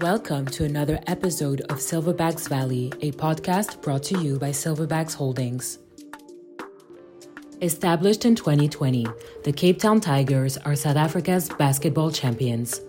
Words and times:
Welcome 0.00 0.46
to 0.46 0.64
another 0.64 0.98
episode 1.06 1.60
of 1.62 1.76
Silverbacks 1.76 2.48
Valley, 2.48 2.90
a 3.02 3.12
podcast 3.12 3.82
brought 3.82 4.02
to 4.04 4.18
you 4.18 4.38
by 4.38 4.48
Silverbacks 4.48 5.14
Holdings. 5.14 5.78
Established 7.60 8.24
in 8.24 8.34
2020, 8.34 9.06
the 9.44 9.52
Cape 9.52 9.78
Town 9.78 10.00
Tigers 10.00 10.56
are 10.56 10.74
South 10.74 10.96
Africa's 10.96 11.50
basketball 11.50 12.10
champions. 12.10 12.80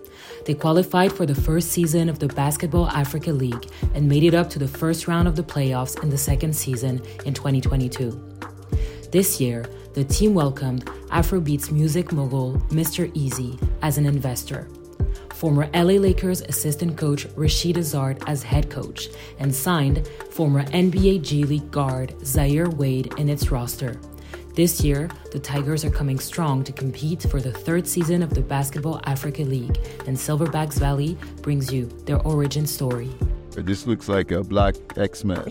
They 0.46 0.54
qualified 0.54 1.12
for 1.12 1.26
the 1.26 1.34
first 1.34 1.68
season 1.68 2.08
of 2.08 2.18
the 2.18 2.28
Basketball 2.28 2.88
Africa 2.88 3.30
League 3.30 3.70
and 3.92 4.08
made 4.08 4.22
it 4.22 4.32
up 4.32 4.48
to 4.48 4.58
the 4.58 4.66
first 4.66 5.06
round 5.06 5.28
of 5.28 5.36
the 5.36 5.44
playoffs 5.44 6.02
in 6.02 6.08
the 6.08 6.16
second 6.16 6.56
season 6.56 7.02
in 7.26 7.34
2022. 7.34 8.38
This 9.10 9.38
year, 9.38 9.66
the 9.92 10.04
team 10.04 10.32
welcomed 10.32 10.86
Afrobeats 11.10 11.70
music 11.70 12.10
mogul 12.10 12.54
Mr. 12.70 13.12
Eazi 13.14 13.62
as 13.82 13.98
an 13.98 14.06
investor 14.06 14.66
former 15.42 15.68
LA 15.74 15.94
Lakers 15.94 16.40
assistant 16.42 16.96
coach 16.96 17.26
Rasheed 17.30 17.74
Hazzard 17.74 18.22
as 18.28 18.44
head 18.44 18.70
coach, 18.70 19.08
and 19.40 19.52
signed 19.52 20.06
former 20.30 20.62
NBA 20.66 21.22
G 21.22 21.42
League 21.42 21.68
guard 21.72 22.14
Zaire 22.24 22.70
Wade 22.70 23.12
in 23.18 23.28
its 23.28 23.50
roster. 23.50 24.00
This 24.54 24.84
year, 24.84 25.10
the 25.32 25.40
Tigers 25.40 25.84
are 25.84 25.90
coming 25.90 26.20
strong 26.20 26.62
to 26.62 26.70
compete 26.70 27.22
for 27.28 27.40
the 27.40 27.50
third 27.50 27.88
season 27.88 28.22
of 28.22 28.32
the 28.32 28.40
Basketball 28.40 29.00
Africa 29.02 29.42
League, 29.42 29.80
and 30.06 30.16
Silverbacks 30.16 30.78
Valley 30.78 31.18
brings 31.40 31.72
you 31.72 31.86
their 32.06 32.22
origin 32.22 32.64
story. 32.64 33.10
This 33.50 33.84
looks 33.84 34.08
like 34.08 34.30
a 34.30 34.44
black 34.44 34.76
X 34.96 35.24
Men. 35.24 35.42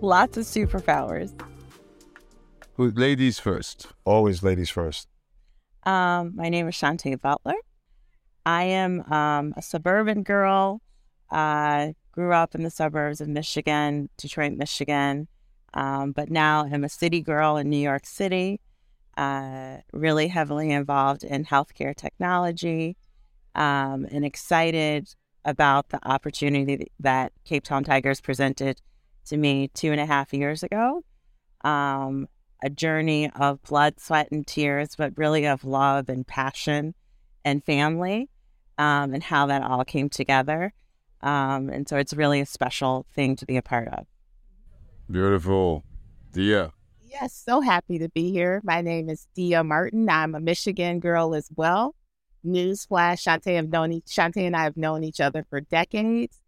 Lots 0.00 0.38
of 0.38 0.44
superpowers. 0.46 1.38
Who 2.76 2.92
ladies 2.92 3.38
first? 3.38 3.88
Always 4.06 4.42
ladies 4.42 4.70
first. 4.70 5.06
Um, 5.86 6.32
my 6.34 6.48
name 6.48 6.66
is 6.66 6.74
Chante 6.74 7.14
Butler. 7.14 7.54
I 8.44 8.64
am 8.64 9.00
um, 9.12 9.54
a 9.56 9.62
suburban 9.62 10.24
girl. 10.24 10.82
I 11.30 11.90
uh, 11.90 11.92
grew 12.10 12.32
up 12.32 12.56
in 12.56 12.64
the 12.64 12.70
suburbs 12.70 13.20
of 13.20 13.28
Michigan, 13.28 14.08
Detroit, 14.16 14.52
Michigan, 14.54 15.28
um, 15.74 16.10
but 16.10 16.28
now 16.28 16.64
I'm 16.64 16.82
a 16.82 16.88
city 16.88 17.20
girl 17.20 17.56
in 17.56 17.70
New 17.70 17.78
York 17.78 18.04
City. 18.04 18.60
Uh, 19.16 19.78
really 19.92 20.28
heavily 20.28 20.72
involved 20.72 21.22
in 21.22 21.44
healthcare 21.44 21.96
technology, 21.96 22.96
um, 23.54 24.06
and 24.10 24.24
excited 24.24 25.14
about 25.44 25.88
the 25.90 26.00
opportunity 26.06 26.90
that 26.98 27.32
Cape 27.44 27.64
Town 27.64 27.84
Tigers 27.84 28.20
presented 28.20 28.82
to 29.26 29.36
me 29.36 29.68
two 29.68 29.92
and 29.92 30.00
a 30.00 30.06
half 30.06 30.34
years 30.34 30.62
ago. 30.64 31.04
Um, 31.64 32.28
a 32.62 32.70
journey 32.70 33.30
of 33.34 33.62
blood, 33.62 34.00
sweat, 34.00 34.28
and 34.30 34.46
tears, 34.46 34.96
but 34.96 35.16
really 35.16 35.46
of 35.46 35.64
love 35.64 36.08
and 36.08 36.26
passion 36.26 36.94
and 37.44 37.64
family 37.64 38.28
um, 38.78 39.14
and 39.14 39.22
how 39.22 39.46
that 39.46 39.62
all 39.62 39.84
came 39.84 40.08
together. 40.08 40.72
Um, 41.22 41.68
and 41.68 41.88
so 41.88 41.96
it's 41.96 42.12
really 42.12 42.40
a 42.40 42.46
special 42.46 43.06
thing 43.14 43.36
to 43.36 43.46
be 43.46 43.56
a 43.56 43.62
part 43.62 43.88
of. 43.88 44.06
Beautiful. 45.10 45.84
Dia. 46.32 46.72
Yes, 47.04 47.40
so 47.46 47.60
happy 47.60 47.98
to 47.98 48.08
be 48.08 48.30
here. 48.30 48.60
My 48.64 48.82
name 48.82 49.08
is 49.08 49.26
Dia 49.34 49.64
Martin. 49.64 50.08
I'm 50.10 50.34
a 50.34 50.40
Michigan 50.40 51.00
girl 51.00 51.34
as 51.34 51.48
well. 51.56 51.94
Newsflash, 52.44 53.22
Chante 53.22 53.54
have 53.56 53.68
known 53.68 54.00
Chante 54.06 54.44
and 54.44 54.56
I 54.56 54.64
have 54.64 54.76
known 54.76 55.02
each 55.02 55.20
other 55.20 55.44
for 55.48 55.60
decades. 55.60 56.38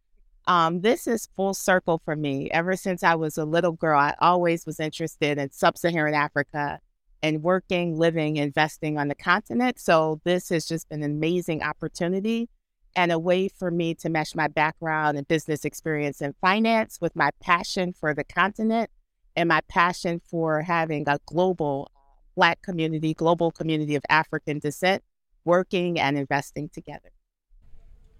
Um, 0.49 0.81
this 0.81 1.07
is 1.07 1.29
full 1.37 1.53
circle 1.53 2.01
for 2.07 2.17
me. 2.17 2.51
Ever 2.51 2.75
since 2.75 3.03
I 3.03 3.15
was 3.15 3.37
a 3.37 3.45
little 3.45 3.73
girl, 3.73 4.01
I 4.01 4.15
always 4.19 4.65
was 4.65 4.81
interested 4.81 5.37
in 5.37 5.53
sub 5.53 5.77
Saharan 5.77 6.15
Africa 6.15 6.81
and 7.23 7.43
working, 7.43 7.99
living, 7.99 8.37
investing 8.37 8.97
on 8.97 9.09
the 9.09 9.15
continent. 9.15 9.79
So 9.79 10.23
this 10.25 10.49
has 10.49 10.65
just 10.65 10.89
been 10.89 11.03
an 11.03 11.11
amazing 11.11 11.63
opportunity 11.63 12.49
and 12.97 13.13
a 13.13 13.19
way 13.19 13.49
for 13.49 13.71
me 13.71 13.95
to 13.97 14.09
mesh 14.09 14.35
my 14.35 14.49
background 14.49 15.19
and 15.19 15.29
business 15.29 15.67
experience 15.67 16.23
in 16.23 16.35
finance 16.41 16.99
with 16.99 17.15
my 17.15 17.31
passion 17.43 17.93
for 17.93 18.15
the 18.15 18.25
continent 18.25 18.89
and 19.37 19.51
my 19.51 19.61
passion 19.69 20.19
for 20.31 20.63
having 20.63 21.07
a 21.07 21.19
global 21.27 21.91
Black 22.37 22.63
community, 22.63 23.13
global 23.13 23.51
community 23.51 23.97
of 23.97 24.03
African 24.09 24.61
descent 24.61 25.03
working 25.45 25.99
and 26.01 26.17
investing 26.17 26.71
together. 26.71 27.11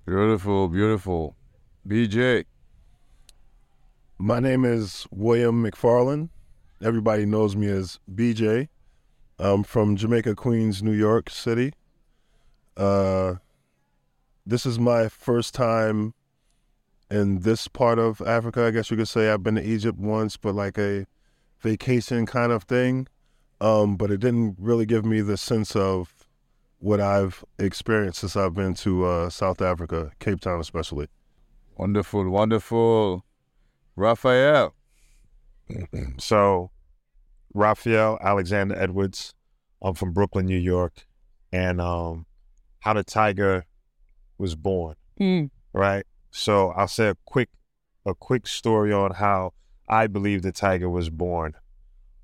Beautiful, 0.05 0.69
beautiful. 0.69 1.38
BJ. 1.89 2.45
My 4.19 4.41
name 4.41 4.67
is 4.67 5.07
William 5.11 5.65
McFarlan. 5.65 6.29
Everybody 6.83 7.25
knows 7.25 7.57
me 7.57 7.67
as 7.69 7.99
BJ. 8.15 8.69
I'm 9.39 9.63
from 9.63 9.97
Jamaica, 9.97 10.35
Queens, 10.35 10.83
New 10.83 10.93
York 10.93 11.31
City. 11.31 11.73
Uh, 12.77 13.37
this 14.45 14.67
is 14.67 14.79
my 14.79 15.09
first 15.09 15.55
time 15.55 16.13
in 17.11 17.41
this 17.41 17.69
part 17.69 17.99
of 17.99 18.21
Africa. 18.21 18.67
I 18.67 18.71
guess 18.71 18.91
you 18.91 18.99
could 18.99 19.09
say 19.09 19.31
I've 19.31 19.43
been 19.43 19.55
to 19.55 19.65
Egypt 19.65 19.99
once, 19.99 20.37
but 20.37 20.55
like 20.55 20.77
a 20.77 21.07
vacation 21.61 22.27
kind 22.27 22.53
of 22.53 22.65
thing. 22.65 23.09
Um, 23.63 23.97
but 23.97 24.11
it 24.11 24.21
didn't 24.21 24.57
really 24.59 24.85
give 24.85 25.07
me 25.07 25.23
the 25.23 25.39
sense 25.39 25.75
of 25.75 26.13
what 26.81 27.01
I've 27.01 27.43
experienced 27.59 28.21
since 28.21 28.37
I've 28.37 28.53
been 28.53 28.75
to 28.75 29.07
uh, 29.07 29.31
South 29.31 29.63
Africa, 29.63 30.13
Cape 30.19 30.41
Town 30.41 30.61
especially. 30.61 31.09
Wonderful, 31.79 32.29
wonderful. 32.29 33.25
Raphael. 33.95 34.75
so, 36.19 36.73
Raphael 37.55 38.19
Alexander 38.21 38.75
Edwards. 38.77 39.33
I'm 39.81 39.95
from 39.95 40.13
Brooklyn, 40.13 40.47
New 40.47 40.59
York, 40.59 41.07
and 41.53 41.81
um, 41.81 42.27
how 42.81 42.95
the 42.95 43.05
tiger 43.05 43.65
was 44.39 44.57
born. 44.57 44.97
Mm. 45.21 45.51
Right. 45.73 46.05
So 46.33 46.71
I'll 46.71 46.89
say 46.89 47.11
a 47.11 47.17
quick, 47.25 47.49
a 48.05 48.13
quick 48.13 48.49
story 48.49 48.93
on 48.93 49.13
how 49.13 49.53
I 49.89 50.09
believe 50.09 50.43
the 50.43 50.51
tiger 50.51 50.91
was 50.91 51.11
born. 51.11 51.55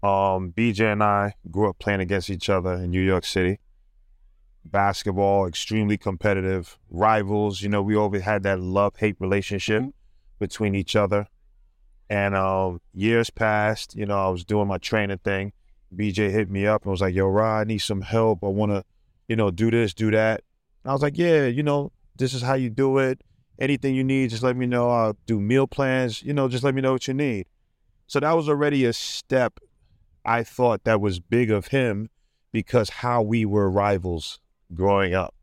Um, 0.03 0.53
BJ 0.53 0.93
and 0.93 1.03
I 1.03 1.35
grew 1.49 1.71
up 1.71 1.79
playing 1.79 2.01
against 2.01 2.29
each 2.29 2.51
other 2.51 2.75
in 2.75 2.91
New 2.91 3.01
York 3.01 3.25
City 3.25 3.61
basketball, 4.65 5.47
extremely 5.47 5.97
competitive, 5.97 6.79
rivals. 6.91 7.63
You 7.63 7.69
know, 7.69 7.83
we 7.83 7.97
always 7.97 8.23
had 8.23 8.43
that 8.45 8.61
love 8.61 8.97
hate 8.97 9.17
relationship 9.19 9.83
mm-hmm. 9.83 9.91
between 10.39 10.75
each 10.75 10.97
other. 10.97 11.27
And 12.11 12.35
um, 12.35 12.81
years 12.93 13.31
passed, 13.31 13.97
you 13.97 14.07
know, 14.07 14.19
I 14.19 14.29
was 14.29 14.45
doing 14.45 14.69
my 14.69 14.79
training 14.79 15.19
thing. 15.19 15.53
BJ 15.95 16.31
hit 16.31 16.51
me 16.51 16.67
up 16.67 16.83
and 16.83 16.91
was 16.91 17.01
like, 17.01 17.15
yo, 17.15 17.27
Rod, 17.27 17.61
I 17.61 17.65
need 17.65 17.79
some 17.79 18.03
help. 18.03 18.43
I 18.43 18.49
want 18.49 18.73
to, 18.73 18.85
you 19.29 19.37
know, 19.37 19.51
do 19.51 19.71
this, 19.71 19.95
do 19.95 20.11
that. 20.11 20.43
And 20.83 20.91
I 20.91 20.93
was 20.93 21.03
like, 21.03 21.17
yeah, 21.17 21.47
you 21.47 21.63
know, 21.63 21.93
this 22.17 22.35
is 22.35 22.43
how 22.43 22.55
you 22.55 22.69
do 22.69 22.99
it. 22.99 23.23
Anything 23.59 23.95
you 23.95 24.05
need, 24.05 24.31
just 24.31 24.43
let 24.43 24.57
me 24.57 24.67
know. 24.67 24.91
I'll 24.91 25.17
do 25.27 25.41
meal 25.41 25.67
plans, 25.67 26.23
you 26.23 26.33
know, 26.33 26.49
just 26.49 26.65
let 26.65 26.75
me 26.75 26.83
know 26.83 26.93
what 26.93 27.09
you 27.09 27.15
need. 27.15 27.47
So 28.07 28.21
that 28.21 28.33
was 28.33 28.49
already 28.49 28.85
a 28.85 28.93
step 28.93 29.61
I 30.25 30.43
thought 30.43 30.85
that 30.85 31.01
was 31.01 31.21
big 31.21 31.51
of 31.51 31.69
him 31.69 32.09
because 32.51 32.89
how 32.89 33.21
we 33.21 33.45
were 33.45 33.71
rivals 33.71 34.41
growing 34.73 35.15
up. 35.15 35.35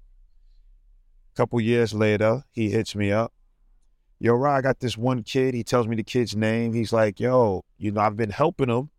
A 1.34 1.38
couple 1.38 1.62
years 1.62 1.94
later, 1.94 2.44
he 2.52 2.70
hits 2.70 2.96
me 2.96 3.12
up. 3.12 3.34
Yo, 4.20 4.34
Rod, 4.34 4.58
I 4.58 4.62
got 4.62 4.80
this 4.80 4.98
one 4.98 5.24
kid. 5.24 5.54
He 5.54 5.64
tells 5.64 5.88
me 5.88 5.96
the 5.96 6.04
kid's 6.04 6.36
name. 6.36 6.74
He's 6.74 6.94
like, 6.94 7.20
yo, 7.20 7.64
you 7.78 7.92
know, 7.92 8.02
I've 8.02 8.18
been 8.18 8.30
helping 8.30 8.70
him, 8.70 8.90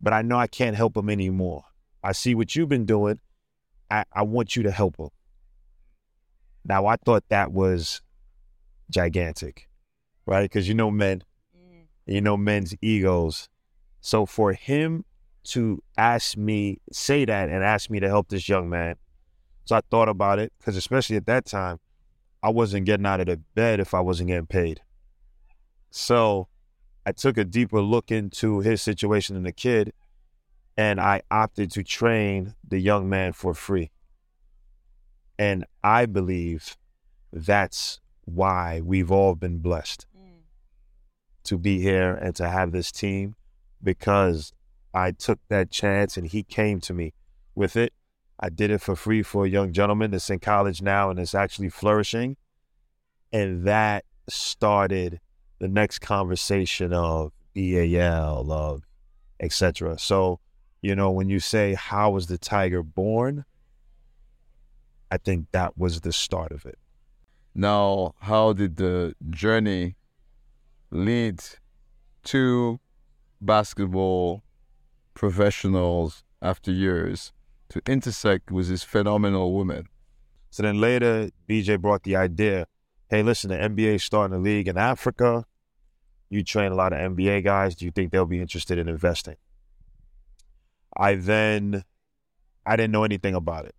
but 0.00 0.12
I 0.12 0.22
know 0.22 0.36
I 0.36 0.46
can't 0.46 0.76
help 0.76 0.96
him 0.96 1.10
anymore. 1.10 1.64
I 2.02 2.12
see 2.12 2.34
what 2.34 2.54
you've 2.54 2.68
been 2.68 2.86
doing. 2.86 3.18
I, 3.90 4.04
I 4.12 4.22
want 4.22 4.54
you 4.54 4.62
to 4.64 4.70
help 4.70 4.96
him. 4.98 5.08
Now, 6.64 6.86
I 6.86 6.96
thought 6.96 7.24
that 7.28 7.52
was 7.52 8.02
gigantic, 8.90 9.68
right? 10.26 10.42
Because 10.42 10.68
you 10.68 10.74
know 10.74 10.90
men, 10.90 11.24
mm. 11.56 11.86
you 12.06 12.20
know 12.20 12.36
men's 12.36 12.74
egos. 12.80 13.48
So 14.00 14.26
for 14.26 14.52
him 14.52 15.04
to 15.44 15.82
ask 15.96 16.36
me, 16.36 16.80
say 16.92 17.24
that 17.24 17.48
and 17.48 17.64
ask 17.64 17.90
me 17.90 18.00
to 18.00 18.08
help 18.08 18.28
this 18.28 18.48
young 18.48 18.68
man, 18.68 18.96
so 19.64 19.76
I 19.76 19.80
thought 19.90 20.08
about 20.08 20.38
it 20.38 20.52
because, 20.58 20.76
especially 20.76 21.16
at 21.16 21.26
that 21.26 21.44
time, 21.44 21.78
I 22.42 22.48
wasn't 22.50 22.86
getting 22.86 23.06
out 23.06 23.20
of 23.20 23.26
the 23.26 23.36
bed 23.54 23.80
if 23.80 23.94
I 23.94 24.00
wasn't 24.00 24.28
getting 24.28 24.46
paid. 24.46 24.80
So 25.90 26.48
I 27.06 27.12
took 27.12 27.36
a 27.36 27.44
deeper 27.44 27.80
look 27.80 28.10
into 28.10 28.60
his 28.60 28.82
situation 28.82 29.36
and 29.36 29.46
the 29.46 29.52
kid, 29.52 29.92
and 30.76 31.00
I 31.00 31.22
opted 31.30 31.70
to 31.72 31.84
train 31.84 32.54
the 32.66 32.78
young 32.78 33.08
man 33.08 33.32
for 33.32 33.54
free. 33.54 33.90
And 35.38 35.64
I 35.82 36.06
believe 36.06 36.76
that's 37.32 38.00
why 38.24 38.80
we've 38.80 39.10
all 39.10 39.34
been 39.34 39.58
blessed 39.58 40.06
mm. 40.16 40.42
to 41.44 41.58
be 41.58 41.80
here 41.80 42.14
and 42.14 42.34
to 42.36 42.48
have 42.48 42.72
this 42.72 42.92
team 42.92 43.34
because 43.82 44.52
I 44.94 45.12
took 45.12 45.40
that 45.48 45.70
chance 45.70 46.16
and 46.16 46.26
he 46.26 46.42
came 46.42 46.80
to 46.80 46.94
me 46.94 47.14
with 47.54 47.76
it 47.76 47.92
I 48.42 48.48
did 48.48 48.72
it 48.72 48.80
for 48.80 48.96
free 48.96 49.22
for 49.22 49.46
a 49.46 49.48
young 49.48 49.72
gentleman 49.72 50.10
that's 50.10 50.28
in 50.28 50.40
college 50.40 50.82
now 50.82 51.10
and 51.10 51.20
is 51.20 51.32
actually 51.32 51.68
flourishing. 51.68 52.36
And 53.32 53.64
that 53.64 54.04
started 54.28 55.20
the 55.60 55.68
next 55.68 56.00
conversation 56.00 56.92
of 56.92 57.32
BAL, 57.54 58.50
of 58.50 58.82
etc. 59.38 59.96
So, 59.98 60.40
you 60.80 60.96
know, 60.96 61.12
when 61.12 61.28
you 61.28 61.38
say 61.38 61.74
how 61.74 62.10
was 62.10 62.26
the 62.26 62.36
tiger 62.36 62.82
born, 62.82 63.44
I 65.08 65.18
think 65.18 65.46
that 65.52 65.78
was 65.78 66.00
the 66.00 66.12
start 66.12 66.50
of 66.50 66.66
it. 66.66 66.78
Now, 67.54 68.14
how 68.18 68.54
did 68.54 68.74
the 68.74 69.14
journey 69.30 69.94
lead 70.90 71.40
to 72.24 72.80
basketball 73.40 74.42
professionals 75.14 76.24
after 76.40 76.72
years 76.72 77.32
to 77.72 77.82
intersect 77.86 78.50
with 78.50 78.68
this 78.68 78.82
phenomenal 78.82 79.52
woman? 79.52 79.88
So 80.50 80.62
then 80.62 80.80
later, 80.80 81.30
BJ 81.48 81.80
brought 81.80 82.02
the 82.02 82.16
idea 82.16 82.66
hey, 83.12 83.22
listen, 83.22 83.50
the 83.50 83.56
NBA 83.56 83.96
is 83.96 84.04
starting 84.04 84.34
a 84.34 84.40
league 84.40 84.68
in 84.68 84.78
Africa. 84.78 85.44
You 86.30 86.42
train 86.42 86.72
a 86.72 86.74
lot 86.74 86.94
of 86.94 86.98
NBA 86.98 87.44
guys. 87.44 87.74
Do 87.74 87.84
you 87.84 87.90
think 87.90 88.10
they'll 88.10 88.24
be 88.24 88.40
interested 88.40 88.78
in 88.78 88.88
investing? 88.88 89.36
I 90.96 91.16
then, 91.16 91.84
I 92.64 92.76
didn't 92.76 92.92
know 92.92 93.04
anything 93.04 93.34
about 93.34 93.66
it, 93.66 93.74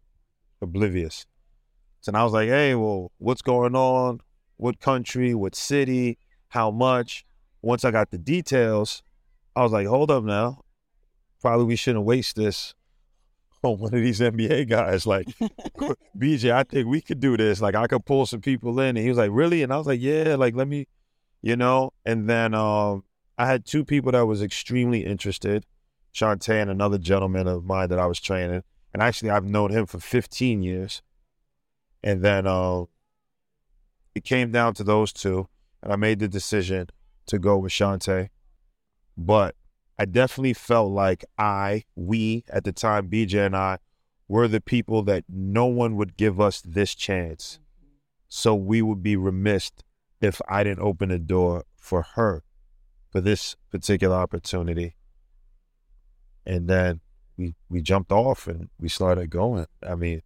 oblivious. 0.61 1.25
So 2.01 2.11
I 2.13 2.23
was 2.23 2.31
like, 2.31 2.49
hey, 2.49 2.75
well, 2.75 3.11
what's 3.17 3.41
going 3.41 3.75
on? 3.75 4.19
What 4.57 4.79
country? 4.79 5.33
What 5.33 5.55
city? 5.55 6.19
How 6.49 6.69
much? 6.69 7.25
Once 7.63 7.83
I 7.83 7.89
got 7.89 8.11
the 8.11 8.19
details, 8.19 9.01
I 9.55 9.63
was 9.63 9.71
like, 9.71 9.87
hold 9.87 10.11
up 10.11 10.23
now. 10.23 10.61
Probably 11.41 11.65
we 11.65 11.75
shouldn't 11.75 12.05
waste 12.05 12.35
this 12.35 12.75
on 13.67 13.79
one 13.79 13.93
of 13.93 14.01
these 14.01 14.19
NBA 14.19 14.69
guys. 14.69 15.07
Like, 15.07 15.27
BJ, 16.17 16.51
I 16.51 16.63
think 16.63 16.87
we 16.87 17.01
could 17.01 17.19
do 17.19 17.37
this. 17.37 17.61
Like, 17.61 17.75
I 17.75 17.87
could 17.87 18.05
pull 18.05 18.25
some 18.25 18.41
people 18.41 18.79
in. 18.79 18.89
And 18.89 18.97
he 18.97 19.09
was 19.09 19.17
like, 19.17 19.31
really? 19.31 19.63
And 19.63 19.71
I 19.71 19.77
was 19.77 19.87
like, 19.87 20.01
yeah, 20.01 20.35
like, 20.35 20.55
let 20.55 20.67
me, 20.67 20.87
you 21.41 21.55
know? 21.55 21.93
And 22.05 22.29
then 22.29 22.53
um, 22.53 23.03
I 23.37 23.47
had 23.47 23.65
two 23.65 23.85
people 23.85 24.11
that 24.11 24.25
was 24.25 24.41
extremely 24.41 25.05
interested, 25.05 25.65
Chante 26.13 26.59
and 26.59 26.69
another 26.69 26.97
gentleman 26.97 27.47
of 27.47 27.63
mine 27.63 27.89
that 27.89 27.99
I 27.99 28.05
was 28.05 28.19
training. 28.19 28.63
And 28.93 29.01
actually, 29.01 29.31
I've 29.31 29.45
known 29.45 29.71
him 29.71 29.85
for 29.85 29.99
15 29.99 30.61
years. 30.61 31.01
And 32.03 32.21
then 32.21 32.45
uh, 32.45 32.83
it 34.13 34.23
came 34.23 34.51
down 34.51 34.73
to 34.75 34.83
those 34.83 35.13
two. 35.13 35.47
And 35.81 35.91
I 35.91 35.95
made 35.95 36.19
the 36.19 36.27
decision 36.27 36.87
to 37.27 37.39
go 37.39 37.57
with 37.57 37.71
Chante. 37.71 38.29
But 39.17 39.55
I 39.97 40.05
definitely 40.05 40.53
felt 40.53 40.91
like 40.91 41.23
I, 41.37 41.83
we 41.95 42.43
at 42.49 42.63
the 42.63 42.71
time, 42.71 43.09
BJ 43.09 43.45
and 43.45 43.55
I, 43.55 43.77
were 44.27 44.47
the 44.47 44.61
people 44.61 45.03
that 45.03 45.25
no 45.29 45.65
one 45.65 45.95
would 45.95 46.17
give 46.17 46.39
us 46.41 46.61
this 46.61 46.95
chance. 46.95 47.59
So 48.27 48.55
we 48.55 48.81
would 48.81 49.03
be 49.03 49.15
remiss 49.15 49.71
if 50.21 50.41
I 50.49 50.63
didn't 50.63 50.81
open 50.81 51.09
the 51.09 51.19
door 51.19 51.65
for 51.77 52.01
her 52.15 52.43
for 53.11 53.21
this 53.21 53.55
particular 53.69 54.15
opportunity. 54.15 54.95
And 56.45 56.67
then 56.67 57.01
we 57.37 57.55
we 57.69 57.81
jumped 57.81 58.11
off 58.11 58.47
and 58.47 58.69
we 58.79 58.89
started 58.89 59.29
going. 59.29 59.67
I 59.87 59.95
mean, 59.95 60.21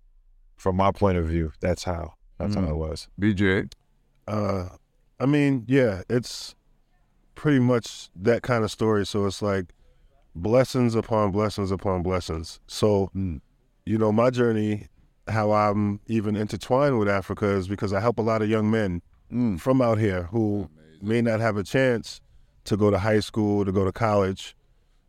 from 0.56 0.78
my 0.78 0.92
point 0.92 1.18
of 1.18 1.26
view, 1.28 1.52
that's 1.60 1.84
how 1.84 2.14
that's 2.38 2.56
mm. 2.56 2.64
how 2.64 2.70
it 2.70 2.78
was. 2.78 3.08
BJ, 3.20 3.72
uh, 4.28 4.70
I 5.20 5.26
mean, 5.26 5.66
yeah, 5.68 6.04
it's 6.10 6.56
pretty 7.38 7.60
much 7.60 8.10
that 8.16 8.42
kind 8.42 8.66
of 8.66 8.72
story. 8.72 9.06
So 9.06 9.26
it's 9.26 9.42
like 9.42 9.68
blessings 10.36 10.96
upon 10.96 11.32
blessings 11.32 11.72
upon 11.72 12.04
blessings. 12.04 12.60
So, 12.68 13.10
mm. 13.16 13.40
you 13.86 13.98
know, 13.98 14.12
my 14.12 14.30
journey, 14.30 14.88
how 15.28 15.52
I'm 15.54 16.02
even 16.08 16.36
intertwined 16.36 17.00
with 17.00 17.08
Africa 17.08 17.46
is 17.46 17.68
because 17.68 17.94
I 17.94 18.02
help 18.02 18.18
a 18.20 18.22
lot 18.22 18.42
of 18.42 18.50
young 18.50 18.70
men 18.70 19.02
mm. 19.32 19.60
from 19.60 19.82
out 19.82 20.00
here 20.00 20.24
who 20.24 20.70
Amazing. 20.78 21.08
may 21.08 21.22
not 21.22 21.40
have 21.40 21.58
a 21.58 21.64
chance 21.64 22.20
to 22.66 22.76
go 22.76 22.90
to 22.92 22.98
high 22.98 23.22
school, 23.22 23.64
to 23.64 23.72
go 23.72 23.86
to 23.86 23.92
college. 23.92 24.56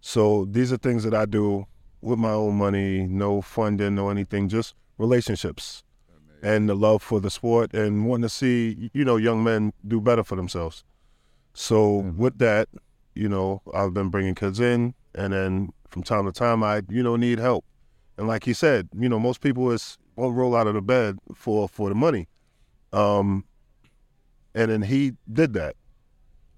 So 0.00 0.44
these 0.44 0.72
are 0.72 0.76
things 0.76 1.02
that 1.04 1.14
I 1.14 1.24
do 1.24 1.66
with 2.02 2.18
my 2.18 2.30
own 2.30 2.56
money, 2.56 3.06
no 3.06 3.40
funding, 3.40 3.94
no 3.96 4.10
anything, 4.10 4.48
just 4.48 4.74
relationships 4.98 5.82
Amazing. 6.08 6.56
and 6.56 6.68
the 6.68 6.74
love 6.74 7.02
for 7.02 7.20
the 7.20 7.30
sport 7.30 7.72
and 7.74 8.06
wanting 8.06 8.22
to 8.22 8.28
see, 8.28 8.90
you 8.92 9.04
know, 9.04 9.16
young 9.16 9.42
men 9.42 9.72
do 9.86 10.00
better 10.00 10.22
for 10.22 10.36
themselves. 10.36 10.84
So 11.58 12.02
mm-hmm. 12.02 12.22
with 12.22 12.38
that, 12.38 12.68
you 13.16 13.28
know, 13.28 13.62
I've 13.74 13.92
been 13.92 14.10
bringing 14.10 14.36
kids 14.36 14.60
in, 14.60 14.94
and 15.16 15.32
then 15.32 15.72
from 15.88 16.04
time 16.04 16.24
to 16.26 16.30
time, 16.30 16.62
I 16.62 16.82
you 16.88 17.02
know 17.02 17.16
need 17.16 17.40
help. 17.40 17.64
And 18.16 18.28
like 18.28 18.44
he 18.44 18.52
said, 18.52 18.88
you 18.96 19.08
know, 19.08 19.18
most 19.18 19.40
people 19.40 19.72
is 19.72 19.98
won't 20.14 20.36
roll 20.36 20.54
out 20.54 20.68
of 20.68 20.74
the 20.74 20.82
bed 20.82 21.18
for 21.34 21.68
for 21.68 21.88
the 21.88 21.96
money. 21.96 22.28
Um, 22.92 23.44
and 24.54 24.70
then 24.70 24.82
he 24.82 25.14
did 25.32 25.52
that, 25.54 25.74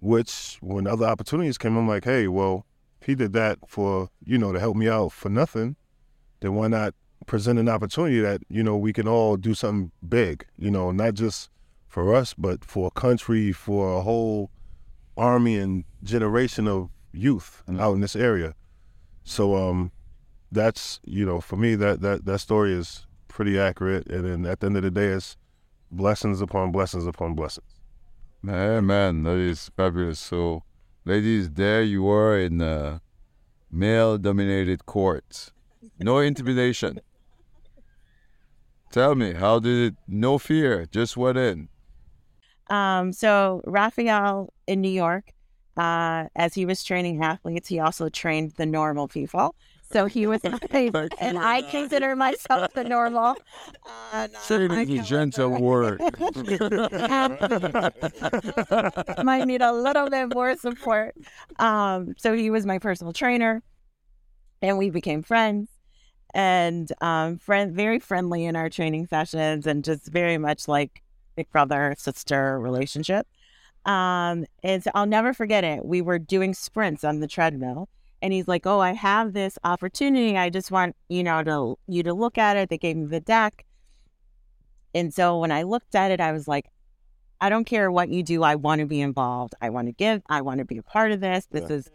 which 0.00 0.58
when 0.60 0.86
other 0.86 1.06
opportunities 1.06 1.56
came, 1.56 1.78
I'm 1.78 1.88
like, 1.88 2.04
hey, 2.04 2.28
well, 2.28 2.66
if 3.00 3.06
he 3.06 3.14
did 3.14 3.32
that 3.32 3.58
for 3.66 4.10
you 4.26 4.36
know 4.36 4.52
to 4.52 4.60
help 4.60 4.76
me 4.76 4.86
out 4.86 5.12
for 5.12 5.30
nothing, 5.30 5.76
then 6.40 6.54
why 6.54 6.68
not 6.68 6.94
present 7.24 7.58
an 7.58 7.70
opportunity 7.70 8.20
that 8.20 8.42
you 8.50 8.62
know 8.62 8.76
we 8.76 8.92
can 8.92 9.08
all 9.08 9.38
do 9.38 9.54
something 9.54 9.92
big, 10.06 10.44
you 10.58 10.70
know, 10.70 10.90
not 10.90 11.14
just 11.14 11.48
for 11.88 12.14
us, 12.14 12.34
but 12.34 12.62
for 12.66 12.88
a 12.88 13.00
country, 13.00 13.50
for 13.50 13.96
a 13.96 14.02
whole 14.02 14.50
army 15.20 15.58
and 15.58 15.84
generation 16.02 16.66
of 16.66 16.88
youth 17.12 17.62
mm-hmm. 17.68 17.80
out 17.80 17.92
in 17.94 18.00
this 18.00 18.16
area. 18.16 18.54
So 19.24 19.54
um, 19.56 19.92
that's 20.50 21.00
you 21.04 21.24
know 21.26 21.40
for 21.40 21.56
me 21.56 21.74
that 21.76 22.00
that 22.00 22.24
that 22.24 22.38
story 22.38 22.72
is 22.72 23.06
pretty 23.28 23.58
accurate. 23.58 24.06
And 24.08 24.24
then 24.24 24.50
at 24.50 24.60
the 24.60 24.66
end 24.66 24.76
of 24.76 24.82
the 24.82 24.90
day, 24.90 25.08
it's 25.08 25.36
blessings 25.90 26.40
upon 26.40 26.72
blessings 26.72 27.06
upon 27.06 27.34
blessings. 27.34 27.72
Man, 28.42 28.86
man, 28.86 29.22
that 29.24 29.36
is 29.36 29.70
fabulous. 29.76 30.18
So, 30.18 30.62
ladies, 31.04 31.50
there 31.50 31.82
you 31.82 32.08
are 32.08 32.38
in 32.38 32.60
a 32.62 33.02
male-dominated 33.70 34.86
court. 34.86 35.52
No 35.98 36.18
intimidation. 36.18 37.00
Tell 38.90 39.14
me, 39.14 39.34
how 39.34 39.58
did 39.60 39.92
it? 39.92 39.94
No 40.08 40.38
fear, 40.38 40.86
just 40.90 41.16
went 41.16 41.36
in. 41.36 41.68
Um, 42.70 43.12
so 43.12 43.62
Raphael 43.66 44.52
in 44.66 44.80
New 44.80 44.90
York, 44.90 45.32
uh, 45.76 46.26
as 46.36 46.54
he 46.54 46.64
was 46.64 46.82
training 46.84 47.22
athletes, 47.22 47.68
he 47.68 47.78
also 47.80 48.08
trained 48.08 48.52
the 48.56 48.66
normal 48.66 49.08
people. 49.08 49.54
So 49.92 50.06
he 50.06 50.26
was, 50.28 50.40
and 50.70 51.38
I 51.38 51.62
consider 51.62 52.14
myself 52.14 52.72
the 52.74 52.84
normal. 52.84 53.34
Uh, 53.84 54.28
a 55.00 55.02
gentle 55.02 55.60
word. 55.60 56.00
Might 59.24 59.46
need 59.46 59.62
a 59.62 59.72
little 59.72 60.08
bit 60.08 60.32
more 60.32 60.56
support. 60.56 61.16
Um, 61.58 62.14
so 62.18 62.34
he 62.34 62.50
was 62.50 62.66
my 62.66 62.78
personal 62.78 63.12
trainer, 63.12 63.64
and 64.62 64.78
we 64.78 64.90
became 64.90 65.22
friends 65.22 65.68
and 66.34 66.92
um, 67.00 67.38
friend, 67.38 67.74
very 67.74 67.98
friendly 67.98 68.44
in 68.44 68.54
our 68.54 68.70
training 68.70 69.08
sessions, 69.08 69.66
and 69.66 69.82
just 69.82 70.06
very 70.06 70.38
much 70.38 70.68
like 70.68 71.02
big 71.40 71.50
brother 71.50 71.94
sister 71.96 72.60
relationship. 72.60 73.26
Um, 73.86 74.44
and 74.62 74.84
so 74.84 74.90
I'll 74.94 75.06
never 75.06 75.32
forget 75.32 75.64
it. 75.64 75.84
We 75.84 76.02
were 76.02 76.18
doing 76.18 76.52
sprints 76.52 77.02
on 77.02 77.20
the 77.20 77.26
treadmill, 77.26 77.88
and 78.20 78.32
he's 78.32 78.46
like, 78.46 78.66
"Oh, 78.66 78.80
I 78.80 78.92
have 78.92 79.32
this 79.32 79.58
opportunity. 79.64 80.36
I 80.36 80.50
just 80.50 80.70
want 80.70 80.96
you 81.08 81.22
know 81.22 81.42
to 81.44 81.78
you 81.86 82.02
to 82.02 82.12
look 82.12 82.36
at 82.36 82.56
it." 82.58 82.68
They 82.68 82.76
gave 82.76 82.96
me 82.96 83.06
the 83.06 83.20
deck, 83.20 83.64
and 84.94 85.14
so 85.14 85.38
when 85.38 85.50
I 85.50 85.62
looked 85.62 85.94
at 85.94 86.10
it, 86.10 86.20
I 86.20 86.32
was 86.32 86.46
like, 86.46 86.66
"I 87.40 87.48
don't 87.48 87.64
care 87.64 87.90
what 87.90 88.10
you 88.10 88.22
do. 88.22 88.42
I 88.42 88.56
want 88.56 88.80
to 88.80 88.86
be 88.86 89.00
involved. 89.00 89.54
I 89.62 89.70
want 89.70 89.88
to 89.88 89.92
give. 89.92 90.20
I 90.28 90.42
want 90.42 90.58
to 90.58 90.66
be 90.66 90.76
a 90.76 90.82
part 90.82 91.10
of 91.12 91.20
this. 91.20 91.46
This 91.50 91.70
yeah. 91.70 91.76
is 91.76 91.90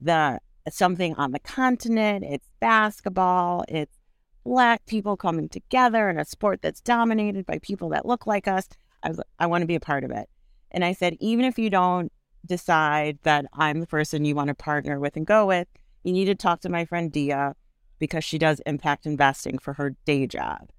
the 0.00 0.40
something 0.70 1.14
on 1.14 1.30
the 1.30 1.38
continent. 1.38 2.24
It's 2.24 2.48
basketball. 2.58 3.64
It's 3.68 3.96
black 4.44 4.84
people 4.86 5.16
coming 5.16 5.48
together 5.48 6.08
in 6.08 6.18
a 6.18 6.24
sport 6.24 6.62
that's 6.62 6.80
dominated 6.80 7.46
by 7.46 7.58
people 7.58 7.90
that 7.90 8.06
look 8.06 8.26
like 8.26 8.48
us. 8.48 8.66
I 9.02 9.08
was 9.08 9.18
like, 9.18 9.26
I 9.38 9.46
want 9.46 9.62
to 9.62 9.66
be 9.66 9.74
a 9.74 9.80
part 9.80 10.04
of 10.04 10.10
it. 10.10 10.28
And 10.70 10.84
I 10.84 10.92
said, 10.92 11.16
even 11.20 11.44
if 11.44 11.58
you 11.58 11.70
don't 11.70 12.12
decide 12.46 13.18
that 13.22 13.46
I'm 13.52 13.80
the 13.80 13.86
person 13.86 14.24
you 14.24 14.34
want 14.34 14.48
to 14.48 14.54
partner 14.54 14.98
with 14.98 15.16
and 15.16 15.26
go 15.26 15.46
with, 15.46 15.68
you 16.04 16.12
need 16.12 16.26
to 16.26 16.34
talk 16.34 16.60
to 16.60 16.68
my 16.68 16.84
friend 16.84 17.10
Dia 17.10 17.54
because 17.98 18.24
she 18.24 18.38
does 18.38 18.60
impact 18.66 19.06
investing 19.06 19.58
for 19.58 19.74
her 19.74 19.94
day 20.04 20.26
job. 20.26 20.70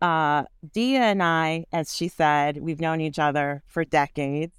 Uh, 0.00 0.44
Dia 0.72 1.00
and 1.00 1.22
I, 1.22 1.64
as 1.72 1.94
she 1.94 2.08
said, 2.08 2.58
we've 2.58 2.80
known 2.80 3.00
each 3.00 3.18
other 3.18 3.62
for 3.66 3.84
decades. 3.84 4.54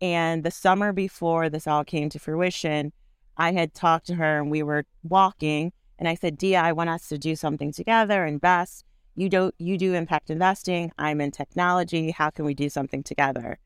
And 0.00 0.44
the 0.44 0.50
summer 0.50 0.92
before 0.92 1.48
this 1.48 1.66
all 1.66 1.84
came 1.84 2.08
to 2.10 2.18
fruition, 2.18 2.92
I 3.36 3.52
had 3.52 3.72
talked 3.72 4.06
to 4.08 4.14
her 4.16 4.38
and 4.38 4.50
we 4.50 4.62
were 4.62 4.84
walking. 5.02 5.72
And 5.98 6.08
I 6.08 6.14
said, 6.14 6.36
Dia, 6.36 6.60
I 6.60 6.72
want 6.72 6.90
us 6.90 7.08
to 7.08 7.18
do 7.18 7.36
something 7.36 7.72
together, 7.72 8.26
invest 8.26 8.84
you 9.14 9.28
don't 9.28 9.54
you 9.58 9.76
do 9.76 9.94
impact 9.94 10.30
investing 10.30 10.90
i'm 10.98 11.20
in 11.20 11.30
technology 11.30 12.10
how 12.10 12.30
can 12.30 12.44
we 12.44 12.54
do 12.54 12.68
something 12.68 13.02
together? 13.02 13.58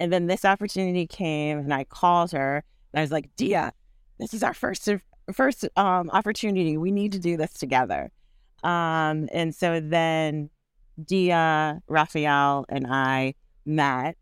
And 0.00 0.12
then 0.12 0.26
this 0.26 0.44
opportunity 0.44 1.06
came 1.06 1.58
and 1.58 1.72
i 1.72 1.84
called 1.84 2.32
her 2.32 2.64
and 2.92 3.00
i 3.00 3.02
was 3.02 3.12
like 3.12 3.34
dia 3.36 3.72
this 4.18 4.34
is 4.34 4.42
our 4.42 4.54
first 4.54 4.88
first 5.32 5.66
um, 5.76 6.10
opportunity. 6.10 6.76
We 6.76 6.90
need 6.90 7.12
to 7.12 7.18
do 7.18 7.36
this 7.36 7.52
together. 7.54 8.10
Um, 8.62 9.28
and 9.32 9.54
so 9.54 9.80
then 9.80 10.50
dia 11.02 11.82
raphael 11.88 12.64
and 12.68 12.86
i 12.86 13.34
met 13.66 14.16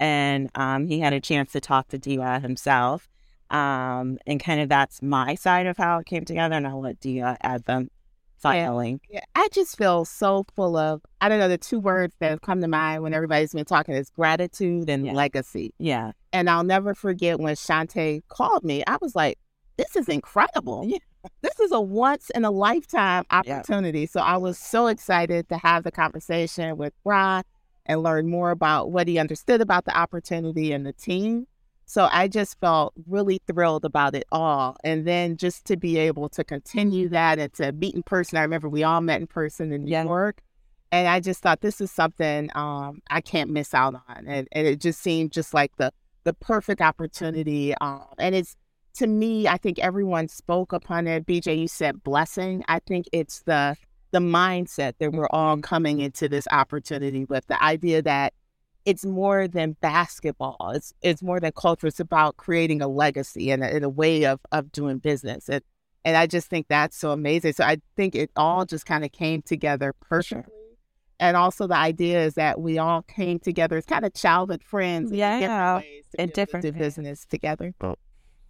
and 0.00 0.50
um, 0.56 0.88
he 0.88 0.98
had 0.98 1.12
a 1.12 1.20
chance 1.20 1.52
to 1.52 1.60
talk 1.60 1.86
to 1.86 1.98
dia 1.98 2.40
himself 2.40 3.08
um, 3.50 4.18
and 4.26 4.40
kind 4.40 4.60
of 4.60 4.68
that's 4.68 5.00
my 5.00 5.36
side 5.36 5.66
of 5.66 5.76
how 5.76 6.00
it 6.00 6.06
came 6.06 6.24
together 6.24 6.56
and 6.56 6.66
i'll 6.66 6.80
let 6.80 6.98
dia 6.98 7.36
add 7.42 7.64
them 7.66 7.88
finally. 8.38 9.00
Yeah, 9.10 9.20
I 9.34 9.48
just 9.52 9.76
feel 9.76 10.04
so 10.04 10.44
full 10.54 10.76
of, 10.76 11.02
I 11.20 11.28
don't 11.28 11.38
know, 11.38 11.48
the 11.48 11.58
two 11.58 11.80
words 11.80 12.14
that 12.20 12.30
have 12.30 12.42
come 12.42 12.60
to 12.60 12.68
mind 12.68 13.02
when 13.02 13.14
everybody's 13.14 13.52
been 13.52 13.64
talking 13.64 13.94
is 13.94 14.10
gratitude 14.10 14.88
and 14.88 15.06
Yeah. 15.06 15.12
legacy. 15.12 15.72
Yeah. 15.78 16.12
And 16.32 16.48
I'll 16.50 16.64
never 16.64 16.94
forget 16.94 17.40
when 17.40 17.54
Chante 17.56 18.22
called 18.28 18.64
me, 18.64 18.82
I 18.86 18.98
was 19.00 19.14
like, 19.14 19.38
this 19.76 19.96
is 19.96 20.08
incredible. 20.08 20.84
Yeah. 20.86 20.98
This 21.42 21.58
is 21.58 21.72
a 21.72 21.80
once 21.80 22.30
in 22.34 22.44
a 22.44 22.50
lifetime 22.50 23.24
opportunity. 23.30 24.06
So 24.06 24.20
I 24.20 24.36
was 24.36 24.58
so 24.58 24.86
excited 24.86 25.48
to 25.48 25.56
have 25.58 25.82
the 25.82 25.90
conversation 25.90 26.76
with 26.76 26.92
Ron 27.04 27.42
and 27.84 28.02
learn 28.02 28.28
more 28.28 28.50
about 28.52 28.92
what 28.92 29.08
he 29.08 29.18
understood 29.18 29.60
about 29.60 29.84
the 29.86 29.96
opportunity 29.96 30.72
and 30.72 30.86
the 30.86 30.92
team. 30.92 31.46
So 31.86 32.08
I 32.10 32.26
just 32.28 32.58
felt 32.60 32.92
really 33.06 33.40
thrilled 33.46 33.84
about 33.84 34.14
it 34.16 34.24
all. 34.32 34.76
And 34.82 35.06
then 35.06 35.36
just 35.36 35.64
to 35.66 35.76
be 35.76 35.96
able 35.98 36.28
to 36.30 36.42
continue 36.44 37.08
that 37.10 37.38
and 37.38 37.52
to 37.54 37.72
meet 37.72 37.94
in 37.94 38.02
person. 38.02 38.38
I 38.38 38.42
remember 38.42 38.68
we 38.68 38.82
all 38.82 39.00
met 39.00 39.20
in 39.20 39.26
person 39.28 39.72
in 39.72 39.84
New 39.84 39.92
Yeah. 39.92 40.04
York. 40.04 40.42
And 40.92 41.08
I 41.08 41.20
just 41.20 41.42
thought 41.42 41.60
this 41.60 41.80
is 41.80 41.90
something 41.90 42.50
um, 42.54 43.02
I 43.10 43.20
can't 43.20 43.50
miss 43.50 43.72
out 43.74 43.94
on. 43.94 44.26
And, 44.26 44.48
and 44.52 44.66
it 44.66 44.80
just 44.80 45.00
seemed 45.00 45.32
just 45.32 45.54
like 45.54 45.76
the 45.76 45.92
the 46.24 46.32
perfect 46.34 46.80
opportunity. 46.80 47.72
Um, 47.80 48.02
and 48.18 48.34
it's 48.34 48.56
to 48.94 49.06
me, 49.06 49.46
I 49.46 49.58
think 49.58 49.78
everyone 49.78 50.26
spoke 50.28 50.72
upon 50.72 51.06
it. 51.06 51.24
BJ, 51.26 51.56
you 51.58 51.68
said 51.68 52.02
blessing. 52.02 52.64
I 52.66 52.80
think 52.80 53.06
it's 53.12 53.42
the 53.42 53.76
the 54.12 54.18
mindset 54.18 54.94
that 54.98 55.12
we're 55.12 55.28
all 55.30 55.56
coming 55.58 56.00
into 56.00 56.28
this 56.28 56.46
opportunity 56.50 57.24
with 57.26 57.46
the 57.46 57.62
idea 57.62 58.02
that 58.02 58.32
it's 58.86 59.04
more 59.04 59.48
than 59.48 59.76
basketball. 59.82 60.72
It's 60.74 60.94
it's 61.02 61.22
more 61.22 61.40
than 61.40 61.52
culture. 61.52 61.88
It's 61.88 62.00
about 62.00 62.36
creating 62.36 62.80
a 62.80 62.88
legacy 62.88 63.50
and 63.50 63.62
a, 63.62 63.66
and 63.66 63.84
a 63.84 63.88
way 63.88 64.24
of 64.24 64.40
of 64.52 64.72
doing 64.72 64.98
business. 64.98 65.48
And 65.48 65.62
and 66.04 66.16
I 66.16 66.26
just 66.26 66.48
think 66.48 66.68
that's 66.68 66.96
so 66.96 67.10
amazing. 67.10 67.52
So 67.54 67.64
I 67.64 67.78
think 67.96 68.14
it 68.14 68.30
all 68.36 68.64
just 68.64 68.86
kind 68.86 69.04
of 69.04 69.12
came 69.12 69.42
together 69.42 69.92
perfectly. 70.00 70.52
And 71.18 71.36
also 71.36 71.66
the 71.66 71.76
idea 71.76 72.24
is 72.24 72.34
that 72.34 72.60
we 72.60 72.78
all 72.78 73.02
came 73.02 73.40
together 73.40 73.76
as 73.76 73.86
kind 73.86 74.04
of 74.04 74.14
childhood 74.14 74.62
friends. 74.62 75.10
in 75.10 75.18
Yeah, 75.18 75.40
different 75.40 75.84
ways 75.84 76.04
to 76.12 76.20
in 76.20 76.26
be 76.28 76.32
to 76.32 76.40
different 76.40 76.62
do 76.62 76.72
business 76.72 77.26
together. 77.26 77.74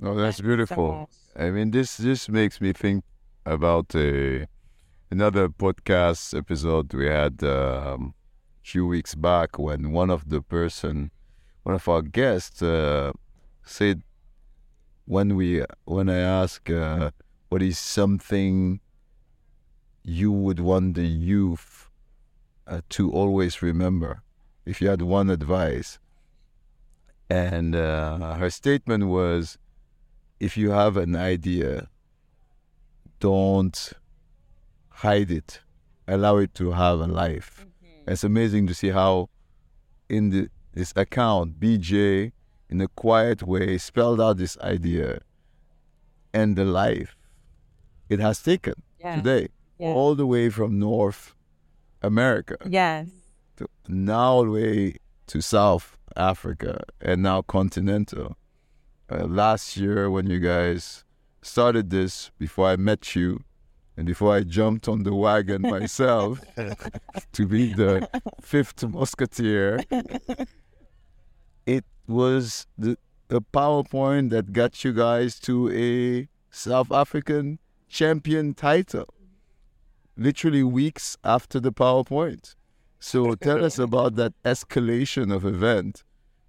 Oh, 0.02 0.14
that's 0.14 0.43
beautiful. 0.43 1.09
I 1.35 1.50
mean, 1.50 1.71
this 1.71 1.97
this 1.97 2.28
makes 2.28 2.61
me 2.61 2.75
think 2.75 3.05
about 3.47 3.95
a 3.95 4.47
another 5.11 5.49
podcast 5.49 6.37
episode 6.37 6.93
we 6.93 7.07
had 7.07 7.43
um, 7.43 8.12
a 8.12 8.16
few 8.67 8.85
weeks 8.85 9.15
back 9.15 9.59
when 9.61 9.93
one 9.93 10.11
of 10.11 10.29
the 10.29 10.43
person, 10.43 11.13
one 11.63 11.77
of 11.77 11.89
our 11.89 12.03
guests, 12.03 12.61
uh, 12.63 13.13
said 13.63 14.03
when 15.05 15.37
we 15.37 15.63
when 15.85 16.09
I 16.09 16.19
ask 16.19 16.69
uh, 16.69 17.13
what 17.49 17.63
is 17.63 17.79
something 17.79 18.81
you 20.03 20.33
would 20.33 20.59
want 20.59 20.95
the 20.95 21.07
youth 21.07 21.89
uh, 22.67 22.81
to 22.91 23.13
always 23.13 23.63
remember, 23.63 24.23
if 24.65 24.81
you 24.81 24.89
had 24.89 25.03
one 25.03 25.31
advice, 25.31 26.01
and 27.31 27.77
uh, 27.77 28.35
her 28.35 28.51
statement 28.51 29.07
was 29.07 29.59
if 30.41 30.57
you 30.57 30.71
have 30.71 30.97
an 30.97 31.15
idea, 31.15 31.89
don't 33.21 33.93
hide 34.89 35.31
it. 35.31 35.61
Allow 36.09 36.39
it 36.39 36.55
to 36.55 36.73
have 36.73 37.01
a 37.01 37.07
life. 37.07 37.66
It's 38.07 38.25
amazing 38.25 38.67
to 38.69 38.75
see 38.75 38.91
how, 38.91 39.29
in 40.09 40.31
the, 40.31 40.49
this 40.73 40.93
account, 40.97 41.59
BJ, 41.59 42.33
in 42.69 42.81
a 42.81 42.89
quiet 42.89 43.43
way, 43.43 43.79
spelled 43.79 44.21
out 44.21 44.37
this 44.37 44.57
idea 44.59 45.21
and 46.33 46.57
the 46.57 46.65
life 46.65 47.17
it 48.09 48.21
has 48.21 48.43
taken 48.43 48.75
Yeah. 49.01 49.17
today, 49.17 49.49
Yeah. 49.79 49.89
all 49.89 50.15
the 50.15 50.27
way 50.27 50.51
from 50.51 50.79
North 50.79 51.35
America 52.03 52.57
Yes. 52.69 53.09
to 53.57 53.67
now 53.89 54.33
all 54.33 54.45
the 54.45 54.51
way 54.51 54.97
to 55.29 55.41
South 55.41 55.97
Africa 56.17 56.85
and 57.01 57.23
now 57.23 57.43
continental. 57.43 58.37
Uh, 59.11 59.25
last 59.27 59.77
year, 59.77 60.11
when 60.11 60.29
you 60.29 60.39
guys 60.41 61.05
started 61.43 61.91
this, 61.91 62.31
before 62.39 62.69
I 62.69 62.77
met 62.77 63.15
you, 63.17 63.41
and 63.97 64.07
before 64.07 64.35
I 64.35 64.43
jumped 64.43 64.88
on 64.88 65.03
the 65.03 65.15
wagon 65.15 65.62
myself 65.76 66.41
to 67.33 67.47
be 67.47 67.73
the 67.73 68.09
fifth 68.41 68.87
musketeer, 68.87 69.81
it 71.67 71.85
was 72.07 72.67
the 72.76 72.99
a 73.29 73.41
PowerPoint 73.41 74.31
that 74.31 74.53
got 74.53 74.85
you 74.85 74.93
guys 74.93 75.41
to 75.41 75.71
a 75.73 76.29
South 76.50 76.93
African 76.93 77.59
champion 77.88 78.55
title. 78.55 79.12
Literally 80.17 80.62
weeks 80.62 81.17
after 81.25 81.61
the 81.61 81.73
PowerPoint. 81.73 82.55
So 83.00 83.35
tell 83.35 83.65
us 83.65 83.79
about 83.88 84.15
that 84.17 84.33
escalation 84.45 85.35
of 85.35 85.45
event 85.45 86.05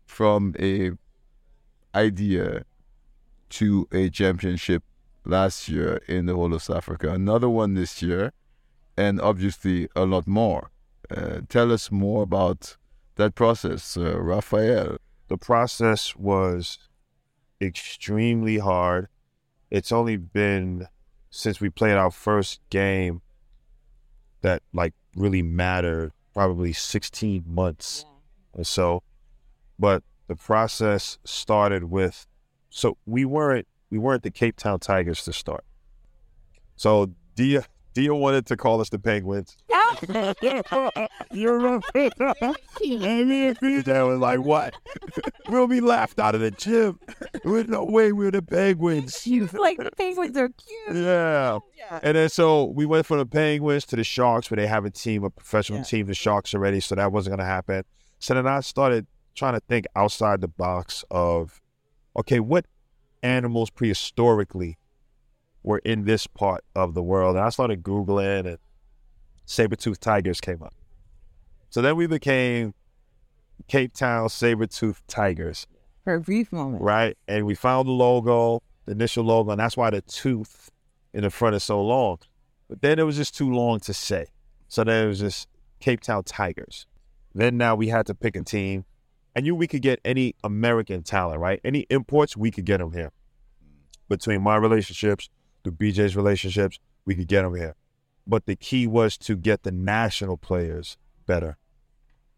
from 0.05 0.55
a 0.59 0.91
idea 1.95 2.63
to 3.49 3.87
a 3.91 4.09
championship 4.09 4.83
last 5.27 5.67
year 5.69 6.01
in 6.07 6.25
the 6.25 6.35
whole 6.35 6.53
of 6.53 6.63
South 6.63 6.77
Africa, 6.77 7.11
another 7.11 7.49
one 7.49 7.73
this 7.73 8.01
year, 8.01 8.31
and 8.95 9.21
obviously 9.21 9.87
a 9.95 10.05
lot 10.05 10.27
more. 10.27 10.71
Uh, 11.09 11.41
tell 11.47 11.71
us 11.71 11.91
more 11.91 12.23
about 12.23 12.75
that 13.15 13.35
process, 13.35 13.97
uh, 13.97 14.19
Raphael. 14.19 14.97
the 15.27 15.37
process 15.37 16.15
was 16.15 16.79
extremely 17.61 18.57
hard. 18.59 19.07
It's 19.69 19.91
only 19.91 20.17
been 20.17 20.87
since 21.29 21.59
we 21.59 21.69
played 21.69 21.97
our 21.97 22.11
first 22.11 22.61
game 22.69 23.21
that 24.41 24.61
like 24.73 24.93
really 25.15 25.41
mattered, 25.41 26.13
probably 26.33 26.73
16 26.73 27.43
months 27.47 28.05
or 28.53 28.63
so. 28.63 29.03
But 29.79 30.03
the 30.27 30.35
process 30.35 31.17
started 31.23 31.85
with 31.85 32.27
so 32.69 32.97
we 33.05 33.25
weren't 33.25 33.67
we 33.89 33.97
weren't 33.97 34.23
the 34.23 34.31
Cape 34.31 34.57
Town 34.57 34.79
Tigers 34.79 35.23
to 35.25 35.33
start. 35.33 35.63
So 36.75 37.11
Dia 37.35 37.65
Dia 37.93 38.13
wanted 38.13 38.45
to 38.47 38.57
call 38.57 38.79
us 38.81 38.89
the 38.89 38.99
Penguins. 38.99 39.57
You're 41.31 41.59
right. 41.59 41.83
And 41.95 43.29
me 43.29 43.47
and 43.47 43.57
BJ 43.59 44.07
was 44.07 44.19
like, 44.19 44.39
what? 44.39 44.75
we'll 45.49 45.67
be 45.67 45.81
laughed 45.81 46.19
out 46.19 46.35
of 46.35 46.41
the 46.41 46.51
gym. 46.51 46.99
There's 47.43 47.67
no 47.67 47.83
way 47.83 48.11
we're 48.11 48.29
the 48.31 48.41
Penguins. 48.43 49.25
like 49.53 49.77
the 49.77 49.89
penguins 49.97 50.37
are 50.37 50.49
cute. 50.49 50.95
Yeah. 50.95 51.59
And 52.03 52.15
then 52.15 52.29
so 52.29 52.65
we 52.65 52.85
went 52.85 53.05
from 53.05 53.17
the 53.17 53.25
Penguins 53.25 53.85
to 53.87 53.95
the 53.95 54.03
Sharks, 54.03 54.51
where 54.51 54.57
they 54.57 54.67
have 54.67 54.85
a 54.85 54.91
team, 54.91 55.23
a 55.23 55.29
professional 55.29 55.79
Yeah. 55.79 55.85
team, 55.85 56.05
the 56.05 56.13
Sharks 56.13 56.53
already. 56.53 56.79
So 56.79 56.95
that 56.95 57.11
wasn't 57.11 57.31
going 57.37 57.45
to 57.47 57.51
happen. 57.51 57.83
So 58.19 58.33
then 58.35 58.45
I 58.47 58.59
started 58.59 59.07
trying 59.35 59.53
to 59.53 59.59
think 59.61 59.85
outside 59.95 60.41
the 60.41 60.47
box 60.47 61.03
of, 61.09 61.61
okay, 62.15 62.39
what 62.39 62.65
animals 63.23 63.69
prehistorically 63.69 64.75
were 65.63 65.79
in 65.79 66.05
this 66.05 66.27
part 66.27 66.63
of 66.75 66.93
the 66.93 67.03
world? 67.03 67.35
And 67.35 67.45
I 67.45 67.49
started 67.49 67.83
Googling 67.83 68.45
and 68.47 68.57
saber-toothed 69.45 70.01
tigers 70.01 70.41
came 70.41 70.61
up. 70.61 70.73
So 71.69 71.81
then 71.81 71.95
we 71.95 72.07
became 72.07 72.73
Cape 73.67 73.93
Town 73.93 74.29
saber-toothed 74.29 75.07
tigers 75.07 75.67
For 76.03 76.15
a 76.15 76.21
brief 76.21 76.51
moment. 76.51 76.81
right? 76.81 77.17
And 77.27 77.45
we 77.45 77.55
found 77.55 77.87
the 77.87 77.91
logo, 77.91 78.61
the 78.85 78.93
initial 78.93 79.23
logo, 79.25 79.51
and 79.51 79.59
that's 79.59 79.75
why 79.75 79.89
the 79.89 80.01
tooth 80.01 80.71
in 81.13 81.21
the 81.23 81.29
front 81.29 81.55
is 81.55 81.63
so 81.63 81.81
long. 81.81 82.19
But 82.69 82.81
then 82.81 82.99
it 82.99 83.03
was 83.03 83.15
just 83.17 83.35
too 83.35 83.51
long 83.51 83.79
to 83.81 83.93
say. 83.93 84.27
So 84.67 84.83
then 84.83 85.05
it 85.05 85.07
was 85.07 85.19
just 85.19 85.47
Cape 85.79 86.01
Town 86.01 86.23
Tigers. 86.23 86.85
Then 87.33 87.57
now 87.57 87.75
we 87.75 87.87
had 87.87 88.05
to 88.07 88.15
pick 88.15 88.35
a 88.35 88.43
team. 88.43 88.85
I 89.37 89.41
knew 89.41 89.55
we 89.55 89.67
could 89.67 89.81
get 89.81 89.99
any 90.03 90.35
American 90.43 91.03
talent, 91.03 91.39
right? 91.39 91.61
Any 91.63 91.85
imports, 91.89 92.35
we 92.35 92.51
could 92.51 92.65
get 92.65 92.79
them 92.79 92.91
here. 92.91 93.11
Between 94.09 94.41
my 94.41 94.55
relationships, 94.55 95.29
through 95.63 95.73
BJ's 95.73 96.15
relationships, 96.15 96.79
we 97.05 97.15
could 97.15 97.27
get 97.27 97.43
them 97.43 97.55
here. 97.55 97.75
But 98.25 98.45
the 98.45 98.55
key 98.55 98.87
was 98.87 99.17
to 99.19 99.35
get 99.35 99.63
the 99.63 99.71
national 99.71 100.37
players 100.37 100.97
better. 101.25 101.57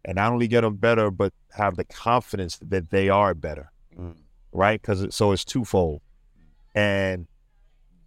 And 0.05 0.15
not 0.15 0.31
only 0.31 0.47
get 0.47 0.61
them 0.61 0.75
better, 0.75 1.09
but 1.09 1.33
have 1.55 1.75
the 1.77 1.85
confidence 1.85 2.59
that 2.61 2.89
they 2.91 3.09
are 3.09 3.33
better 3.33 3.71
mm. 3.99 4.15
right? 4.51 4.81
Because 4.81 5.13
so 5.13 5.31
it's 5.31 5.45
twofold, 5.45 6.01
and 6.73 7.27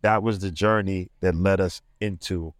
that 0.03 0.23
was 0.23 0.41
the 0.41 0.51
journey 0.51 1.11
that 1.21 1.35
led 1.35 1.61
us 1.61 1.83
into 2.01 2.55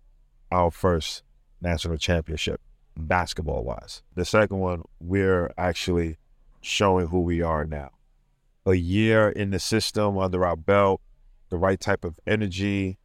our 0.51 0.71
first 0.71 1.23
national 1.61 1.97
championship, 1.97 2.61
mm. 2.99 3.09
basketball 3.09 3.65
wise. 3.65 4.03
The 4.15 4.25
second 4.25 4.59
one, 4.59 4.83
we're 5.01 5.53
actually 5.57 6.19
showing 6.63 7.09
who 7.09 7.21
we 7.21 7.43
are 7.43 7.65
now. 7.65 7.91
A 8.65 8.75
year 8.75 9.29
in 9.29 9.51
the 9.51 9.59
system 9.59 10.17
under 10.17 10.47
our 10.47 10.57
belt, 10.57 11.01
the 11.51 11.59
right 11.59 11.79
type 11.79 12.05
of 12.05 12.19
energy, 12.27 12.99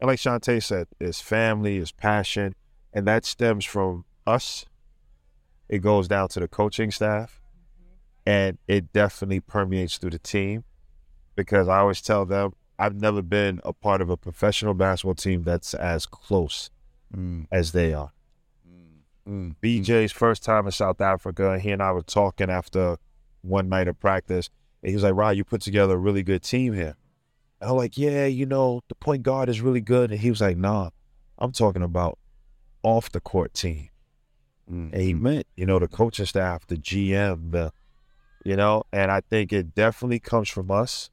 and 0.00 0.08
like 0.08 0.18
Chante 0.18 0.60
said, 0.60 0.88
it's 1.00 1.20
family, 1.20 1.78
it's 1.78 1.92
passion, 1.92 2.54
and 2.92 3.06
that 3.06 3.24
stems 3.24 3.64
from 3.64 4.04
us. 4.26 4.64
It 5.68 5.78
goes 5.78 6.08
down 6.08 6.28
to 6.28 6.40
the 6.40 6.48
coaching 6.48 6.90
staff 6.90 7.40
and 8.26 8.58
it 8.68 8.92
definitely 8.92 9.40
permeates 9.40 9.98
through 9.98 10.10
the 10.10 10.18
team 10.18 10.64
because 11.36 11.68
I 11.68 11.78
always 11.78 12.00
tell 12.00 12.24
them 12.24 12.52
I've 12.78 12.94
never 12.94 13.22
been 13.22 13.60
a 13.64 13.72
part 13.72 14.00
of 14.00 14.10
a 14.10 14.16
professional 14.16 14.74
basketball 14.74 15.14
team 15.14 15.42
that's 15.42 15.74
as 15.74 16.06
close 16.06 16.70
Mm. 17.14 17.46
as 17.52 17.72
they 17.72 17.94
are. 17.94 18.12
Mm. 19.28 19.56
BJ's 19.62 20.12
first 20.12 20.42
time 20.42 20.66
in 20.66 20.72
South 20.72 21.00
Africa, 21.00 21.58
he 21.58 21.70
and 21.70 21.82
I 21.82 21.92
were 21.92 22.02
talking 22.02 22.50
after 22.50 22.96
one 23.42 23.68
night 23.68 23.88
of 23.88 23.98
practice. 23.98 24.50
And 24.82 24.90
he 24.90 24.94
was 24.94 25.02
like, 25.02 25.14
Rod, 25.14 25.36
you 25.36 25.44
put 25.44 25.60
together 25.60 25.94
a 25.94 25.98
really 25.98 26.22
good 26.22 26.42
team 26.42 26.74
here. 26.74 26.96
And 27.60 27.70
I'm 27.70 27.76
like, 27.76 27.96
yeah, 27.96 28.26
you 28.26 28.46
know, 28.46 28.82
the 28.88 28.94
point 28.94 29.22
guard 29.22 29.48
is 29.48 29.60
really 29.60 29.80
good. 29.80 30.10
And 30.10 30.20
he 30.20 30.30
was 30.30 30.40
like, 30.40 30.56
nah, 30.56 30.90
I'm 31.38 31.52
talking 31.52 31.82
about 31.82 32.18
off 32.82 33.10
the 33.10 33.20
court 33.20 33.54
team. 33.54 33.88
Mm. 34.70 34.92
And 34.92 35.02
he 35.02 35.14
meant, 35.14 35.46
you 35.56 35.66
know, 35.66 35.78
the 35.78 35.88
coaching 35.88 36.26
staff, 36.26 36.66
the 36.66 36.76
GM, 36.76 37.52
the, 37.52 37.72
you 38.44 38.56
know, 38.56 38.84
and 38.92 39.10
I 39.10 39.20
think 39.20 39.52
it 39.52 39.74
definitely 39.74 40.20
comes 40.20 40.48
from 40.48 40.70
us 40.70 41.10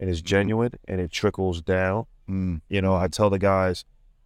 and 0.00 0.10
it's 0.10 0.20
genuine 0.20 0.72
and 0.86 1.00
it 1.00 1.10
trickles 1.10 1.62
down. 1.62 2.06
Mm. 2.28 2.60
You 2.68 2.82
know, 2.82 2.94
I 2.94 3.08
tell 3.08 3.30
the 3.30 3.38
guys, 3.38 3.84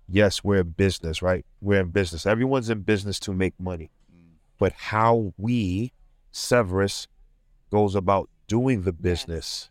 yes, 0.09 0.43
we're 0.45 0.61
in 0.61 0.71
business, 0.71 1.23
right? 1.23 1.45
We're 1.61 1.81
in 1.81 1.91
business. 1.91 2.27
Everyone's 2.27 2.71
in 2.71 2.81
business 2.81 3.19
to 3.21 3.33
make 3.33 3.55
money. 3.59 3.91
But 4.59 4.73
how 4.73 5.33
we, 5.37 5.93
Severus, 6.31 7.09
goes 7.71 7.95
about 7.95 8.29
doing 8.47 8.83
the 8.83 8.93
business 8.93 9.71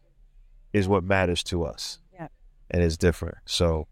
is 0.74 0.88
what 0.88 1.04
matters 1.04 1.44
to 1.44 1.64
us. 1.64 2.00
Yeah. 2.14 2.28
And 2.70 2.84
it's 2.84 2.98
different. 2.98 3.38
So 3.46 3.88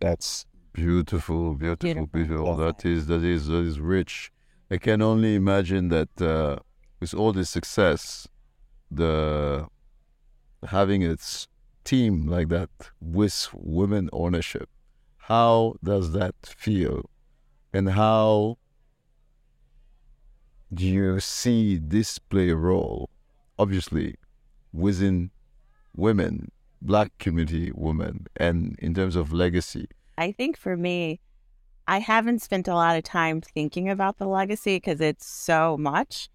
that's 0.00 0.46
Beautiful, 0.72 1.54
beautiful, 1.54 2.06
Beautiful. 2.06 2.06
beautiful. 2.06 2.56
That 2.56 2.86
is 2.86 3.06
that 3.06 3.22
is 3.22 3.46
that 3.48 3.58
is 3.58 3.78
rich. 3.78 4.32
I 4.70 4.78
can 4.78 5.02
only 5.02 5.34
imagine 5.34 5.88
that 5.88 6.22
uh, 6.22 6.56
with 6.98 7.12
all 7.12 7.32
this 7.34 7.50
success, 7.50 8.26
the 8.90 9.66
having 10.66 11.02
its 11.02 11.46
team 11.84 12.26
like 12.26 12.48
that 12.48 12.70
with 13.02 13.50
women 13.52 14.08
ownership, 14.14 14.70
how 15.32 15.76
does 15.82 16.12
that 16.12 16.34
feel, 16.44 17.08
and 17.72 17.88
how 17.88 18.58
do 20.74 20.86
you 20.86 21.20
see 21.20 21.78
this 21.78 22.18
play 22.18 22.50
a 22.50 22.56
role? 22.56 23.08
Obviously, 23.58 24.16
within 24.74 25.30
women, 25.96 26.52
black 26.82 27.16
community 27.18 27.72
women, 27.74 28.26
and 28.36 28.76
in 28.78 28.92
terms 28.92 29.16
of 29.16 29.32
legacy. 29.32 29.86
I 30.18 30.32
think 30.32 30.58
for 30.58 30.76
me, 30.76 31.18
I 31.88 31.98
haven't 32.00 32.42
spent 32.42 32.68
a 32.68 32.74
lot 32.74 32.98
of 32.98 33.02
time 33.02 33.40
thinking 33.40 33.88
about 33.88 34.18
the 34.18 34.26
legacy 34.26 34.76
because 34.76 35.00
it's 35.00 35.26
so 35.26 35.78
much. 35.78 36.28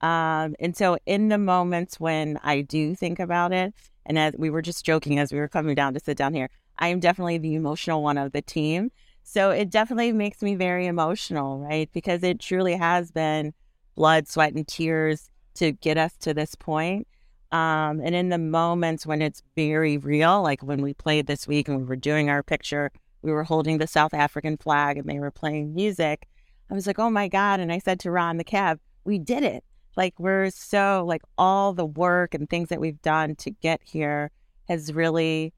Um, 0.00 0.54
and 0.60 0.76
so, 0.76 0.96
in 1.06 1.28
the 1.28 1.38
moments 1.38 1.98
when 1.98 2.38
I 2.44 2.60
do 2.60 2.94
think 2.94 3.18
about 3.18 3.52
it, 3.52 3.74
and 4.06 4.16
as 4.16 4.34
we 4.38 4.48
were 4.48 4.62
just 4.62 4.84
joking 4.86 5.18
as 5.18 5.32
we 5.32 5.40
were 5.40 5.48
coming 5.48 5.74
down 5.74 5.94
to 5.94 5.98
sit 5.98 6.16
down 6.16 6.34
here, 6.34 6.50
I 6.78 6.88
am 6.88 7.00
definitely 7.00 7.38
the 7.38 7.54
emotional 7.54 8.02
one 8.02 8.18
of 8.18 8.32
the 8.32 8.42
team. 8.42 8.90
So, 9.22 9.50
it 9.50 9.70
definitely 9.70 10.12
makes 10.12 10.42
me 10.42 10.54
very 10.54 10.86
emotional, 10.86 11.58
right? 11.58 11.90
Because 11.92 12.22
it 12.22 12.40
truly 12.40 12.74
has 12.74 13.10
been 13.10 13.54
blood, 13.94 14.28
sweat, 14.28 14.52
and 14.52 14.66
tears 14.66 15.30
to 15.54 15.72
get 15.72 15.96
us 15.96 16.16
to 16.18 16.34
this 16.34 16.54
point. 16.54 17.06
Um, 17.52 18.00
and 18.00 18.14
in 18.14 18.30
the 18.30 18.38
moments 18.38 19.06
when 19.06 19.22
it's 19.22 19.42
very 19.54 19.96
real, 19.96 20.42
like 20.42 20.62
when 20.62 20.82
we 20.82 20.92
played 20.92 21.26
this 21.26 21.46
week 21.46 21.68
and 21.68 21.78
we 21.78 21.84
were 21.84 21.96
doing 21.96 22.28
our 22.28 22.42
picture, 22.42 22.90
we 23.22 23.30
were 23.30 23.44
holding 23.44 23.78
the 23.78 23.86
South 23.86 24.12
African 24.12 24.56
flag 24.56 24.98
and 24.98 25.08
they 25.08 25.20
were 25.20 25.30
playing 25.30 25.74
music. 25.74 26.26
I 26.70 26.74
was 26.74 26.86
like, 26.86 26.98
oh 26.98 27.10
my 27.10 27.28
God. 27.28 27.60
And 27.60 27.72
I 27.72 27.78
said 27.78 28.00
to 28.00 28.10
Ron, 28.10 28.38
the 28.38 28.44
cab, 28.44 28.80
we 29.04 29.18
did 29.18 29.44
it. 29.44 29.62
Like, 29.96 30.14
we're 30.18 30.50
so, 30.50 31.04
like, 31.06 31.22
all 31.38 31.72
the 31.72 31.86
work 31.86 32.34
and 32.34 32.50
things 32.50 32.68
that 32.70 32.80
we've 32.80 33.00
done 33.02 33.36
to 33.36 33.50
get 33.50 33.80
here 33.84 34.32
has 34.68 34.92
really 34.92 35.52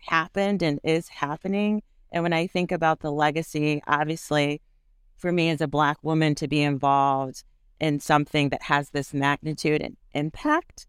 happened 0.00 0.62
and 0.62 0.80
is 0.84 1.08
happening. 1.08 1.82
And 2.12 2.22
when 2.22 2.32
I 2.32 2.46
think 2.46 2.72
about 2.72 3.00
the 3.00 3.12
legacy, 3.12 3.82
obviously, 3.86 4.60
for 5.16 5.30
me 5.32 5.50
as 5.50 5.60
a 5.60 5.68
Black 5.68 5.98
woman 6.02 6.34
to 6.36 6.48
be 6.48 6.62
involved 6.62 7.44
in 7.78 8.00
something 8.00 8.50
that 8.50 8.62
has 8.62 8.90
this 8.90 9.14
magnitude 9.14 9.80
and 9.80 9.96
impact 10.12 10.86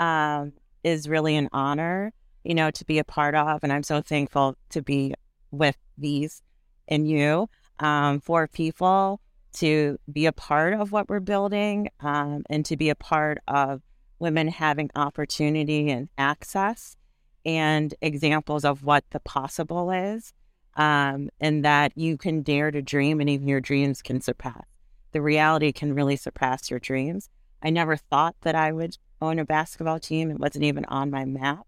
um, 0.00 0.52
is 0.82 1.08
really 1.08 1.36
an 1.36 1.48
honor, 1.52 2.12
you 2.42 2.54
know, 2.54 2.70
to 2.70 2.84
be 2.84 2.98
a 2.98 3.04
part 3.04 3.34
of. 3.34 3.62
And 3.62 3.72
I'm 3.72 3.82
so 3.82 4.00
thankful 4.00 4.56
to 4.70 4.82
be 4.82 5.14
with 5.50 5.76
these 5.96 6.42
and 6.88 7.08
you 7.08 7.48
um, 7.78 8.20
for 8.20 8.46
people 8.48 9.20
to 9.54 9.98
be 10.12 10.26
a 10.26 10.32
part 10.32 10.74
of 10.74 10.92
what 10.92 11.08
we're 11.08 11.20
building 11.20 11.88
um, 12.00 12.44
and 12.50 12.64
to 12.66 12.76
be 12.76 12.90
a 12.90 12.94
part 12.94 13.38
of 13.46 13.82
women 14.18 14.48
having 14.48 14.90
opportunity 14.96 15.90
and 15.90 16.08
access 16.18 16.96
and 17.44 17.94
examples 18.00 18.64
of 18.64 18.84
what 18.84 19.04
the 19.10 19.20
possible 19.20 19.90
is 19.90 20.32
um, 20.76 21.28
and 21.40 21.64
that 21.64 21.92
you 21.96 22.16
can 22.16 22.42
dare 22.42 22.70
to 22.70 22.82
dream 22.82 23.20
and 23.20 23.30
even 23.30 23.48
your 23.48 23.60
dreams 23.60 24.02
can 24.02 24.20
surpass 24.20 24.64
the 25.12 25.22
reality 25.22 25.72
can 25.72 25.94
really 25.94 26.16
surpass 26.16 26.70
your 26.70 26.80
dreams 26.80 27.28
i 27.62 27.70
never 27.70 27.96
thought 27.96 28.34
that 28.42 28.54
i 28.54 28.72
would 28.72 28.96
own 29.20 29.38
a 29.38 29.44
basketball 29.44 29.98
team 29.98 30.30
it 30.30 30.38
wasn't 30.38 30.64
even 30.64 30.84
on 30.86 31.10
my 31.10 31.24
map 31.24 31.66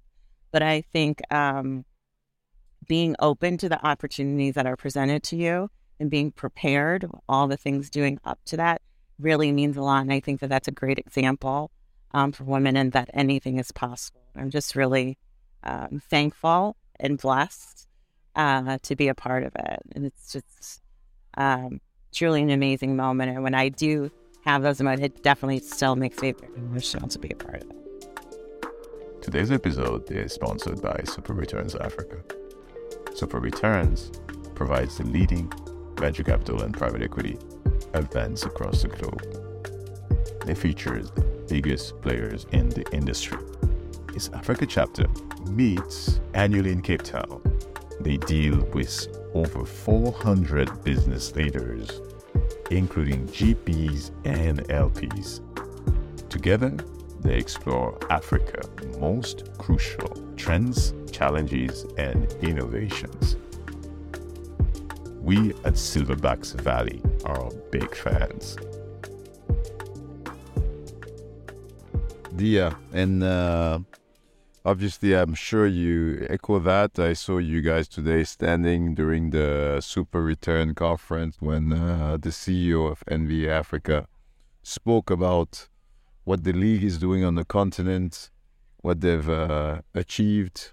but 0.50 0.62
i 0.62 0.82
think 0.92 1.20
um, 1.32 1.84
being 2.86 3.16
open 3.18 3.58
to 3.58 3.68
the 3.68 3.84
opportunities 3.84 4.54
that 4.54 4.66
are 4.66 4.76
presented 4.76 5.22
to 5.24 5.36
you 5.36 5.68
and 5.98 6.10
being 6.10 6.30
prepared, 6.30 7.08
all 7.28 7.48
the 7.48 7.56
things 7.56 7.90
doing 7.90 8.18
up 8.24 8.38
to 8.46 8.56
that 8.56 8.82
really 9.18 9.52
means 9.52 9.76
a 9.76 9.82
lot. 9.82 10.02
And 10.02 10.12
I 10.12 10.20
think 10.20 10.40
that 10.40 10.48
that's 10.48 10.68
a 10.68 10.72
great 10.72 10.98
example 10.98 11.70
um, 12.12 12.32
for 12.32 12.44
women 12.44 12.76
and 12.76 12.92
that 12.92 13.10
anything 13.14 13.58
is 13.58 13.72
possible. 13.72 14.20
I'm 14.36 14.50
just 14.50 14.76
really 14.76 15.18
um, 15.66 16.00
thankful 16.08 16.76
and 16.98 17.18
blessed 17.18 17.86
uh, 18.34 18.78
to 18.82 18.96
be 18.96 19.08
a 19.08 19.14
part 19.14 19.42
of 19.42 19.52
it. 19.56 19.82
And 19.94 20.06
it's 20.06 20.32
just 20.32 20.82
um, 21.36 21.80
truly 22.14 22.42
an 22.42 22.50
amazing 22.50 22.96
moment. 22.96 23.32
And 23.32 23.42
when 23.42 23.54
I 23.54 23.68
do 23.68 24.10
have 24.44 24.62
those 24.62 24.80
moments, 24.80 25.04
it 25.04 25.22
definitely 25.22 25.58
still 25.58 25.96
makes 25.96 26.20
me 26.22 26.32
very 26.32 26.52
emotional 26.56 27.08
to 27.08 27.18
be 27.18 27.30
a 27.30 27.36
part 27.36 27.62
of 27.62 27.70
it. 27.70 29.22
Today's 29.22 29.50
episode 29.50 30.10
is 30.10 30.32
sponsored 30.32 30.80
by 30.80 31.02
Super 31.04 31.32
Returns 31.32 31.74
Africa. 31.74 32.22
Super 33.14 33.40
Returns 33.40 34.12
provides 34.54 34.98
the 34.98 35.04
leading 35.04 35.52
venture 35.98 36.22
capital 36.22 36.62
and 36.62 36.76
private 36.76 37.02
equity 37.02 37.36
events 37.94 38.44
across 38.44 38.82
the 38.82 38.88
globe. 38.88 39.22
They 40.44 40.54
feature 40.54 41.02
the 41.02 41.22
biggest 41.48 42.00
players 42.02 42.46
in 42.52 42.68
the 42.68 42.86
industry. 42.92 43.38
Africa 44.32 44.64
chapter 44.64 45.06
meets 45.50 46.20
annually 46.32 46.72
in 46.72 46.80
Cape 46.80 47.02
Town. 47.02 47.42
They 48.00 48.16
deal 48.16 48.64
with 48.72 49.08
over 49.34 49.64
400 49.66 50.82
business 50.82 51.34
leaders, 51.36 52.00
including 52.70 53.26
GPs 53.28 54.10
and 54.24 54.60
LPs. 54.68 55.40
Together, 56.30 56.74
they 57.20 57.36
explore 57.36 57.98
Africa's 58.10 58.68
most 58.98 59.50
crucial 59.58 60.08
trends, 60.36 60.94
challenges, 61.12 61.84
and 61.98 62.32
innovations. 62.42 63.36
We 65.20 65.50
at 65.64 65.74
Silverbacks 65.74 66.58
Valley 66.62 67.02
are 67.26 67.50
big 67.70 67.94
fans. 67.94 68.56
Yeah, 72.38 72.74
and 72.92 73.22
uh, 73.22 73.80
obviously, 74.66 75.14
I'm 75.14 75.34
sure 75.34 75.66
you 75.66 76.26
echo 76.28 76.58
that. 76.58 76.98
I 76.98 77.12
saw 77.12 77.38
you 77.38 77.62
guys 77.62 77.86
today 77.86 78.24
standing 78.24 78.94
during 78.96 79.30
the 79.30 79.80
Super 79.80 80.20
Return 80.22 80.74
conference 80.74 81.36
when 81.40 81.72
uh, 81.72 82.18
the 82.20 82.30
CEO 82.30 82.90
of 82.90 83.04
NBA 83.06 83.48
Africa 83.48 84.08
spoke 84.64 85.08
about 85.08 85.68
what 86.24 86.42
the 86.42 86.52
league 86.52 86.82
is 86.82 86.98
doing 86.98 87.24
on 87.24 87.36
the 87.36 87.44
continent, 87.44 88.30
what 88.78 89.00
they've 89.00 89.30
uh, 89.30 89.82
achieved 89.94 90.72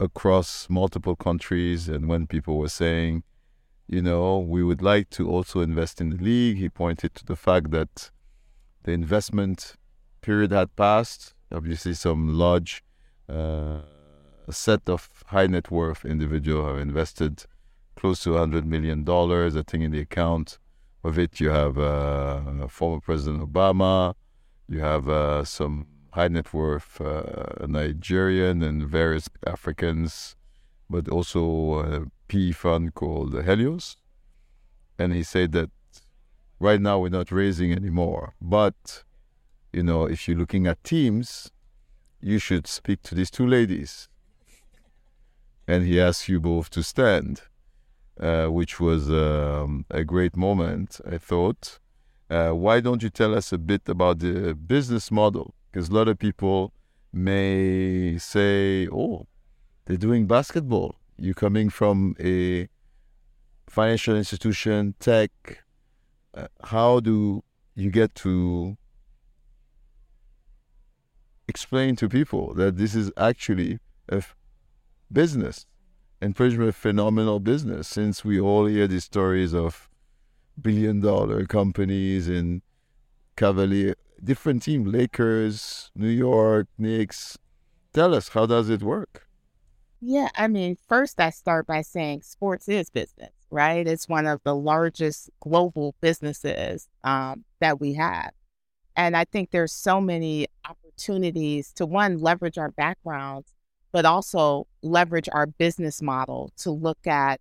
across 0.00 0.68
multiple 0.70 1.14
countries, 1.14 1.88
and 1.88 2.08
when 2.08 2.26
people 2.26 2.56
were 2.58 2.70
saying, 2.70 3.22
you 3.86 4.00
know, 4.00 4.38
we 4.38 4.64
would 4.64 4.80
like 4.80 5.10
to 5.10 5.28
also 5.28 5.60
invest 5.60 6.00
in 6.00 6.08
the 6.08 6.16
league, 6.16 6.56
he 6.56 6.70
pointed 6.70 7.14
to 7.14 7.24
the 7.26 7.36
fact 7.36 7.70
that 7.70 8.10
the 8.84 8.92
investment 8.92 9.76
period 10.22 10.52
had 10.52 10.74
passed. 10.74 11.34
Obviously, 11.52 11.92
some 11.94 12.36
large 12.36 12.82
uh, 13.28 13.80
set 14.50 14.88
of 14.88 15.08
high 15.26 15.46
net 15.46 15.70
worth 15.70 16.04
individuals 16.04 16.68
have 16.68 16.78
invested 16.78 17.44
close 17.96 18.22
to 18.24 18.30
$100 18.30 18.64
million. 18.64 19.08
I 19.08 19.62
think 19.62 19.84
in 19.84 19.90
the 19.90 20.00
account 20.00 20.58
of 21.02 21.18
it, 21.18 21.40
you 21.40 21.50
have 21.50 21.78
uh, 21.78 22.68
former 22.68 23.00
President 23.00 23.42
Obama, 23.42 24.14
you 24.68 24.80
have 24.80 25.08
uh, 25.08 25.44
some 25.44 25.86
high 26.12 26.28
net 26.28 26.52
worth 26.52 27.00
uh, 27.00 27.66
Nigerian 27.66 28.62
and 28.62 28.88
various 28.88 29.28
Africans, 29.46 30.36
but 30.88 31.08
also 31.08 31.80
a 31.80 32.06
P 32.28 32.52
fund 32.52 32.94
called 32.94 33.44
Helios. 33.44 33.96
And 34.98 35.12
he 35.12 35.22
said 35.22 35.52
that 35.52 35.70
right 36.58 36.80
now 36.80 36.98
we're 37.00 37.10
not 37.10 37.30
raising 37.30 37.72
anymore, 37.72 38.34
but 38.40 39.04
you 39.72 39.82
know, 39.82 40.06
if 40.06 40.26
you're 40.26 40.38
looking 40.38 40.66
at 40.66 40.82
teams, 40.84 41.50
you 42.26 42.38
should 42.40 42.66
speak 42.66 43.02
to 43.02 43.14
these 43.14 43.30
two 43.30 43.46
ladies. 43.46 44.08
and 45.68 45.84
he 45.84 46.00
asked 46.00 46.28
you 46.28 46.38
both 46.40 46.68
to 46.70 46.82
stand, 46.82 47.42
uh, 48.20 48.46
which 48.46 48.78
was 48.80 49.02
um, 49.10 49.84
a 49.90 50.02
great 50.04 50.36
moment, 50.36 51.00
I 51.14 51.18
thought. 51.18 51.78
Uh, 52.30 52.50
why 52.50 52.80
don't 52.80 53.02
you 53.02 53.10
tell 53.10 53.32
us 53.40 53.52
a 53.52 53.58
bit 53.58 53.82
about 53.88 54.18
the 54.20 54.54
business 54.54 55.10
model? 55.10 55.54
Because 55.66 55.88
a 55.88 55.94
lot 55.94 56.08
of 56.08 56.18
people 56.18 56.72
may 57.12 58.16
say, 58.18 58.88
oh, 58.88 59.26
they're 59.84 60.04
doing 60.08 60.26
basketball. 60.26 60.96
You're 61.18 61.42
coming 61.46 61.68
from 61.70 62.16
a 62.20 62.68
financial 63.68 64.16
institution, 64.16 64.94
tech. 65.00 65.30
Uh, 66.34 66.48
how 66.74 67.00
do 67.00 67.42
you 67.74 67.90
get 67.90 68.14
to 68.16 68.76
explain 71.48 71.96
to 71.96 72.08
people 72.08 72.54
that 72.54 72.76
this 72.76 72.94
is 72.94 73.12
actually 73.16 73.78
a 74.08 74.16
f- 74.16 74.34
business 75.12 75.66
and 76.20 76.34
pretty 76.34 76.56
much 76.56 76.68
a 76.68 76.72
phenomenal 76.72 77.40
business 77.40 77.88
since 77.88 78.24
we 78.24 78.40
all 78.40 78.66
hear 78.66 78.86
these 78.86 79.04
stories 79.04 79.54
of 79.54 79.88
billion 80.60 81.00
dollar 81.00 81.44
companies 81.44 82.28
and 82.28 82.62
Cavalier, 83.36 83.94
different 84.24 84.62
team, 84.62 84.84
Lakers, 84.84 85.90
New 85.94 86.08
York, 86.08 86.68
Knicks. 86.78 87.36
Tell 87.92 88.14
us, 88.14 88.30
how 88.30 88.46
does 88.46 88.70
it 88.70 88.82
work? 88.82 89.26
Yeah, 90.00 90.28
I 90.34 90.48
mean, 90.48 90.76
first 90.88 91.20
I 91.20 91.30
start 91.30 91.66
by 91.66 91.82
saying 91.82 92.22
sports 92.22 92.68
is 92.68 92.90
business, 92.90 93.32
right? 93.50 93.86
It's 93.86 94.08
one 94.08 94.26
of 94.26 94.40
the 94.42 94.54
largest 94.54 95.30
global 95.40 95.94
businesses 96.00 96.88
um, 97.04 97.44
that 97.60 97.80
we 97.80 97.94
have. 97.94 98.30
And 98.94 99.16
I 99.16 99.24
think 99.24 99.50
there's 99.50 99.72
so 99.72 100.00
many 100.00 100.46
opportunities 100.64 100.85
to 100.96 101.86
one, 101.86 102.18
leverage 102.18 102.58
our 102.58 102.70
backgrounds, 102.70 103.52
but 103.92 104.04
also 104.04 104.66
leverage 104.82 105.28
our 105.32 105.46
business 105.46 106.02
model 106.02 106.52
to 106.58 106.70
look 106.70 107.06
at 107.06 107.40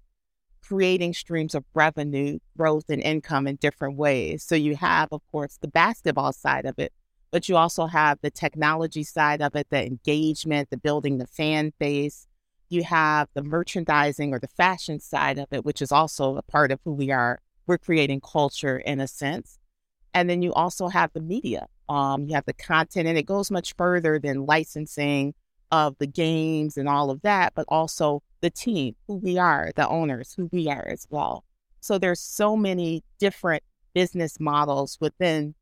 creating 0.61 1.13
streams 1.13 1.53
of 1.53 1.63
revenue, 1.73 2.39
growth, 2.57 2.85
and 2.89 3.01
income 3.01 3.45
in 3.47 3.55
different 3.57 3.97
ways. 3.97 4.43
So 4.43 4.55
you 4.55 4.75
have, 4.75 5.09
of 5.11 5.21
course, 5.31 5.57
the 5.61 5.67
basketball 5.67 6.33
side 6.33 6.65
of 6.65 6.79
it, 6.79 6.91
but 7.31 7.47
you 7.47 7.55
also 7.55 7.85
have 7.85 8.19
the 8.21 8.31
technology 8.31 9.03
side 9.03 9.41
of 9.41 9.55
it, 9.55 9.67
the 9.69 9.85
engagement, 9.85 10.69
the 10.69 10.77
building 10.77 11.17
the 11.17 11.27
fan 11.27 11.73
base. 11.79 12.27
You 12.69 12.83
have 12.83 13.27
the 13.35 13.43
merchandising 13.43 14.33
or 14.33 14.39
the 14.39 14.47
fashion 14.47 14.99
side 14.99 15.37
of 15.37 15.47
it, 15.51 15.63
which 15.63 15.81
is 15.81 15.91
also 15.91 16.35
a 16.35 16.41
part 16.41 16.71
of 16.71 16.79
who 16.83 16.93
we 16.93 17.11
are. 17.11 17.39
We're 17.67 17.77
creating 17.77 18.21
culture 18.21 18.77
in 18.77 18.99
a 18.99 19.07
sense. 19.07 19.59
And 20.13 20.29
then 20.29 20.41
you 20.41 20.53
also 20.53 20.87
have 20.87 21.11
the 21.13 21.21
media. 21.21 21.67
Um, 21.87 22.25
you 22.27 22.35
have 22.35 22.45
the 22.45 22.53
content, 22.53 23.07
and 23.07 23.17
it 23.17 23.25
goes 23.25 23.51
much 23.51 23.75
further 23.77 24.19
than 24.19 24.45
licensing 24.45 25.33
of 25.71 25.97
the 25.97 26.07
games 26.07 26.77
and 26.77 26.87
all 26.87 27.09
of 27.09 27.21
that, 27.21 27.53
but 27.55 27.65
also 27.67 28.21
the 28.41 28.49
team, 28.49 28.95
who 29.07 29.15
we 29.15 29.37
are, 29.37 29.71
the 29.75 29.87
owners, 29.87 30.33
who 30.35 30.49
we 30.51 30.67
are 30.67 30.87
as 30.87 31.07
well. 31.09 31.43
So 31.79 31.97
there's 31.97 32.19
so 32.19 32.55
many 32.55 33.03
different 33.19 33.63
business 33.93 34.39
models 34.39 34.97
within 34.99 35.55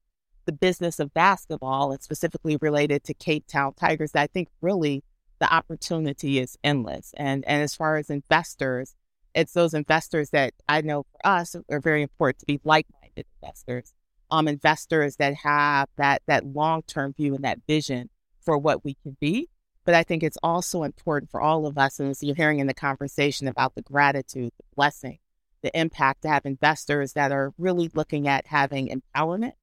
the 0.46 0.52
business 0.52 1.00
of 1.00 1.14
basketball 1.14 1.92
and 1.92 2.02
specifically 2.02 2.58
related 2.62 3.04
to 3.06 3.14
Cape 3.14 3.46
Town 3.48 3.74
Tigers 3.74 4.12
that 4.12 4.22
I 4.22 4.28
think 4.28 4.50
really 4.62 5.04
the 5.40 5.54
opportunity 5.54 6.40
is 6.40 6.58
endless. 6.64 7.14
And 7.16 7.44
and 7.46 7.62
as 7.62 7.76
far 7.76 7.98
as 7.98 8.10
investors, 8.10 8.96
it's 9.34 9.54
those 9.54 9.74
investors 9.74 10.30
that 10.32 10.54
I 10.68 10.82
know 10.82 11.04
for 11.04 11.28
us 11.28 11.56
are 11.70 11.80
very 11.80 12.02
important 12.02 12.40
to 12.40 12.46
be 12.46 12.60
like-minded 12.64 13.26
investors. 13.42 13.94
Um, 14.34 14.48
investors 14.48 15.18
that 15.18 15.36
have 15.36 15.90
that 15.98 16.24
that 16.26 16.46
long-term 16.46 17.14
view 17.14 17.36
and 17.36 17.44
that 17.44 17.60
vision 17.68 18.10
for 18.42 18.58
what 18.58 18.84
we 18.84 18.96
can 18.96 19.16
be 19.20 19.48
but 19.86 19.96
I 19.96 20.04
think 20.04 20.24
it's 20.24 20.38
also 20.42 20.84
important 20.84 21.30
for 21.30 21.42
all 21.42 21.66
of 21.66 21.78
us, 21.78 22.00
and 22.00 22.10
as 22.10 22.24
you're 22.24 22.36
hearing 22.36 22.60
in 22.60 22.68
the 22.68 22.74
conversation 22.74 23.48
about 23.48 23.76
the 23.76 23.82
gratitude, 23.82 24.54
the 24.58 24.64
blessing, 24.76 25.20
the 25.62 25.78
impact 25.78 26.22
to 26.22 26.30
have 26.30 26.46
investors 26.46 27.14
that 27.14 27.32
are 27.32 27.54
really 27.58 27.92
looking 27.94 28.28
at 28.28 28.48
having 28.48 28.88
empowerment 28.88 29.54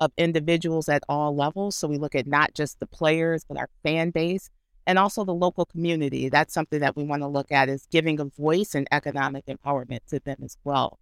of 0.00 0.10
individuals 0.16 0.88
at 0.88 1.04
all 1.08 1.36
levels. 1.36 1.76
So 1.76 1.86
we 1.86 1.96
look 1.96 2.16
at 2.16 2.26
not 2.26 2.54
just 2.54 2.80
the 2.80 2.86
players, 2.86 3.44
but 3.44 3.56
our 3.56 3.68
fan 3.84 4.10
base 4.10 4.50
and 4.84 4.98
also 4.98 5.24
the 5.24 5.34
local 5.34 5.64
community. 5.64 6.28
That's 6.28 6.52
something 6.52 6.80
that 6.80 6.96
we 6.96 7.04
want 7.04 7.22
to 7.22 7.28
look 7.28 7.52
at 7.52 7.68
is 7.68 7.86
giving 7.88 8.18
a 8.18 8.24
voice 8.24 8.74
and 8.74 8.88
economic 8.90 9.46
empowerment 9.46 10.00
to 10.08 10.18
them 10.18 10.38
as 10.42 10.56
well. 10.64 10.98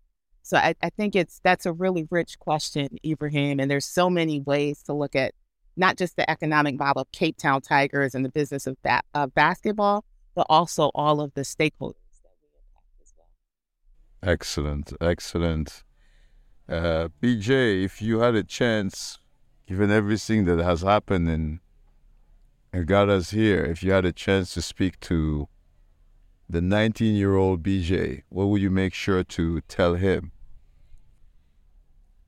So 0.51 0.57
I, 0.57 0.75
I 0.83 0.91
think 0.91 1.15
it's 1.15 1.41
that's 1.45 1.65
a 1.65 1.73
really 1.73 2.09
rich 2.11 2.37
question, 2.41 2.89
Ibrahim, 3.07 3.61
and 3.61 3.71
there's 3.71 3.87
so 3.87 4.11
many 4.11 4.41
ways 4.41 4.83
to 4.83 4.93
look 4.93 5.15
at 5.15 5.33
not 5.77 5.97
just 5.97 6.17
the 6.17 6.29
economic 6.29 6.77
model 6.77 7.03
of 7.03 7.13
Cape 7.13 7.37
Town 7.37 7.61
Tigers 7.61 8.17
and 8.17 8.25
the 8.25 8.31
business 8.31 8.67
of, 8.67 8.77
ba- 8.83 9.03
of 9.15 9.33
basketball, 9.33 10.05
but 10.35 10.47
also 10.51 10.91
all 10.93 11.21
of 11.21 11.35
the 11.35 11.43
stakeholders 11.43 12.19
that 12.25 12.35
we 12.43 12.49
impact 12.59 13.01
as 13.01 13.15
well. 13.17 13.29
Excellent, 14.25 14.93
excellent. 15.01 15.85
Uh, 16.69 17.11
BJ, 17.23 17.85
if 17.85 18.03
you 18.03 18.19
had 18.19 18.35
a 18.35 18.43
chance, 18.43 19.21
given 19.69 19.93
everything 19.93 20.47
that 20.47 20.59
has 20.59 20.83
happened 20.83 21.29
and, 21.29 21.61
and 22.73 22.89
got 22.89 23.09
us 23.09 23.31
here, 23.31 23.65
if 23.65 23.85
you 23.85 23.93
had 23.93 24.05
a 24.05 24.11
chance 24.11 24.53
to 24.55 24.63
speak 24.63 24.99
to 24.99 25.47
the 26.49 26.61
19 26.61 27.15
year 27.15 27.37
old 27.37 27.63
BJ, 27.63 28.23
what 28.31 28.47
would 28.47 28.61
you 28.61 28.71
make 28.71 28.95
sure 28.95 29.23
to 29.23 29.61
tell 29.69 29.95
him? 29.95 30.33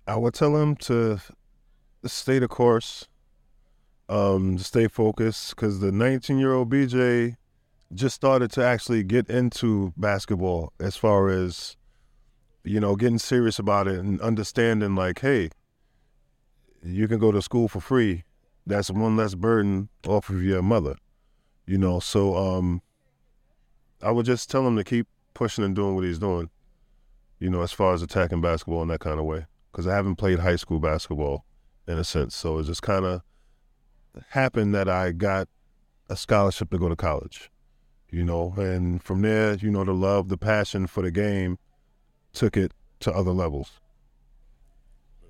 I 0.06 0.16
would 0.16 0.34
tell 0.34 0.56
him 0.56 0.74
to 0.76 1.20
stay 2.04 2.40
the 2.40 2.48
course, 2.48 3.06
um, 4.08 4.58
stay 4.58 4.88
focused 4.88 5.54
because 5.54 5.80
the 5.80 5.92
19 5.92 6.38
year 6.38 6.52
old 6.52 6.70
BJ 6.70 7.36
just 7.94 8.16
started 8.16 8.50
to 8.52 8.64
actually 8.64 9.04
get 9.04 9.28
into 9.28 9.92
basketball 9.96 10.72
as 10.80 10.96
far 10.96 11.28
as, 11.28 11.76
you 12.64 12.80
know, 12.80 12.96
getting 12.96 13.18
serious 13.18 13.58
about 13.58 13.86
it 13.86 13.98
and 13.98 14.20
understanding 14.20 14.96
like, 14.96 15.20
hey, 15.20 15.50
you 16.82 17.06
can 17.06 17.18
go 17.18 17.30
to 17.30 17.40
school 17.40 17.68
for 17.68 17.80
free. 17.80 18.24
That's 18.66 18.90
one 18.90 19.16
less 19.16 19.34
burden 19.34 19.88
off 20.06 20.30
of 20.30 20.42
your 20.42 20.62
mother, 20.62 20.96
you 21.66 21.78
know. 21.78 22.00
So 22.00 22.36
um, 22.36 22.82
I 24.02 24.10
would 24.10 24.26
just 24.26 24.50
tell 24.50 24.66
him 24.66 24.76
to 24.76 24.84
keep 24.84 25.06
pushing 25.34 25.64
and 25.64 25.76
doing 25.76 25.94
what 25.94 26.04
he's 26.04 26.18
doing, 26.18 26.50
you 27.38 27.50
know, 27.50 27.62
as 27.62 27.72
far 27.72 27.94
as 27.94 28.02
attacking 28.02 28.40
basketball 28.40 28.82
in 28.82 28.88
that 28.88 29.00
kind 29.00 29.20
of 29.20 29.26
way. 29.26 29.46
Because 29.72 29.86
I 29.86 29.94
haven't 29.94 30.16
played 30.16 30.40
high 30.40 30.56
school 30.56 30.78
basketball 30.78 31.44
in 31.88 31.98
a 31.98 32.04
sense. 32.04 32.36
So 32.36 32.58
it 32.58 32.64
just 32.64 32.82
kind 32.82 33.04
of 33.06 33.22
happened 34.28 34.74
that 34.74 34.88
I 34.88 35.12
got 35.12 35.48
a 36.10 36.16
scholarship 36.16 36.70
to 36.70 36.78
go 36.78 36.88
to 36.90 36.96
college, 36.96 37.50
you 38.10 38.22
know, 38.22 38.52
and 38.58 39.02
from 39.02 39.22
there, 39.22 39.54
you 39.54 39.70
know, 39.70 39.84
the 39.84 39.94
love, 39.94 40.28
the 40.28 40.36
passion 40.36 40.86
for 40.86 41.02
the 41.02 41.10
game 41.10 41.58
took 42.34 42.56
it 42.56 42.72
to 43.00 43.10
other 43.12 43.32
levels. 43.32 43.80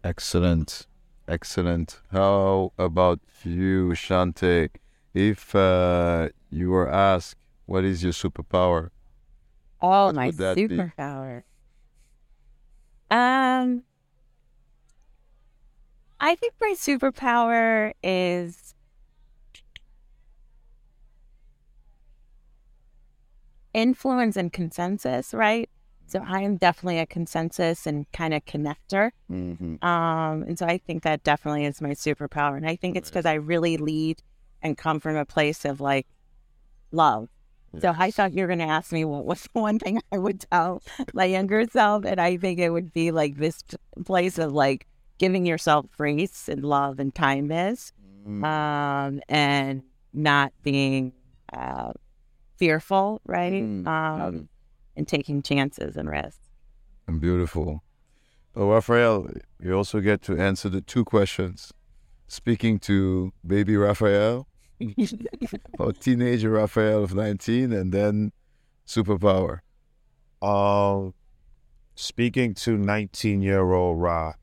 Excellent. 0.05 0.87
Excellent. 1.28 2.00
How 2.11 2.72
about 2.78 3.20
you, 3.44 3.94
Chante? 3.94 4.68
If 5.14 5.55
uh, 5.55 6.31
you 6.50 6.70
were 6.70 6.88
asked, 6.90 7.37
what 7.66 7.85
is 7.85 8.02
your 8.02 8.12
superpower? 8.12 8.90
Oh, 9.81 10.07
What 10.07 10.14
my 10.16 10.26
would 10.26 10.37
that 10.38 10.57
be? 10.57 10.68
superpower. 10.68 11.44
Um, 13.11 13.85
I 16.24 16.37
think 16.37 16.54
my 16.61 16.74
superpower 16.78 17.92
is 18.00 18.76
influence 23.74 24.37
and 24.37 24.52
consensus, 24.52 25.35
right? 25.35 25.68
So 26.06 26.22
I 26.24 26.42
am 26.42 26.58
definitely 26.58 27.00
a 27.00 27.06
consensus 27.06 27.88
and 27.88 28.06
kind 28.12 28.35
of 28.35 28.44
connector. 28.44 29.11
Mm-hmm. 29.28 29.85
Um, 29.85 30.44
and 30.44 30.56
so 30.56 30.64
I 30.64 30.78
think 30.78 31.02
that 31.02 31.24
definitely 31.24 31.64
is 31.64 31.80
my 31.80 31.90
superpower. 31.90 32.56
And 32.56 32.68
I 32.68 32.76
think 32.76 32.96
it's 32.96 33.11
because 33.11 33.26
I 33.26 33.35
really 33.35 33.76
lead 33.76 34.22
and 34.62 34.78
come 34.78 35.00
from 35.00 35.16
a 35.16 35.24
place 35.24 35.64
of 35.64 35.80
like 35.80 36.06
love. 36.92 37.30
So 37.80 37.94
I 37.98 38.12
thought 38.12 38.32
you 38.32 38.42
were 38.42 38.46
going 38.46 38.61
to 38.61 38.64
ask 38.66 38.92
me 38.92 39.04
what 39.04 39.24
was 39.24 39.42
the 39.42 39.48
one 39.61 39.80
thing 39.80 40.00
I 40.12 40.18
would 40.18 40.44
tell 40.52 40.82
my 41.14 41.24
younger 41.24 41.66
self. 41.66 42.04
And 42.04 42.20
I 42.20 42.37
think 42.37 42.61
it 42.61 42.70
would 42.70 42.92
be 42.92 43.11
like 43.11 43.38
this 43.38 43.64
place 44.04 44.38
of 44.38 44.52
like 44.52 44.87
giving 45.22 45.46
yourself 45.46 45.87
grace 45.96 46.48
and 46.48 46.64
love 46.64 46.98
and 46.98 47.14
kindness 47.14 47.92
Mm. 48.26 48.44
um, 48.44 49.20
and 49.28 49.82
not 50.12 50.52
being 50.62 51.12
uh, 51.52 51.92
fearful, 52.56 53.20
right? 53.26 53.64
Mm. 53.64 53.87
Um, 53.87 54.48
and 54.96 55.08
taking 55.08 55.42
chances 55.42 55.96
and 55.96 56.08
risks. 56.08 56.48
And 57.08 57.20
beautiful. 57.20 57.82
Oh, 58.54 58.70
Raphael, 58.70 59.28
you 59.61 59.74
also 59.76 60.00
get 60.00 60.22
to 60.22 60.37
answer 60.38 60.68
the 60.68 60.80
two 60.80 61.04
questions. 61.04 61.72
Speaking 62.28 62.78
to 62.80 63.32
baby 63.44 63.76
Raphael, 63.76 64.46
or 65.80 65.92
teenager 65.92 66.50
Raphael 66.50 67.02
of 67.02 67.14
19, 67.14 67.72
and 67.72 67.92
then 67.92 68.30
superpower. 68.87 69.61
Um, 70.40 71.14
speaking 71.96 72.54
to 72.54 72.76
19 72.76 73.42
year 73.42 73.72
old 73.72 74.00
Ra, 74.00 74.35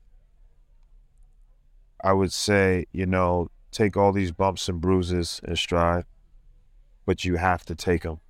I 2.02 2.12
would 2.12 2.32
say, 2.32 2.86
you 2.92 3.06
know, 3.06 3.50
take 3.70 3.96
all 3.96 4.12
these 4.12 4.32
bumps 4.32 4.68
and 4.68 4.80
bruises 4.80 5.40
and 5.44 5.58
stride, 5.58 6.04
but 7.06 7.24
you 7.24 7.36
have 7.36 7.64
to 7.66 7.74
take 7.74 8.02
them. 8.02 8.20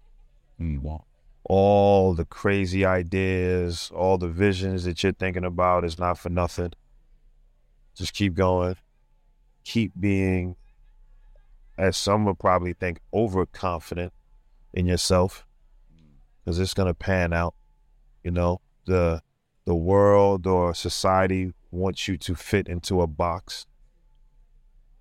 Mm. 0.60 1.02
All 1.44 2.14
the 2.14 2.24
crazy 2.24 2.84
ideas, 2.84 3.90
all 3.94 4.18
the 4.18 4.28
visions 4.28 4.84
that 4.84 5.02
you're 5.02 5.12
thinking 5.12 5.44
about 5.44 5.84
is 5.84 5.98
not 5.98 6.18
for 6.18 6.28
nothing. 6.28 6.72
Just 7.94 8.14
keep 8.14 8.34
going. 8.34 8.76
Keep 9.64 9.92
being, 9.98 10.56
as 11.78 11.96
some 11.96 12.24
would 12.24 12.38
probably 12.38 12.72
think, 12.72 13.00
overconfident 13.12 14.12
in 14.72 14.86
yourself 14.86 15.46
because 16.44 16.58
it's 16.58 16.74
going 16.74 16.88
to 16.88 16.94
pan 16.94 17.32
out. 17.32 17.54
You 18.24 18.30
know, 18.30 18.60
the 18.86 19.22
the 19.64 19.74
world 19.74 20.46
or 20.46 20.74
society 20.74 21.52
wants 21.70 22.08
you 22.08 22.16
to 22.18 22.34
fit 22.34 22.68
into 22.68 23.00
a 23.00 23.06
box, 23.06 23.66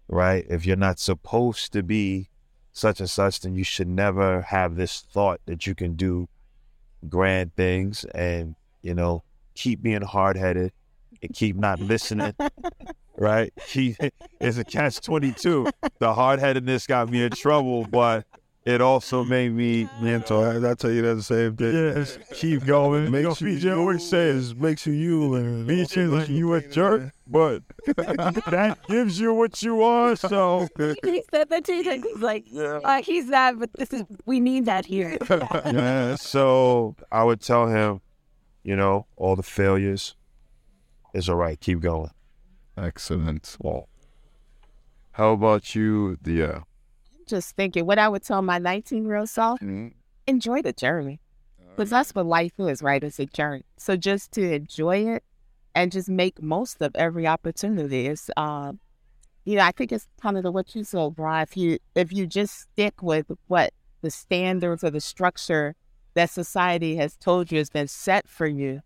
right? 0.08 0.46
If 0.50 0.66
you're 0.66 0.76
not 0.76 1.00
supposed 1.00 1.74
to 1.74 1.84
be 1.84 2.30
such 2.72 3.00
and 3.00 3.10
such, 3.10 3.42
then 3.42 3.56
you 3.56 3.64
should 3.64 3.88
never 3.88 4.42
have 4.42 4.76
this 4.76 5.02
thought 5.02 5.42
that 5.46 5.68
you 5.68 5.76
can 5.76 5.96
do 5.96 6.28
grand 7.08 7.56
things 7.56 8.06
and, 8.14 8.56
you 8.82 8.94
know, 8.94 9.24
keep 9.56 9.82
being 9.82 10.02
hard 10.02 10.38
headed 10.38 10.72
and 11.22 11.34
keep 11.34 11.56
not 11.56 11.80
listening. 11.80 12.34
right? 13.18 13.52
He 13.68 13.96
is 14.40 14.58
a 14.58 14.64
catch 14.64 15.02
22. 15.02 15.68
The 16.00 16.14
hard 16.14 16.40
headedness 16.40 16.88
got 16.88 17.10
me 17.10 17.24
in 17.24 17.32
trouble, 17.32 17.86
but 17.86 18.26
it 18.66 18.82
also 18.82 19.24
made 19.24 19.54
me 19.54 19.88
mental. 20.02 20.44
I, 20.44 20.72
I 20.72 20.74
tell 20.74 20.92
you 20.92 21.02
that 21.04 21.16
the 21.16 21.24
same 21.24 21.56
thing. 21.56 21.74
Yes, 21.74 22.18
keep 22.34 22.66
going. 22.66 23.10
Makes 23.10 23.42
you, 23.42 23.48
you, 23.50 23.60
BJ 23.60 23.78
always 23.78 24.08
says, 24.08 24.54
makes 24.54 24.86
you 24.86 24.94
you. 24.94 25.36
And 25.36 25.68
BJ 25.68 26.12
like 26.12 26.28
you 26.28 26.54
a 26.54 26.62
jerk, 26.62 27.14
but 27.26 27.64
that 27.96 28.78
gives 28.88 29.20
you 29.20 29.34
what 29.34 29.64
you 29.64 29.82
are. 29.82 30.16
So 30.16 30.68
he 30.78 31.24
said 31.32 31.50
that 31.50 31.64
to 31.66 31.74
you. 31.74 31.84
He's 31.84 32.18
like, 32.18 32.46
uh, 32.56 33.02
he's 33.02 33.28
that, 33.28 33.58
but 33.58 33.72
this 33.74 33.94
is 33.94 34.04
we 34.26 34.40
need 34.40 34.66
that 34.66 34.86
here. 34.86 35.18
yeah. 35.30 36.16
So 36.16 36.96
I 37.12 37.24
would 37.24 37.42
tell 37.42 37.68
him, 37.68 38.02
you 38.64 38.76
know, 38.76 39.08
all 39.16 39.38
the 39.38 39.44
failures 39.44 40.16
is 41.14 41.30
all 41.30 41.38
right. 41.38 41.60
Keep 41.60 41.80
going. 41.80 42.12
Excellent. 42.78 43.58
Well, 43.60 43.88
how 45.14 45.32
about 45.32 45.76
you, 45.76 46.18
Dia? 46.22 46.66
Just 47.30 47.56
thinking 47.56 47.86
what 47.86 48.00
I 48.00 48.10
would 48.10 48.24
tell 48.24 48.42
my 48.42 48.58
19 48.58 49.06
year 49.06 49.16
old 49.16 49.30
self 49.30 49.60
Mm-hmm. 49.60 49.90
enjoy 50.28 50.62
the 50.62 50.74
journey. 50.74 51.20
Because 51.76 51.92
that's 51.92 52.14
what 52.14 52.26
life 52.26 52.54
is, 52.58 52.82
right? 52.82 53.02
It's 53.04 53.20
a 53.20 53.26
journey. 53.26 53.64
So 53.78 53.96
just 53.96 54.32
to 54.34 54.54
enjoy 54.54 55.08
it 55.16 55.24
and 55.74 55.92
just 55.92 56.10
make 56.10 56.42
most 56.42 56.82
of 56.82 56.94
every 56.96 57.26
opportunity 57.26 58.08
is, 58.08 58.30
um, 58.36 58.80
you 59.46 59.56
know, 59.56 59.64
I 59.64 59.72
think 59.72 59.92
it's 59.94 60.08
kind 60.22 60.36
of 60.36 60.44
the 60.44 60.52
what 60.52 60.76
you 60.76 60.84
said, 60.84 61.16
Brian. 61.16 61.44
If 61.44 61.56
you 61.56 61.78
if 61.96 62.12
you 62.12 62.28
just 62.28 62.60
stick 62.60 63.02
with 63.02 63.28
what 63.48 63.74
the 64.02 64.12
standards 64.12 64.84
or 64.84 64.90
the 64.90 65.00
structure 65.00 65.76
that 66.16 66.30
society 66.30 66.98
has 66.98 67.16
told 67.16 67.52
you 67.52 67.60
has 67.60 67.70
been 67.70 67.88
set 67.88 68.28
for 68.28 68.46
you, 68.48 68.82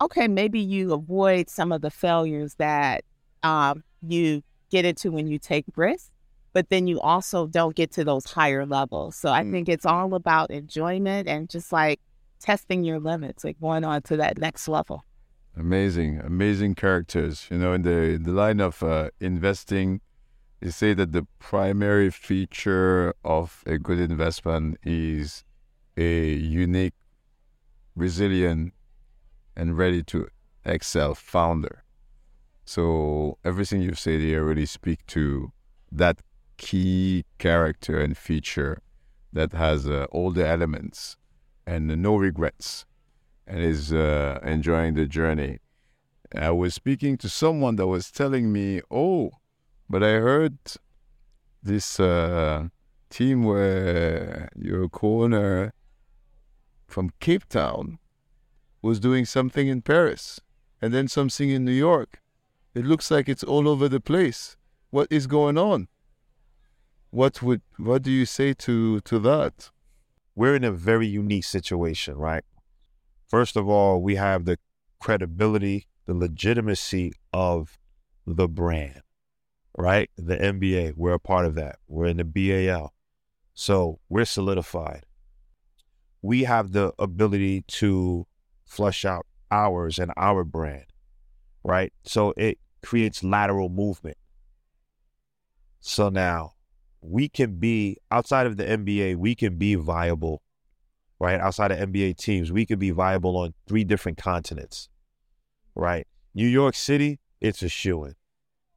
okay, 0.00 0.26
maybe 0.28 0.58
you 0.58 0.92
avoid 0.92 1.48
some 1.48 1.70
of 1.72 1.82
the 1.82 1.90
failures 1.90 2.54
that 2.56 3.04
um, 3.42 3.84
you 4.02 4.42
get 4.70 4.84
into 4.84 5.12
when 5.12 5.28
you 5.28 5.38
take 5.38 5.64
risks 5.76 6.10
but 6.52 6.68
then 6.70 6.86
you 6.86 7.00
also 7.00 7.46
don't 7.46 7.74
get 7.74 7.90
to 7.92 8.04
those 8.04 8.24
higher 8.24 8.66
levels. 8.66 9.16
So 9.16 9.30
I 9.30 9.44
think 9.44 9.68
it's 9.68 9.86
all 9.86 10.14
about 10.14 10.50
enjoyment 10.50 11.28
and 11.28 11.48
just 11.48 11.72
like 11.72 12.00
testing 12.40 12.84
your 12.84 13.00
limits, 13.00 13.44
like 13.44 13.60
going 13.60 13.84
on 13.84 14.02
to 14.02 14.16
that 14.16 14.38
next 14.38 14.68
level. 14.68 15.04
Amazing, 15.56 16.20
amazing 16.24 16.74
characters. 16.74 17.46
You 17.50 17.58
know, 17.58 17.72
in 17.72 17.82
the 17.82 17.90
in 17.90 18.22
the 18.22 18.32
line 18.32 18.60
of 18.60 18.82
uh, 18.82 19.10
investing, 19.20 20.00
you 20.60 20.70
say 20.70 20.94
that 20.94 21.12
the 21.12 21.26
primary 21.38 22.10
feature 22.10 23.14
of 23.24 23.62
a 23.66 23.78
good 23.78 23.98
investment 23.98 24.78
is 24.84 25.44
a 25.96 26.32
unique, 26.32 26.94
resilient, 27.96 28.72
and 29.56 29.76
ready 29.76 30.02
to 30.04 30.28
excel 30.64 31.14
founder. 31.14 31.82
So 32.64 33.38
everything 33.44 33.82
you've 33.82 33.98
said 33.98 34.20
here 34.20 34.44
really 34.44 34.66
speak 34.66 35.04
to 35.08 35.52
that 35.90 36.20
key 36.58 37.24
character 37.38 37.98
and 37.98 38.16
feature 38.16 38.82
that 39.32 39.52
has 39.52 39.88
uh, 39.88 40.06
all 40.10 40.30
the 40.30 40.46
elements 40.46 41.16
and 41.66 41.86
no 42.02 42.16
regrets 42.16 42.84
and 43.46 43.60
is 43.60 43.92
uh, 43.92 44.38
enjoying 44.42 44.94
the 44.94 45.06
journey. 45.06 45.58
I 46.34 46.50
was 46.50 46.74
speaking 46.74 47.16
to 47.18 47.28
someone 47.28 47.76
that 47.76 47.86
was 47.86 48.10
telling 48.10 48.52
me, 48.52 48.82
"Oh, 48.90 49.30
but 49.88 50.02
I 50.02 50.14
heard 50.28 50.58
this 51.62 51.98
uh, 51.98 52.68
team 53.08 53.44
where 53.44 54.50
your 54.54 54.88
corner 54.88 55.72
from 56.86 57.12
Cape 57.20 57.48
Town 57.48 57.98
was 58.82 59.00
doing 59.00 59.24
something 59.24 59.68
in 59.68 59.80
Paris 59.82 60.40
and 60.82 60.92
then 60.92 61.08
something 61.08 61.48
in 61.48 61.64
New 61.64 61.72
York. 61.72 62.20
It 62.74 62.84
looks 62.84 63.10
like 63.10 63.28
it's 63.28 63.44
all 63.44 63.66
over 63.66 63.88
the 63.88 64.00
place. 64.00 64.56
What 64.90 65.08
is 65.10 65.26
going 65.26 65.56
on?" 65.56 65.88
What 67.10 67.42
would 67.42 67.62
what 67.78 68.02
do 68.02 68.10
you 68.10 68.26
say 68.26 68.52
to 68.54 69.00
to 69.00 69.18
that? 69.20 69.70
We're 70.34 70.54
in 70.54 70.64
a 70.64 70.70
very 70.70 71.06
unique 71.06 71.44
situation, 71.44 72.16
right? 72.16 72.44
First 73.26 73.56
of 73.56 73.68
all, 73.68 74.00
we 74.02 74.16
have 74.16 74.44
the 74.44 74.58
credibility, 75.00 75.86
the 76.06 76.14
legitimacy 76.14 77.12
of 77.32 77.78
the 78.26 78.48
brand, 78.48 79.02
right? 79.76 80.10
The 80.16 80.36
NBA, 80.36 80.94
we're 80.96 81.14
a 81.14 81.18
part 81.18 81.44
of 81.44 81.54
that. 81.56 81.76
We're 81.88 82.06
in 82.06 82.18
the 82.18 82.24
BAL. 82.24 82.92
So 83.54 83.98
we're 84.08 84.24
solidified. 84.24 85.04
We 86.22 86.44
have 86.44 86.72
the 86.72 86.92
ability 86.98 87.62
to 87.68 88.26
flush 88.64 89.04
out 89.04 89.26
ours 89.50 89.98
and 89.98 90.12
our 90.16 90.44
brand, 90.44 90.86
right? 91.64 91.92
So 92.04 92.34
it 92.36 92.58
creates 92.82 93.24
lateral 93.24 93.68
movement. 93.68 94.16
So 95.80 96.08
now 96.08 96.54
we 97.00 97.28
can 97.28 97.58
be 97.58 97.96
outside 98.10 98.46
of 98.46 98.56
the 98.56 98.64
NBA, 98.64 99.16
we 99.16 99.34
can 99.34 99.56
be 99.56 99.74
viable, 99.74 100.42
right? 101.18 101.40
Outside 101.40 101.70
of 101.70 101.78
NBA 101.78 102.16
teams, 102.16 102.50
we 102.50 102.66
can 102.66 102.78
be 102.78 102.90
viable 102.90 103.36
on 103.36 103.54
three 103.66 103.84
different 103.84 104.18
continents, 104.18 104.88
right? 105.74 106.06
New 106.34 106.46
York 106.46 106.74
City, 106.74 107.20
it's 107.40 107.62
a 107.62 107.68
shoe 107.68 108.04
in. 108.04 108.14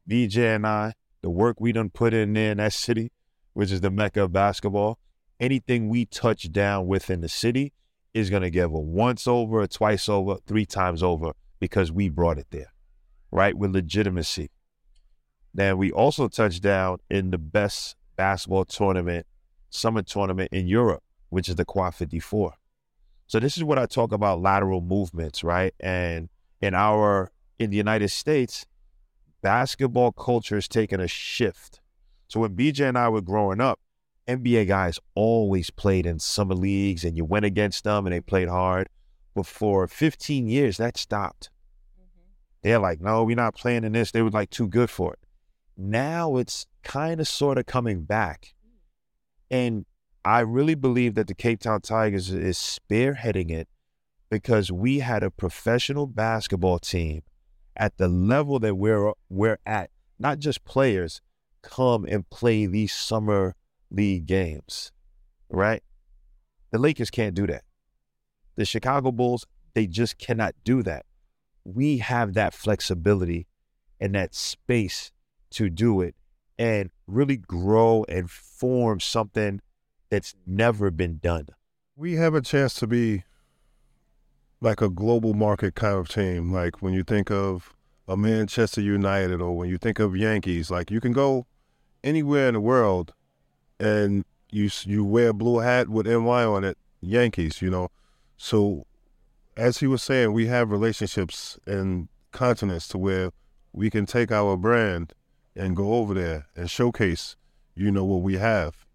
BJ 0.09 0.55
and 0.55 0.65
I, 0.65 0.93
the 1.21 1.29
work 1.29 1.59
we 1.59 1.71
done 1.71 1.89
put 1.89 2.13
in 2.13 2.33
there 2.33 2.51
in 2.51 2.57
that 2.57 2.73
city, 2.73 3.11
which 3.53 3.71
is 3.71 3.81
the 3.81 3.91
mecca 3.91 4.23
of 4.23 4.33
basketball, 4.33 4.99
anything 5.39 5.89
we 5.89 6.05
touch 6.05 6.51
down 6.51 6.87
within 6.87 7.21
the 7.21 7.29
city 7.29 7.73
is 8.13 8.29
going 8.29 8.41
to 8.41 8.49
give 8.49 8.71
a 8.73 8.79
once 8.79 9.27
over, 9.27 9.61
a 9.61 9.67
twice 9.67 10.09
over, 10.09 10.37
three 10.45 10.65
times 10.65 11.01
over 11.01 11.31
because 11.59 11.91
we 11.91 12.09
brought 12.09 12.37
it 12.37 12.47
there, 12.51 12.73
right? 13.31 13.55
With 13.55 13.73
legitimacy. 13.73 14.49
Then 15.53 15.77
we 15.77 15.91
also 15.91 16.27
touch 16.27 16.61
down 16.61 16.99
in 17.09 17.31
the 17.31 17.37
best 17.37 17.95
basketball 18.21 18.65
tournament, 18.65 19.25
summer 19.71 20.03
tournament 20.03 20.47
in 20.51 20.67
Europe, 20.67 21.01
which 21.29 21.49
is 21.49 21.55
the 21.55 21.65
Quai 21.65 21.89
54. 21.89 22.53
So 23.25 23.39
this 23.39 23.57
is 23.57 23.63
what 23.63 23.79
I 23.79 23.87
talk 23.87 24.11
about 24.11 24.39
lateral 24.39 24.79
movements, 24.79 25.43
right? 25.43 25.73
And 25.79 26.29
in 26.61 26.75
our 26.75 27.31
in 27.57 27.71
the 27.71 27.77
United 27.77 28.09
States, 28.09 28.67
basketball 29.41 30.11
culture 30.11 30.55
is 30.55 30.67
taking 30.67 30.99
a 30.99 31.07
shift. 31.07 31.81
So 32.27 32.41
when 32.41 32.55
BJ 32.55 32.89
and 32.89 32.95
I 32.95 33.09
were 33.09 33.21
growing 33.21 33.59
up, 33.59 33.79
NBA 34.27 34.67
guys 34.67 34.99
always 35.15 35.71
played 35.71 36.05
in 36.05 36.19
summer 36.19 36.53
leagues 36.53 37.03
and 37.03 37.17
you 37.17 37.25
went 37.25 37.45
against 37.45 37.83
them 37.83 38.05
and 38.05 38.13
they 38.13 38.21
played 38.21 38.49
hard. 38.49 38.87
But 39.33 39.47
for 39.47 39.87
15 39.87 40.47
years, 40.47 40.77
that 40.77 40.95
stopped. 40.95 41.49
Mm-hmm. 41.99 42.29
They're 42.61 42.77
like, 42.77 43.01
no, 43.01 43.23
we're 43.23 43.35
not 43.35 43.55
playing 43.55 43.83
in 43.83 43.93
this. 43.93 44.11
They 44.11 44.21
were 44.21 44.29
like 44.29 44.51
too 44.51 44.67
good 44.67 44.91
for 44.91 45.13
it. 45.13 45.19
Now 45.75 46.37
it's 46.37 46.67
kind 46.83 47.19
of 47.19 47.27
sort 47.27 47.57
of 47.57 47.65
coming 47.65 48.03
back. 48.03 48.53
And 49.49 49.85
I 50.23 50.41
really 50.41 50.75
believe 50.75 51.15
that 51.15 51.27
the 51.27 51.35
Cape 51.35 51.61
Town 51.61 51.81
Tigers 51.81 52.31
is 52.31 52.57
spearheading 52.57 53.51
it 53.51 53.67
because 54.29 54.71
we 54.71 54.99
had 54.99 55.23
a 55.23 55.31
professional 55.31 56.07
basketball 56.07 56.79
team 56.79 57.21
at 57.75 57.97
the 57.97 58.07
level 58.07 58.59
that 58.59 58.75
we're 58.75 59.13
we're 59.29 59.57
at, 59.65 59.89
not 60.19 60.39
just 60.39 60.63
players, 60.63 61.21
come 61.61 62.05
and 62.05 62.29
play 62.29 62.65
these 62.65 62.93
summer 62.93 63.55
league 63.89 64.25
games. 64.25 64.91
Right? 65.49 65.83
The 66.71 66.79
Lakers 66.79 67.09
can't 67.09 67.35
do 67.35 67.47
that. 67.47 67.63
The 68.55 68.65
Chicago 68.65 69.11
Bulls, 69.11 69.45
they 69.73 69.87
just 69.87 70.17
cannot 70.17 70.55
do 70.63 70.83
that. 70.83 71.05
We 71.63 71.97
have 71.97 72.33
that 72.33 72.53
flexibility 72.53 73.47
and 73.99 74.15
that 74.15 74.33
space 74.33 75.11
to 75.51 75.69
do 75.69 76.01
it 76.01 76.15
and 76.61 76.91
really 77.07 77.37
grow 77.37 78.05
and 78.07 78.29
form 78.29 78.99
something 78.99 79.59
that's 80.11 80.35
never 80.45 80.91
been 80.91 81.17
done. 81.17 81.47
We 81.95 82.13
have 82.17 82.35
a 82.35 82.41
chance 82.41 82.75
to 82.75 82.85
be 82.85 83.23
like 84.61 84.79
a 84.79 84.87
global 84.87 85.33
market 85.33 85.73
kind 85.73 85.97
of 85.97 86.07
team. 86.07 86.53
Like 86.53 86.83
when 86.83 86.93
you 86.93 87.03
think 87.03 87.31
of 87.31 87.73
a 88.07 88.15
Manchester 88.15 88.79
United 88.79 89.41
or 89.41 89.57
when 89.57 89.69
you 89.69 89.79
think 89.79 89.97
of 89.97 90.15
Yankees, 90.15 90.69
like 90.69 90.91
you 90.91 91.01
can 91.01 91.13
go 91.13 91.47
anywhere 92.03 92.47
in 92.47 92.53
the 92.53 92.61
world 92.61 93.15
and 93.79 94.23
you 94.51 94.69
you 94.83 95.03
wear 95.03 95.29
a 95.29 95.33
blue 95.33 95.61
hat 95.61 95.89
with 95.89 96.05
NY 96.05 96.43
on 96.43 96.63
it 96.63 96.77
Yankees, 97.01 97.59
you 97.63 97.71
know. 97.71 97.89
So, 98.37 98.85
as 99.57 99.79
he 99.79 99.87
was 99.87 100.03
saying, 100.03 100.31
we 100.31 100.45
have 100.45 100.69
relationships 100.69 101.57
in 101.65 102.07
continents 102.31 102.87
to 102.89 102.99
where 102.99 103.31
we 103.73 103.89
can 103.89 104.05
take 104.05 104.31
our 104.31 104.55
brand 104.57 105.13
and 105.55 105.75
go 105.75 105.93
over 105.93 106.13
there 106.13 106.47
and 106.55 106.69
showcase, 106.69 107.35
you 107.75 107.91
know, 107.91 108.03
what 108.03 108.21
we 108.21 108.37
have. 108.37 108.85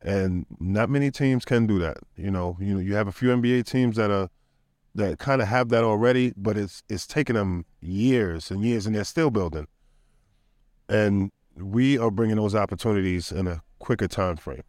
And 0.00 0.46
not 0.58 0.90
many 0.90 1.10
teams 1.10 1.44
can 1.44 1.66
do 1.66 1.78
that. 1.78 1.98
You 2.16 2.30
know, 2.30 2.56
you 2.60 2.74
know, 2.74 2.80
you 2.80 2.94
have 2.94 3.08
a 3.08 3.12
few 3.12 3.28
NBA 3.28 3.66
teams 3.66 3.96
that 3.96 4.10
are 4.10 4.28
that 4.94 5.18
kind 5.18 5.40
of 5.40 5.48
have 5.48 5.68
that 5.70 5.84
already, 5.84 6.32
but 6.36 6.56
it's 6.58 6.82
it's 6.88 7.06
taken 7.06 7.36
them 7.36 7.64
years 7.80 8.50
and 8.50 8.62
years, 8.62 8.86
and 8.86 8.94
they're 8.94 9.04
still 9.04 9.30
building. 9.30 9.68
And 10.88 11.30
we 11.56 11.98
are 11.98 12.10
bringing 12.10 12.36
those 12.36 12.54
opportunities 12.54 13.30
in 13.32 13.46
a 13.46 13.62
quicker 13.78 14.08
time 14.08 14.36
frame. 14.36 14.64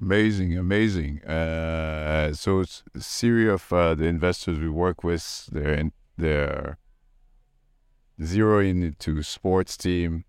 Amazing, 0.00 0.56
amazing. 0.56 1.22
Uh, 1.24 2.32
so, 2.32 2.64
Syria 2.98 3.54
of 3.54 3.72
uh, 3.72 3.94
the 3.94 4.04
investors 4.04 4.58
we 4.58 4.68
work 4.68 5.04
with, 5.04 5.48
they're 5.52 5.74
in, 5.74 5.92
they're 6.16 6.78
zeroing 8.20 8.84
into 8.84 9.22
sports 9.22 9.76
team, 9.76 10.24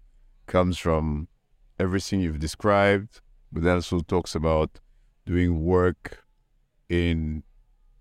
comes 0.48 0.78
from 0.78 1.28
everything 1.80 2.22
you've 2.22 2.40
described, 2.40 3.22
but 3.52 3.66
also 3.68 4.00
talks 4.00 4.36
about 4.36 4.80
doing 5.26 5.64
work 5.64 6.24
in 6.90 7.44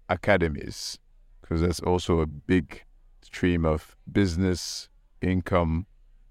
academies 0.09 0.99
because 1.41 1.61
that's 1.61 1.81
also 1.81 2.21
a 2.21 2.27
big 2.27 2.85
stream 3.23 3.65
of 3.65 3.97
business 4.11 4.89
income. 5.21 5.87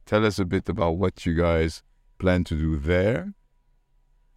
Tell 0.05 0.25
us 0.25 0.39
a 0.39 0.45
bit 0.45 0.67
about 0.69 0.97
what 0.97 1.25
you 1.25 1.35
guys 1.35 1.83
plan 2.17 2.43
to 2.45 2.55
do 2.55 2.77
there 2.77 3.33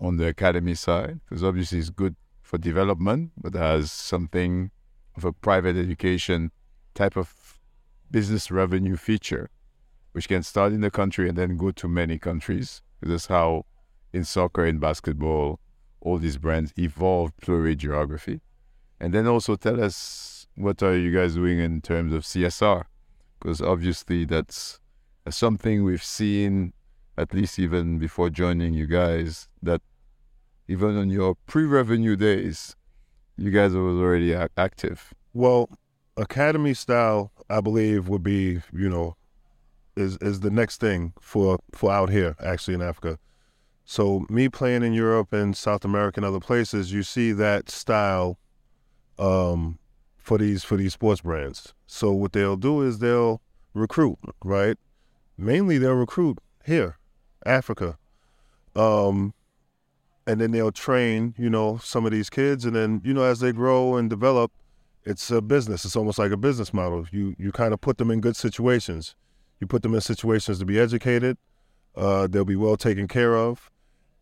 on 0.00 0.16
the 0.16 0.26
academy 0.26 0.74
side, 0.74 1.20
because 1.24 1.44
obviously 1.44 1.78
it's 1.78 1.90
good 1.90 2.16
for 2.40 2.58
development, 2.58 3.30
but 3.37 3.54
has 3.54 3.92
something 3.92 4.70
of 5.16 5.24
a 5.24 5.32
private 5.32 5.76
education 5.76 6.50
type 6.94 7.16
of 7.16 7.28
business 8.12 8.51
revenue 8.53 8.96
feature, 8.96 9.51
which 10.12 10.29
can 10.29 10.44
start 10.44 10.72
in 10.72 10.83
the 10.83 10.90
country 10.90 11.29
and 11.29 11.37
then 11.37 11.57
go 11.57 11.72
to 11.72 11.88
many 11.88 12.18
countries. 12.18 12.83
This 13.01 13.22
is 13.22 13.27
how 13.27 13.66
in 14.12 14.22
soccer 14.22 14.64
and 14.64 14.79
basketball, 14.79 15.59
all 16.01 16.18
these 16.18 16.37
brands 16.37 16.72
evolve 16.79 17.33
through 17.40 17.75
geography. 17.75 18.40
And 19.01 19.12
then 19.12 19.27
also 19.27 19.57
tell 19.57 19.83
us 19.83 20.46
what 20.55 20.83
are 20.83 20.96
you 20.96 21.12
guys 21.12 21.35
doing 21.35 21.59
in 21.59 21.81
terms 21.81 22.12
of 22.12 22.22
CSR? 22.22 22.85
Because 23.40 23.61
obviously 23.61 24.25
that's 24.25 24.79
something 25.31 25.83
we've 25.83 26.05
seen, 26.05 26.75
at 27.16 27.33
least 27.35 27.59
even 27.59 27.98
before 27.98 28.31
joining 28.31 28.75
you 28.75 28.87
guys, 28.87 29.48
that 29.62 29.81
even 30.68 30.96
on 30.96 31.11
your 31.11 31.35
pre-revenue 31.46 32.16
days, 32.16 32.77
you 33.37 33.51
guys 33.51 33.72
were 33.72 33.88
already 33.88 34.35
active. 34.57 35.14
Well, 35.33 35.70
academy 36.16 36.75
style, 36.75 37.33
I 37.48 37.61
believe, 37.61 38.09
would 38.09 38.22
be 38.22 38.61
you 38.72 38.88
know, 38.88 39.16
is 39.96 40.16
is 40.18 40.40
the 40.40 40.51
next 40.51 40.81
thing 40.81 41.12
for 41.20 41.59
for 41.72 41.90
out 41.92 42.11
here 42.11 42.37
actually 42.40 42.75
in 42.75 42.83
Africa. 42.83 43.18
So 43.85 44.25
me 44.31 44.48
playing 44.48 44.83
in 44.83 44.92
Europe 44.92 45.33
and 45.33 45.57
South 45.57 45.85
America 45.85 46.18
and 46.20 46.25
other 46.25 46.40
places, 46.40 46.92
you 46.92 47.03
see 47.03 47.33
that 47.33 47.68
style 47.68 48.38
um, 49.18 49.79
for 50.16 50.38
these 50.38 50.64
for 50.64 50.77
these 50.77 50.92
sports 50.94 51.20
brands. 51.20 51.75
So 51.87 52.12
what 52.12 52.33
they'll 52.33 52.57
do 52.57 52.83
is 52.83 53.01
they'll 53.01 53.42
recruit, 53.75 54.18
right? 54.44 54.79
Mainly 55.37 55.79
they'll 55.79 55.94
recruit 55.94 56.38
here, 56.64 56.98
Africa. 57.44 57.98
Um, 58.75 59.35
and 60.27 60.40
then 60.40 60.53
they'll 60.53 60.72
train, 60.72 61.35
you 61.37 61.51
know, 61.51 61.79
some 61.79 62.07
of 62.07 62.12
these 62.12 62.31
kids 62.31 62.64
and 62.64 62.77
then, 62.77 63.03
you 63.05 63.12
know, 63.12 63.25
as 63.25 63.40
they 63.40 63.53
grow 63.53 63.96
and 63.96 64.09
develop, 64.09 64.53
it's 65.04 65.30
a 65.30 65.40
business. 65.40 65.84
It's 65.84 65.96
almost 65.96 66.18
like 66.18 66.30
a 66.30 66.36
business 66.36 66.72
model. 66.72 67.06
You 67.10 67.34
you 67.38 67.52
kind 67.52 67.74
of 67.74 67.80
put 67.80 67.98
them 67.98 68.10
in 68.10 68.20
good 68.20 68.36
situations. 68.36 69.14
You 69.60 69.66
put 69.66 69.82
them 69.82 69.94
in 69.94 70.00
situations 70.00 70.58
to 70.58 70.64
be 70.64 70.78
educated. 70.78 71.38
Uh, 71.94 72.26
they'll 72.26 72.44
be 72.44 72.56
well 72.56 72.76
taken 72.76 73.06
care 73.08 73.36
of. 73.36 73.70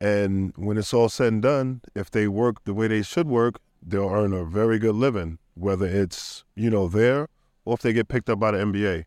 And 0.00 0.52
when 0.56 0.78
it's 0.78 0.94
all 0.94 1.08
said 1.08 1.32
and 1.32 1.42
done, 1.42 1.82
if 1.94 2.10
they 2.10 2.26
work 2.26 2.64
the 2.64 2.74
way 2.74 2.88
they 2.88 3.02
should 3.02 3.28
work, 3.28 3.60
they'll 3.82 4.08
earn 4.08 4.32
a 4.32 4.44
very 4.44 4.78
good 4.78 4.94
living, 4.94 5.38
whether 5.54 5.86
it's, 5.86 6.44
you 6.54 6.70
know, 6.70 6.88
there 6.88 7.28
or 7.64 7.74
if 7.74 7.82
they 7.82 7.92
get 7.92 8.08
picked 8.08 8.30
up 8.30 8.38
by 8.40 8.50
the 8.50 8.58
NBA. 8.58 9.04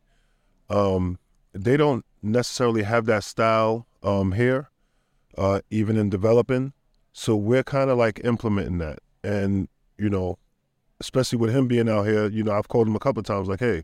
Um, 0.69 1.17
they 1.51 1.77
don't 1.77 2.05
necessarily 2.21 2.83
have 2.83 3.05
that 3.05 3.23
style 3.23 3.87
um, 4.03 4.33
here, 4.33 4.69
uh, 5.37 5.61
even 5.71 5.97
in 5.97 6.09
developing. 6.09 6.73
So 7.11 7.35
we're 7.35 7.63
kind 7.63 7.89
of 7.89 7.97
like 7.97 8.21
implementing 8.23 8.77
that. 8.79 8.99
And, 9.23 9.67
you 9.97 10.09
know, 10.09 10.37
especially 11.03 11.37
with 11.37 11.53
him 11.53 11.67
being 11.67 11.89
out 11.89 12.03
here, 12.03 12.29
you 12.29 12.43
know, 12.43 12.53
I've 12.53 12.69
called 12.69 12.87
him 12.87 12.95
a 12.95 12.99
couple 12.99 13.21
times 13.23 13.49
like, 13.49 13.59
hey, 13.59 13.83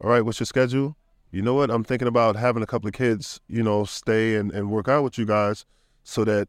all 0.00 0.08
right, 0.08 0.24
what's 0.24 0.38
your 0.38 0.46
schedule? 0.46 0.96
You 1.32 1.42
know 1.42 1.54
what? 1.54 1.70
I'm 1.72 1.82
thinking 1.82 2.06
about 2.06 2.36
having 2.36 2.62
a 2.62 2.66
couple 2.66 2.86
of 2.86 2.94
kids, 2.94 3.40
you 3.48 3.64
know, 3.64 3.84
stay 3.84 4.36
and, 4.36 4.52
and 4.52 4.70
work 4.70 4.86
out 4.86 5.02
with 5.02 5.18
you 5.18 5.26
guys 5.26 5.66
so 6.04 6.24
that, 6.24 6.48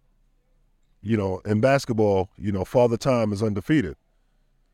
you 1.02 1.17
know, 1.17 1.41
in 1.46 1.62
basketball, 1.62 2.30
you 2.38 2.52
know, 2.52 2.63
Father 2.63 2.96
Time 2.96 3.34
is 3.34 3.41
undefeated. 3.41 3.96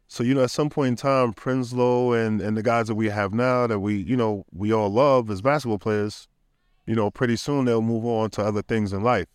So, 0.10 0.24
you 0.24 0.34
know, 0.34 0.44
at 0.44 0.52
some 0.52 0.70
point 0.70 0.90
in 0.90 0.96
time, 0.98 1.34
Prinsloo 1.34 2.26
and, 2.26 2.42
and 2.42 2.58
the 2.58 2.64
guys 2.64 2.88
that 2.88 2.96
we 2.96 3.08
have 3.08 3.34
now 3.34 3.66
that 3.66 3.80
we, 3.80 3.96
you 3.96 4.18
know, 4.18 4.46
we 4.52 4.74
all 4.74 4.90
love 4.90 5.32
as 5.32 5.42
basketball 5.42 5.80
players, 5.80 6.28
you 6.86 6.96
know, 6.96 7.10
pretty 7.10 7.38
soon 7.38 7.64
they'll 7.64 7.82
move 7.82 8.06
on 8.06 8.30
to 8.32 8.44
other 8.44 8.62
things 8.62 8.92
in 8.92 9.04
life. 9.04 9.28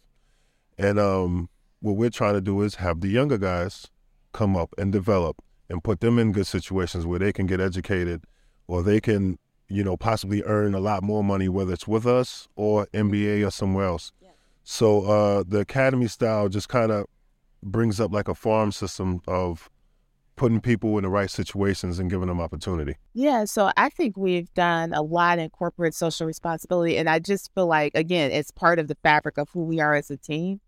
And 0.77 0.99
um, 0.99 1.49
what 1.81 1.97
we're 1.97 2.11
trying 2.11 2.35
to 2.35 2.43
do 2.43 2.61
is 2.61 2.75
have 2.75 3.01
the 3.01 3.09
younger 3.09 3.39
guys 3.39 3.87
come 4.35 4.55
up 4.55 4.75
and 4.77 4.93
develop 4.93 5.43
and 5.69 5.83
put 5.83 6.01
them 6.01 6.19
in 6.19 6.33
good 6.33 6.47
situations 6.47 7.07
where 7.07 7.19
they 7.19 7.33
can 7.33 7.47
get 7.47 7.61
educated 7.61 8.23
or 8.67 8.83
they 8.83 9.01
can, 9.01 9.39
you 9.69 9.83
know, 9.83 9.97
possibly 9.97 10.43
earn 10.45 10.75
a 10.75 10.81
lot 10.81 11.03
more 11.03 11.25
money, 11.25 11.49
whether 11.49 11.73
it's 11.73 11.89
with 11.89 12.07
us 12.07 12.49
or 12.57 12.87
NBA 12.93 13.47
or 13.47 13.51
somewhere 13.51 13.87
else. 13.87 14.13
So 14.65 15.03
uh, 15.03 15.45
the 15.47 15.61
academy 15.61 16.07
style 16.07 16.49
just 16.49 16.69
kind 16.69 16.93
of 16.93 17.07
brings 17.63 18.01
up 18.01 18.13
like 18.13 18.29
a 18.29 18.35
farm 18.35 18.73
system 18.73 19.21
of 19.27 19.69
putting 20.37 20.61
people 20.61 20.97
in 20.99 21.05
the 21.05 21.11
right 21.11 21.31
situations 21.31 21.99
and 21.99 22.11
giving 22.11 22.29
them 22.29 22.41
opportunity. 22.41 22.97
Yeah, 23.13 23.45
so 23.45 23.71
I 23.77 23.91
think 23.91 24.17
we've 24.17 24.53
done 24.55 24.93
a 24.93 25.03
lot 25.03 25.39
in 25.39 25.51
corporate 25.51 25.95
social 25.95 26.27
responsibility, 26.27 26.97
and 26.97 27.09
I 27.09 27.19
just 27.19 27.53
feel 27.55 27.67
like 27.67 27.95
again, 27.95 28.31
it's 28.31 28.51
part 28.51 28.79
of 28.79 28.89
the 28.89 28.97
fabric 29.03 29.39
of 29.39 29.49
who 29.51 29.65
we 29.65 29.81
are 29.81 29.95
as 29.95 30.11
a 30.11 30.17
team. 30.17 30.61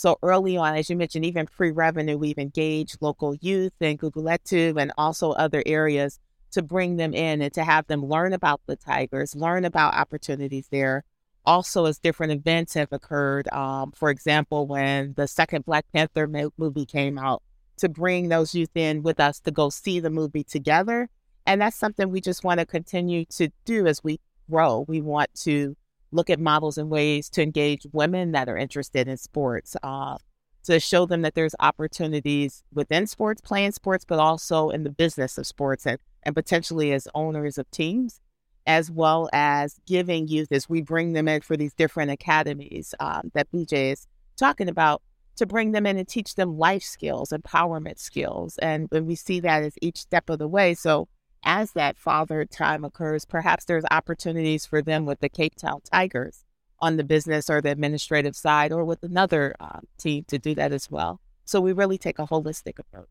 So 0.00 0.18
early 0.22 0.56
on, 0.56 0.76
as 0.76 0.88
you 0.88 0.96
mentioned, 0.96 1.26
even 1.26 1.44
pre-revenue, 1.44 2.16
we've 2.16 2.38
engaged 2.38 2.96
local 3.02 3.34
youth 3.34 3.74
and 3.82 3.98
Google 3.98 4.22
Guguletu 4.22 4.80
and 4.80 4.90
also 4.96 5.32
other 5.32 5.62
areas 5.66 6.18
to 6.52 6.62
bring 6.62 6.96
them 6.96 7.12
in 7.12 7.42
and 7.42 7.52
to 7.52 7.62
have 7.64 7.86
them 7.86 8.06
learn 8.06 8.32
about 8.32 8.62
the 8.64 8.76
Tigers, 8.76 9.36
learn 9.36 9.66
about 9.66 9.92
opportunities 9.92 10.68
there, 10.70 11.04
also 11.44 11.84
as 11.84 11.98
different 11.98 12.32
events 12.32 12.72
have 12.72 12.90
occurred. 12.94 13.46
Um, 13.52 13.92
for 13.92 14.08
example, 14.08 14.66
when 14.66 15.12
the 15.18 15.28
second 15.28 15.66
Black 15.66 15.84
Panther 15.92 16.26
movie 16.26 16.86
came 16.86 17.18
out, 17.18 17.42
to 17.76 17.90
bring 17.90 18.30
those 18.30 18.54
youth 18.54 18.74
in 18.74 19.02
with 19.02 19.20
us 19.20 19.38
to 19.40 19.50
go 19.50 19.68
see 19.68 20.00
the 20.00 20.08
movie 20.08 20.44
together. 20.44 21.10
And 21.44 21.60
that's 21.60 21.76
something 21.76 22.08
we 22.08 22.22
just 22.22 22.42
want 22.42 22.58
to 22.58 22.64
continue 22.64 23.26
to 23.36 23.50
do 23.66 23.86
as 23.86 24.02
we 24.02 24.18
grow. 24.50 24.86
We 24.88 25.02
want 25.02 25.28
to 25.42 25.76
look 26.12 26.30
at 26.30 26.40
models 26.40 26.78
and 26.78 26.90
ways 26.90 27.28
to 27.30 27.42
engage 27.42 27.86
women 27.92 28.32
that 28.32 28.48
are 28.48 28.56
interested 28.56 29.08
in 29.08 29.16
sports, 29.16 29.76
uh, 29.82 30.16
to 30.64 30.80
show 30.80 31.06
them 31.06 31.22
that 31.22 31.34
there's 31.34 31.54
opportunities 31.60 32.62
within 32.72 33.06
sports, 33.06 33.40
playing 33.40 33.72
sports, 33.72 34.04
but 34.04 34.18
also 34.18 34.70
in 34.70 34.84
the 34.84 34.90
business 34.90 35.38
of 35.38 35.46
sports 35.46 35.86
and, 35.86 35.98
and 36.22 36.34
potentially 36.34 36.92
as 36.92 37.08
owners 37.14 37.58
of 37.58 37.70
teams 37.70 38.20
as 38.66 38.90
well 38.90 39.28
as 39.32 39.80
giving 39.86 40.28
youth 40.28 40.52
as 40.52 40.68
we 40.68 40.82
bring 40.82 41.12
them 41.12 41.28
in 41.28 41.40
for 41.40 41.56
these 41.56 41.72
different 41.74 42.10
academies 42.10 42.94
um, 43.00 43.30
that 43.34 43.50
BJ 43.50 43.92
is 43.92 44.06
talking 44.36 44.68
about 44.68 45.02
to 45.36 45.46
bring 45.46 45.72
them 45.72 45.86
in 45.86 45.96
and 45.96 46.06
teach 46.06 46.34
them 46.34 46.58
life 46.58 46.82
skills, 46.82 47.30
empowerment 47.30 47.98
skills. 47.98 48.58
And, 48.58 48.88
and 48.92 49.06
we 49.06 49.14
see 49.14 49.40
that 49.40 49.62
as 49.62 49.74
each 49.80 49.98
step 49.98 50.28
of 50.28 50.38
the 50.38 50.48
way. 50.48 50.74
So 50.74 51.08
as 51.44 51.72
that 51.72 51.98
father 51.98 52.44
time 52.44 52.84
occurs, 52.84 53.24
perhaps 53.24 53.64
there's 53.64 53.84
opportunities 53.90 54.66
for 54.66 54.82
them 54.82 55.06
with 55.06 55.20
the 55.20 55.28
Cape 55.28 55.54
Town 55.56 55.80
Tigers 55.90 56.44
on 56.78 56.96
the 56.96 57.04
business 57.04 57.50
or 57.50 57.60
the 57.60 57.70
administrative 57.70 58.36
side 58.36 58.72
or 58.72 58.84
with 58.84 59.02
another 59.02 59.54
um, 59.60 59.86
team 59.98 60.24
to 60.28 60.38
do 60.38 60.54
that 60.54 60.72
as 60.72 60.90
well. 60.90 61.20
So 61.44 61.60
we 61.60 61.72
really 61.72 61.98
take 61.98 62.18
a 62.18 62.26
holistic 62.26 62.78
approach. 62.78 63.08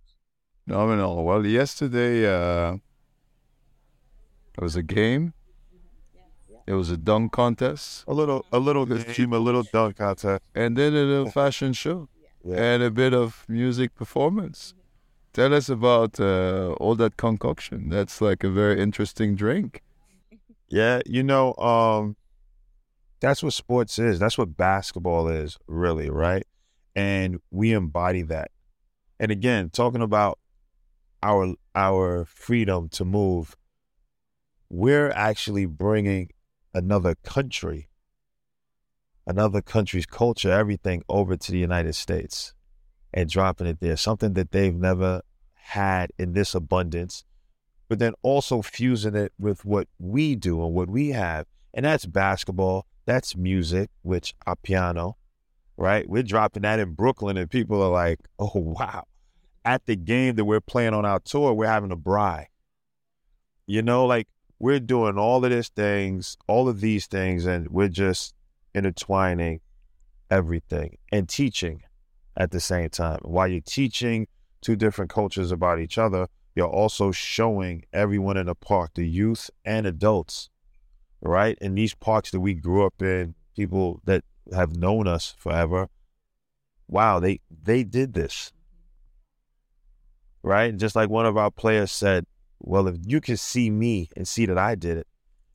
Nominal. 0.65 1.23
Well, 1.23 1.45
yesterday 1.45 2.25
uh, 2.25 2.77
it 4.57 4.61
was 4.61 4.75
a 4.75 4.83
game 4.83 5.33
it 6.69 6.73
was 6.73 6.91
a 6.91 6.97
dunk 6.97 7.31
contest. 7.31 8.03
A 8.07 8.13
little, 8.13 8.45
a 8.51 8.59
little 8.59 8.85
game, 8.85 9.33
a 9.33 9.39
little 9.39 9.63
dunk 9.63 9.97
contest, 9.97 10.43
and 10.53 10.77
then 10.77 10.93
a 10.93 11.01
little 11.01 11.31
fashion 11.31 11.73
show, 11.73 12.09
yeah. 12.45 12.57
and 12.57 12.83
a 12.83 12.91
bit 12.91 13.11
of 13.11 13.43
music 13.47 13.95
performance. 13.95 14.75
Tell 15.39 15.53
us 15.53 15.69
about 15.69 16.19
uh, 16.19 16.73
all 16.81 16.95
that 16.95 17.15
concoction. 17.15 17.87
That's 17.87 18.19
like 18.19 18.43
a 18.43 18.49
very 18.49 18.81
interesting 18.81 19.37
drink. 19.37 19.81
Yeah, 20.67 20.99
you 21.05 21.23
know, 21.23 21.55
um, 21.55 22.17
that's 23.21 23.41
what 23.41 23.53
sports 23.53 23.97
is. 23.99 24.19
That's 24.19 24.37
what 24.37 24.57
basketball 24.57 25.29
is, 25.29 25.57
really, 25.65 26.09
right? 26.09 26.43
And 26.93 27.39
we 27.51 27.71
embody 27.71 28.21
that. 28.23 28.51
And 29.17 29.31
again, 29.31 29.69
talking 29.69 30.01
about 30.01 30.39
our 31.23 31.55
our 31.73 32.25
freedom 32.25 32.89
to 32.89 33.05
move, 33.05 33.55
we're 34.69 35.09
actually 35.11 35.67
bringing 35.67 36.31
another 36.73 37.15
country, 37.23 37.87
another 39.25 39.61
country's 39.61 40.05
culture, 40.05 40.51
everything 40.51 41.01
over 41.07 41.37
to 41.37 41.51
the 41.53 41.59
United 41.59 41.95
States 41.95 42.53
and 43.13 43.29
dropping 43.29 43.67
it 43.67 43.79
there, 43.79 43.95
something 43.95 44.33
that 44.33 44.51
they've 44.51 44.75
never 44.75 45.21
had 45.69 46.11
in 46.17 46.33
this 46.33 46.55
abundance, 46.55 47.23
but 47.87 47.99
then 47.99 48.13
also 48.21 48.61
fusing 48.61 49.15
it 49.15 49.31
with 49.39 49.65
what 49.65 49.87
we 49.99 50.35
do 50.35 50.63
and 50.63 50.73
what 50.73 50.89
we 50.89 51.09
have. 51.09 51.45
And 51.73 51.85
that's 51.85 52.05
basketball, 52.05 52.85
that's 53.05 53.35
music, 53.35 53.89
which 54.01 54.33
amapiano, 54.47 55.13
right? 55.77 56.09
We're 56.09 56.23
dropping 56.23 56.63
that 56.63 56.79
in 56.79 56.93
Brooklyn, 56.93 57.37
and 57.37 57.49
people 57.49 57.81
are 57.81 57.89
like, 57.89 58.19
oh, 58.39 58.51
wow. 58.55 59.05
At 59.63 59.85
the 59.85 59.95
game 59.95 60.35
that 60.35 60.45
we're 60.45 60.61
playing 60.61 60.93
on 60.93 61.05
our 61.05 61.19
tour, 61.19 61.53
we're 61.53 61.67
having 61.67 61.91
a 61.91 61.97
braai. 61.97 62.45
You 63.67 63.83
know, 63.83 64.05
like 64.05 64.27
we're 64.57 64.79
doing 64.79 65.19
all 65.19 65.45
of 65.45 65.51
these 65.51 65.69
things, 65.69 66.35
all 66.47 66.67
of 66.67 66.81
these 66.81 67.05
things, 67.05 67.45
and 67.45 67.67
we're 67.69 67.89
just 67.89 68.33
intertwining 68.73 69.61
everything 70.31 70.97
and 71.11 71.29
teaching 71.29 71.83
at 72.35 72.49
the 72.49 72.59
same 72.59 72.89
time. 72.89 73.19
While 73.21 73.47
you're 73.47 73.61
teaching 73.61 74.27
two 74.61 74.75
different 74.75 75.11
cultures 75.11 75.51
about 75.51 75.79
each 75.79 75.97
other, 75.97 76.27
you're 76.55 76.67
also 76.67 77.11
showing 77.11 77.85
everyone 77.93 78.37
in 78.37 78.47
the 78.47 78.55
park, 78.55 78.91
the 78.95 79.07
youth 79.07 79.49
and 79.63 79.85
adults, 79.85 80.49
right? 81.21 81.57
In 81.61 81.75
these 81.75 81.93
parks 81.93 82.31
that 82.31 82.39
we 82.39 82.53
grew 82.53 82.85
up 82.85 83.01
in, 83.01 83.35
people 83.55 84.01
that 84.05 84.23
have 84.53 84.75
known 84.75 85.07
us 85.07 85.35
forever, 85.37 85.89
wow, 86.87 87.19
they 87.19 87.39
they 87.49 87.83
did 87.83 88.13
this. 88.13 88.51
Right? 90.41 90.75
Just 90.75 90.95
like 90.95 91.09
one 91.09 91.25
of 91.25 91.37
our 91.37 91.51
players 91.51 91.91
said, 91.91 92.25
well, 92.59 92.87
if 92.87 92.95
you 93.05 93.19
can 93.21 93.37
see 93.37 93.69
me 93.69 94.09
and 94.15 94.27
see 94.27 94.45
that 94.45 94.57
I 94.57 94.75
did 94.75 94.97
it, 94.97 95.07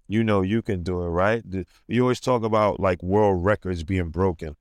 you 0.07 0.22
know 0.22 0.42
you 0.42 0.61
can 0.61 0.82
do 0.82 1.02
it, 1.02 1.09
right? 1.09 1.42
You 1.88 2.02
always 2.02 2.20
talk 2.20 2.42
about 2.44 2.80
like 2.80 3.02
world 3.02 3.44
records 3.44 3.82
being 3.82 4.11
broken. 4.11 4.57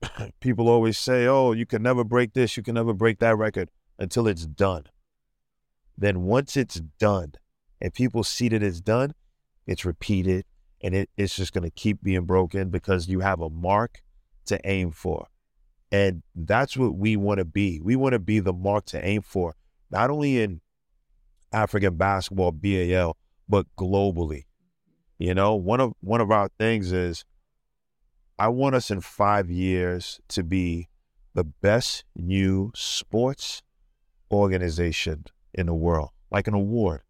People 0.40 0.68
always 0.68 0.98
say, 0.98 1.26
oh, 1.26 1.52
you 1.52 1.66
can 1.66 1.82
never 1.82 2.04
break 2.04 2.32
this, 2.32 2.56
you 2.56 2.62
can 2.62 2.74
never 2.74 2.92
break 2.92 3.18
that 3.18 3.36
record 3.36 3.70
until 3.98 4.26
it's 4.26 4.46
done. 4.46 4.84
Then 5.96 6.22
once 6.22 6.56
it's 6.56 6.80
done 7.00 7.32
and 7.80 7.92
people 7.92 8.22
see 8.22 8.48
that 8.48 8.62
it's 8.62 8.80
done, 8.80 9.14
it's 9.66 9.84
repeated 9.84 10.44
and 10.80 10.94
it, 10.94 11.10
it's 11.16 11.34
just 11.34 11.52
going 11.52 11.64
to 11.64 11.70
keep 11.70 12.02
being 12.02 12.24
broken 12.24 12.70
because 12.70 13.08
you 13.08 13.20
have 13.20 13.40
a 13.40 13.50
mark 13.50 14.02
to 14.46 14.60
aim 14.64 14.92
for. 14.92 15.26
And 15.90 16.22
that's 16.34 16.76
what 16.76 16.94
we 16.94 17.16
want 17.16 17.38
to 17.38 17.44
be. 17.44 17.80
We 17.82 17.96
want 17.96 18.12
to 18.12 18.18
be 18.18 18.40
the 18.40 18.52
mark 18.52 18.84
to 18.86 19.04
aim 19.04 19.22
for, 19.22 19.56
not 19.90 20.10
only 20.10 20.40
in 20.40 20.60
African 21.52 21.96
basketball, 21.96 22.52
BAL, 22.52 23.16
but 23.48 23.66
globally. 23.76 24.44
You 25.18 25.34
know, 25.34 25.54
one 25.54 25.80
of 25.80 25.94
one 26.00 26.20
of 26.20 26.30
our 26.30 26.48
things 26.58 26.92
is 26.92 27.24
I 28.38 28.48
want 28.48 28.76
us 28.76 28.90
in 28.90 29.00
five 29.00 29.50
years 29.50 30.20
to 30.28 30.44
be 30.44 30.88
the 31.34 31.44
best 31.44 32.04
new 32.14 32.70
sports 32.74 33.62
organization 34.30 35.24
in 35.52 35.66
the 35.66 35.74
world, 35.74 36.10
like 36.30 36.46
an 36.46 36.54
award, 36.54 37.02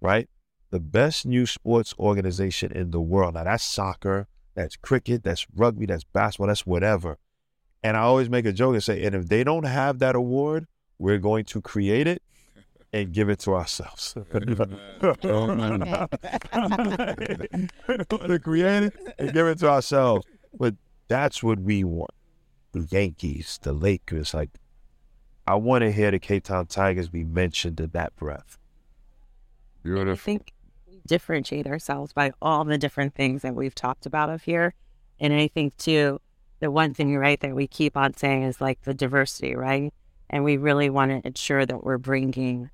right? 0.00 0.28
The 0.70 0.80
best 0.80 1.26
new 1.26 1.46
sports 1.46 1.94
organization 1.98 2.72
in 2.72 2.90
the 2.90 3.00
world. 3.00 3.34
Now 3.34 3.44
that's 3.44 3.64
soccer, 3.64 4.28
that's 4.54 4.76
cricket, 4.76 5.24
that's 5.24 5.46
rugby, 5.54 5.86
that's 5.86 6.04
basketball, 6.04 6.48
that's 6.48 6.66
whatever. 6.66 7.18
And 7.82 7.96
I 7.96 8.00
always 8.00 8.30
make 8.30 8.46
a 8.46 8.52
joke 8.52 8.74
and 8.74 8.82
say, 8.82 9.04
and 9.04 9.14
if 9.14 9.28
they 9.28 9.44
don't 9.44 9.64
have 9.64 9.98
that 9.98 10.16
award, 10.16 10.66
we're 10.98 11.18
going 11.18 11.44
to 11.46 11.60
create 11.60 12.06
it 12.06 12.22
and 12.92 13.12
give 13.12 13.28
it 13.28 13.40
to 13.40 13.54
ourselves. 13.54 14.14
to 14.30 14.30
create 18.42 18.84
it 18.84 18.94
and 19.18 19.32
give 19.32 19.46
it 19.46 19.58
to 19.58 19.68
ourselves. 19.68 20.26
But 20.58 20.74
that's 21.08 21.42
what 21.42 21.60
we 21.60 21.84
want. 21.84 22.10
The 22.72 22.86
Yankees, 22.90 23.58
the 23.62 23.72
Lakers, 23.72 24.34
like 24.34 24.50
I 25.46 25.54
want 25.54 25.82
to 25.82 25.92
hear 25.92 26.10
the 26.10 26.18
Cape 26.18 26.44
Town 26.44 26.66
Tigers 26.66 27.08
be 27.08 27.24
mentioned 27.24 27.80
in 27.80 27.90
that 27.90 28.14
breath. 28.16 28.58
Beautiful. 29.82 30.12
I 30.12 30.16
think 30.16 30.52
we 30.88 31.00
differentiate 31.06 31.66
ourselves 31.66 32.12
by 32.12 32.32
all 32.42 32.64
the 32.64 32.76
different 32.76 33.14
things 33.14 33.42
that 33.42 33.54
we've 33.54 33.74
talked 33.74 34.06
about 34.06 34.28
of 34.28 34.42
here. 34.42 34.74
And 35.20 35.32
I 35.32 35.46
think 35.48 35.76
too, 35.76 36.20
the 36.60 36.70
one 36.70 36.94
thing 36.94 37.16
right 37.16 37.38
that 37.40 37.54
we 37.54 37.66
keep 37.66 37.96
on 37.96 38.14
saying 38.14 38.42
is 38.42 38.60
like 38.60 38.82
the 38.82 38.94
diversity, 38.94 39.54
right? 39.54 39.92
And 40.28 40.42
we 40.42 40.56
really 40.56 40.90
want 40.90 41.10
to 41.10 41.26
ensure 41.26 41.64
that 41.64 41.84
we're 41.84 41.98
bringing 41.98 42.70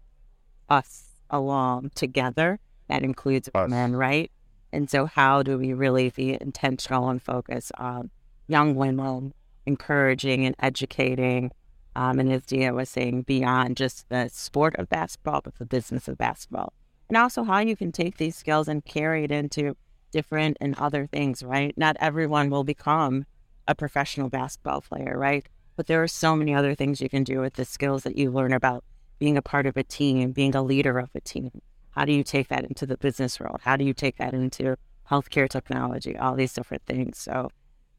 us 0.69 1.11
along 1.29 1.91
together. 1.95 2.59
That 2.89 3.03
includes 3.03 3.51
us. 3.55 3.69
men, 3.69 3.95
right? 3.95 4.31
And 4.73 4.89
so, 4.89 5.07
how 5.07 5.43
do 5.43 5.59
we 5.59 5.73
really 5.73 6.11
be 6.11 6.39
intentional 6.41 7.09
and 7.09 7.23
focus 7.23 7.71
on 7.77 8.11
young 8.49 8.75
women, 8.75 9.35
encouraging 9.67 10.47
and 10.47 10.57
educating? 10.59 11.53
Um, 11.95 12.19
and 12.19 12.33
as 12.33 12.47
Dia 12.47 12.73
was 12.73 12.89
saying, 12.89 13.23
beyond 13.23 13.77
just 13.77 14.09
the 14.09 14.29
sport 14.33 14.75
of 14.77 14.89
basketball, 14.89 15.43
but 15.43 15.57
the 15.57 15.67
business 15.67 16.09
of 16.09 16.17
basketball. 16.17 16.73
And 17.09 17.19
also, 17.19 17.45
how 17.45 17.59
you 17.59 17.77
can 17.77 17.93
take 17.93 18.17
these 18.17 18.37
skills 18.37 18.69
and 18.69 18.85
carry 18.85 19.25
it 19.25 19.31
into 19.31 19.77
different 20.11 20.57
and 20.61 20.75
other 20.79 21.07
things, 21.07 21.43
right? 21.43 21.77
Not 21.77 21.97
everyone 22.01 22.49
will 22.49 22.65
become 22.65 23.27
a 23.69 23.75
professional 23.75 24.29
basketball 24.29 24.81
player, 24.81 25.19
right? 25.19 25.47
But 25.77 25.87
there 25.87 26.03
are 26.03 26.09
so 26.09 26.37
many 26.37 26.55
other 26.55 26.75
things 26.75 27.01
you 27.01 27.09
can 27.09 27.25
do 27.25 27.41
with 27.41 27.55
the 27.55 27.65
skills 27.65 28.05
that 28.05 28.17
you 28.17 28.31
learn 28.31 28.53
about 28.53 28.85
being 29.19 29.37
a 29.37 29.43
part 29.43 29.67
of 29.67 29.77
a 29.77 29.83
team, 29.83 30.33
being 30.33 30.55
a 30.55 30.63
leader 30.63 30.99
of 30.99 31.11
a 31.15 31.21
team. 31.21 31.63
How 31.93 32.05
do 32.05 32.13
you 32.13 32.25
take 32.25 32.49
that 32.49 32.65
into 32.65 32.87
the 32.87 32.97
business 32.97 33.39
world? 33.39 33.61
How 33.63 33.77
do 33.77 33.85
you 33.85 33.95
take 33.95 34.17
that 34.17 34.35
into 34.35 34.77
healthcare 35.11 35.49
technology? 35.49 36.17
All 36.17 36.35
these 36.35 36.53
different 36.53 36.85
things. 36.87 37.19
So 37.19 37.51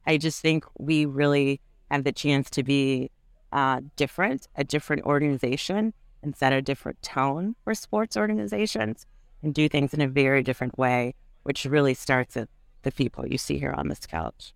I 0.05 0.17
just 0.17 0.41
think 0.41 0.65
we 0.77 1.05
really 1.05 1.61
have 1.89 2.03
the 2.03 2.11
chance 2.11 2.49
to 2.51 2.63
be 2.63 3.11
uh, 3.51 3.81
different, 3.95 4.47
a 4.55 4.63
different 4.63 5.03
organization, 5.03 5.93
and 6.23 6.35
set 6.35 6.53
a 6.53 6.61
different 6.61 7.01
tone 7.01 7.55
for 7.63 7.75
sports 7.75 8.17
organizations 8.17 9.05
and 9.43 9.53
do 9.53 9.69
things 9.69 9.93
in 9.93 10.01
a 10.01 10.07
very 10.07 10.41
different 10.41 10.77
way, 10.77 11.13
which 11.43 11.65
really 11.65 11.93
starts 11.93 12.35
at 12.37 12.49
the 12.81 12.91
people 12.91 13.27
you 13.27 13.37
see 13.37 13.59
here 13.59 13.73
on 13.73 13.89
this 13.89 14.05
couch. 14.07 14.53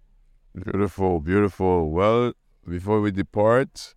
Beautiful, 0.56 1.20
beautiful. 1.20 1.92
Well, 1.92 2.34
before 2.68 3.02
we 3.02 3.12
depart, 3.12 3.94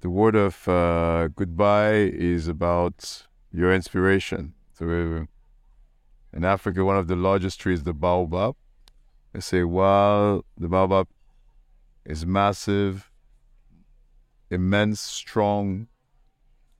the 0.00 0.08
word 0.08 0.36
of 0.36 0.66
uh, 0.66 1.28
goodbye 1.28 1.94
is 1.94 2.48
about 2.48 3.26
your 3.52 3.72
inspiration. 3.72 4.54
So, 4.72 5.26
in 6.32 6.44
Africa, 6.44 6.84
one 6.84 6.96
of 6.96 7.08
the 7.08 7.16
largest 7.16 7.60
trees, 7.60 7.82
the 7.82 7.92
baobab. 7.92 8.56
They 9.32 9.40
say, 9.40 9.64
while 9.64 10.44
the 10.56 10.68
baobab 10.68 11.08
is 12.04 12.26
massive, 12.26 13.10
immense, 14.50 15.00
strong, 15.00 15.88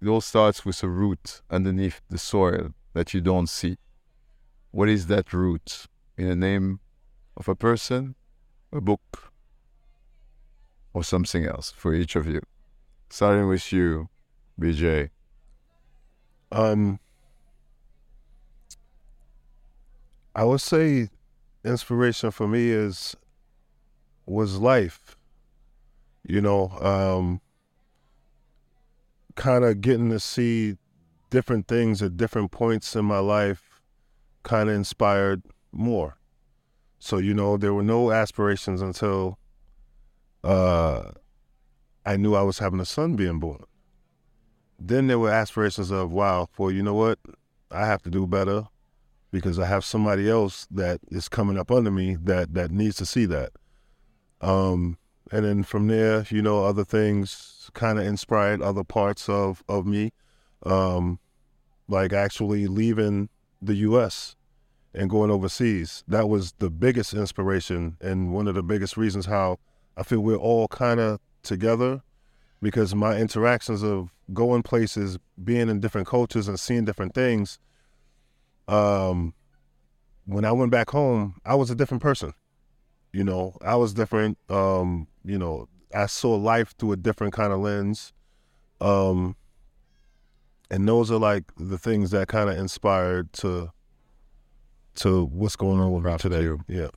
it 0.00 0.08
all 0.08 0.20
starts 0.20 0.64
with 0.64 0.82
a 0.82 0.88
root 0.88 1.42
underneath 1.50 2.00
the 2.10 2.18
soil 2.18 2.74
that 2.92 3.14
you 3.14 3.20
don't 3.20 3.48
see. 3.48 3.76
What 4.70 4.88
is 4.88 5.06
that 5.06 5.32
root? 5.32 5.86
In 6.16 6.28
the 6.28 6.36
name 6.36 6.80
of 7.36 7.48
a 7.48 7.54
person, 7.54 8.14
a 8.72 8.80
book, 8.80 9.32
or 10.92 11.04
something 11.04 11.46
else 11.46 11.70
for 11.70 11.94
each 11.94 12.16
of 12.16 12.26
you. 12.26 12.40
Starting 13.08 13.48
with 13.48 13.72
you, 13.72 14.08
BJ. 14.60 15.10
Um, 16.53 17.00
I 20.34 20.44
would 20.44 20.61
say 20.61 21.09
inspiration 21.64 22.30
for 22.30 22.46
me 22.46 22.70
is 22.70 23.16
was 24.26 24.59
life. 24.59 25.16
You 26.24 26.40
know, 26.40 26.68
um, 26.80 27.40
kind 29.34 29.64
of 29.64 29.80
getting 29.80 30.11
to 30.11 30.20
see 30.20 30.76
different 31.30 31.66
things 31.66 32.03
at 32.03 32.16
different 32.16 32.50
points 32.50 32.94
in 32.94 33.05
my 33.05 33.18
life 33.18 33.80
kind 34.42 34.68
of 34.68 34.76
inspired 34.76 35.42
more. 35.72 36.18
So, 36.98 37.18
you 37.18 37.34
know, 37.34 37.57
there 37.57 37.74
were 37.74 37.82
no 37.82 38.12
aspirations 38.12 38.80
until 38.80 39.38
uh, 40.44 41.11
I 42.07 42.16
knew 42.16 42.34
I 42.34 42.42
was 42.42 42.59
having 42.59 42.78
a 42.78 42.84
son 42.84 43.16
being 43.16 43.40
born. 43.40 43.64
Then 44.84 45.06
there 45.06 45.18
were 45.18 45.30
aspirations 45.30 45.92
of, 45.92 46.10
wow, 46.10 46.48
well, 46.58 46.72
you 46.72 46.82
know 46.82 46.94
what? 46.94 47.20
I 47.70 47.86
have 47.86 48.02
to 48.02 48.10
do 48.10 48.26
better 48.26 48.64
because 49.30 49.58
I 49.58 49.66
have 49.66 49.84
somebody 49.84 50.28
else 50.28 50.66
that 50.72 51.00
is 51.08 51.28
coming 51.28 51.56
up 51.56 51.70
under 51.70 51.90
me 51.90 52.16
that, 52.22 52.54
that 52.54 52.72
needs 52.72 52.96
to 52.96 53.06
see 53.06 53.24
that. 53.26 53.52
Um, 54.40 54.98
and 55.30 55.44
then 55.44 55.62
from 55.62 55.86
there, 55.86 56.26
you 56.30 56.42
know, 56.42 56.64
other 56.64 56.84
things 56.84 57.70
kind 57.74 57.98
of 57.98 58.06
inspired 58.06 58.60
other 58.60 58.82
parts 58.82 59.28
of, 59.28 59.62
of 59.68 59.86
me, 59.86 60.10
um, 60.66 61.20
like 61.86 62.12
actually 62.12 62.66
leaving 62.66 63.28
the 63.62 63.76
U.S. 63.76 64.34
and 64.92 65.08
going 65.08 65.30
overseas. 65.30 66.02
That 66.08 66.28
was 66.28 66.54
the 66.58 66.70
biggest 66.70 67.14
inspiration 67.14 67.98
and 68.00 68.32
one 68.34 68.48
of 68.48 68.56
the 68.56 68.64
biggest 68.64 68.96
reasons 68.96 69.26
how 69.26 69.60
I 69.96 70.02
feel 70.02 70.20
we're 70.20 70.34
all 70.34 70.66
kind 70.66 70.98
of 70.98 71.20
together 71.44 72.02
because 72.62 72.94
my 72.94 73.18
interactions 73.18 73.82
of 73.82 74.08
going 74.32 74.62
places, 74.62 75.18
being 75.42 75.68
in 75.68 75.80
different 75.80 76.06
cultures, 76.06 76.48
and 76.48 76.58
seeing 76.58 76.84
different 76.84 77.12
things. 77.12 77.58
Um, 78.68 79.34
when 80.24 80.44
I 80.44 80.52
went 80.52 80.70
back 80.70 80.88
home, 80.90 81.34
I 81.44 81.56
was 81.56 81.70
a 81.70 81.74
different 81.74 82.02
person. 82.02 82.32
You 83.12 83.24
know, 83.24 83.56
I 83.60 83.74
was 83.74 83.92
different. 83.92 84.38
Um, 84.48 85.08
you 85.24 85.36
know, 85.36 85.68
I 85.92 86.06
saw 86.06 86.36
life 86.36 86.74
through 86.78 86.92
a 86.92 86.96
different 86.96 87.34
kind 87.34 87.52
of 87.52 87.58
lens. 87.58 88.12
Um, 88.80 89.36
and 90.70 90.88
those 90.88 91.10
are 91.10 91.18
like 91.18 91.44
the 91.58 91.76
things 91.76 92.12
that 92.12 92.28
kind 92.28 92.48
of 92.48 92.56
inspired 92.56 93.32
to 93.34 93.70
to 94.94 95.24
what's 95.26 95.56
going 95.56 95.80
on 95.80 95.92
with 95.92 96.04
me 96.04 96.16
today. 96.18 96.42
you. 96.42 96.60
Yeah. 96.68 96.88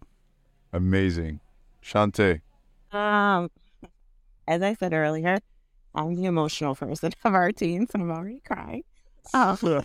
Amazing. 0.72 1.40
Chante. 1.82 2.42
Um, 2.92 3.50
as 4.48 4.62
I 4.62 4.74
said 4.74 4.94
earlier, 4.94 5.40
I'm 5.96 6.16
the 6.16 6.26
emotional 6.26 6.76
person 6.76 7.12
of 7.24 7.34
our 7.34 7.52
team, 7.52 7.88
so 7.90 8.00
I'm 8.00 8.12
already 8.12 8.42
crying. 8.46 8.84
Um, 9.34 9.58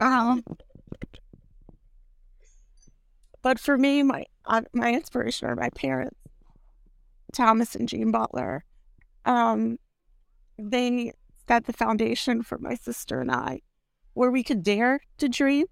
um, 0.00 0.42
but 3.42 3.58
for 3.60 3.76
me, 3.76 4.02
my 4.02 4.24
uh, 4.46 4.62
my 4.72 4.92
inspiration 4.92 5.48
are 5.48 5.56
my 5.56 5.68
parents, 5.70 6.16
Thomas 7.34 7.74
and 7.74 7.88
Jean 7.88 8.10
Butler. 8.10 8.64
Um, 9.26 9.78
they 10.58 11.12
set 11.46 11.66
the 11.66 11.72
foundation 11.72 12.42
for 12.42 12.58
my 12.58 12.74
sister 12.74 13.20
and 13.20 13.30
I, 13.30 13.60
where 14.14 14.30
we 14.30 14.42
could 14.42 14.62
dare 14.62 15.00
to 15.18 15.28
dream, 15.28 15.66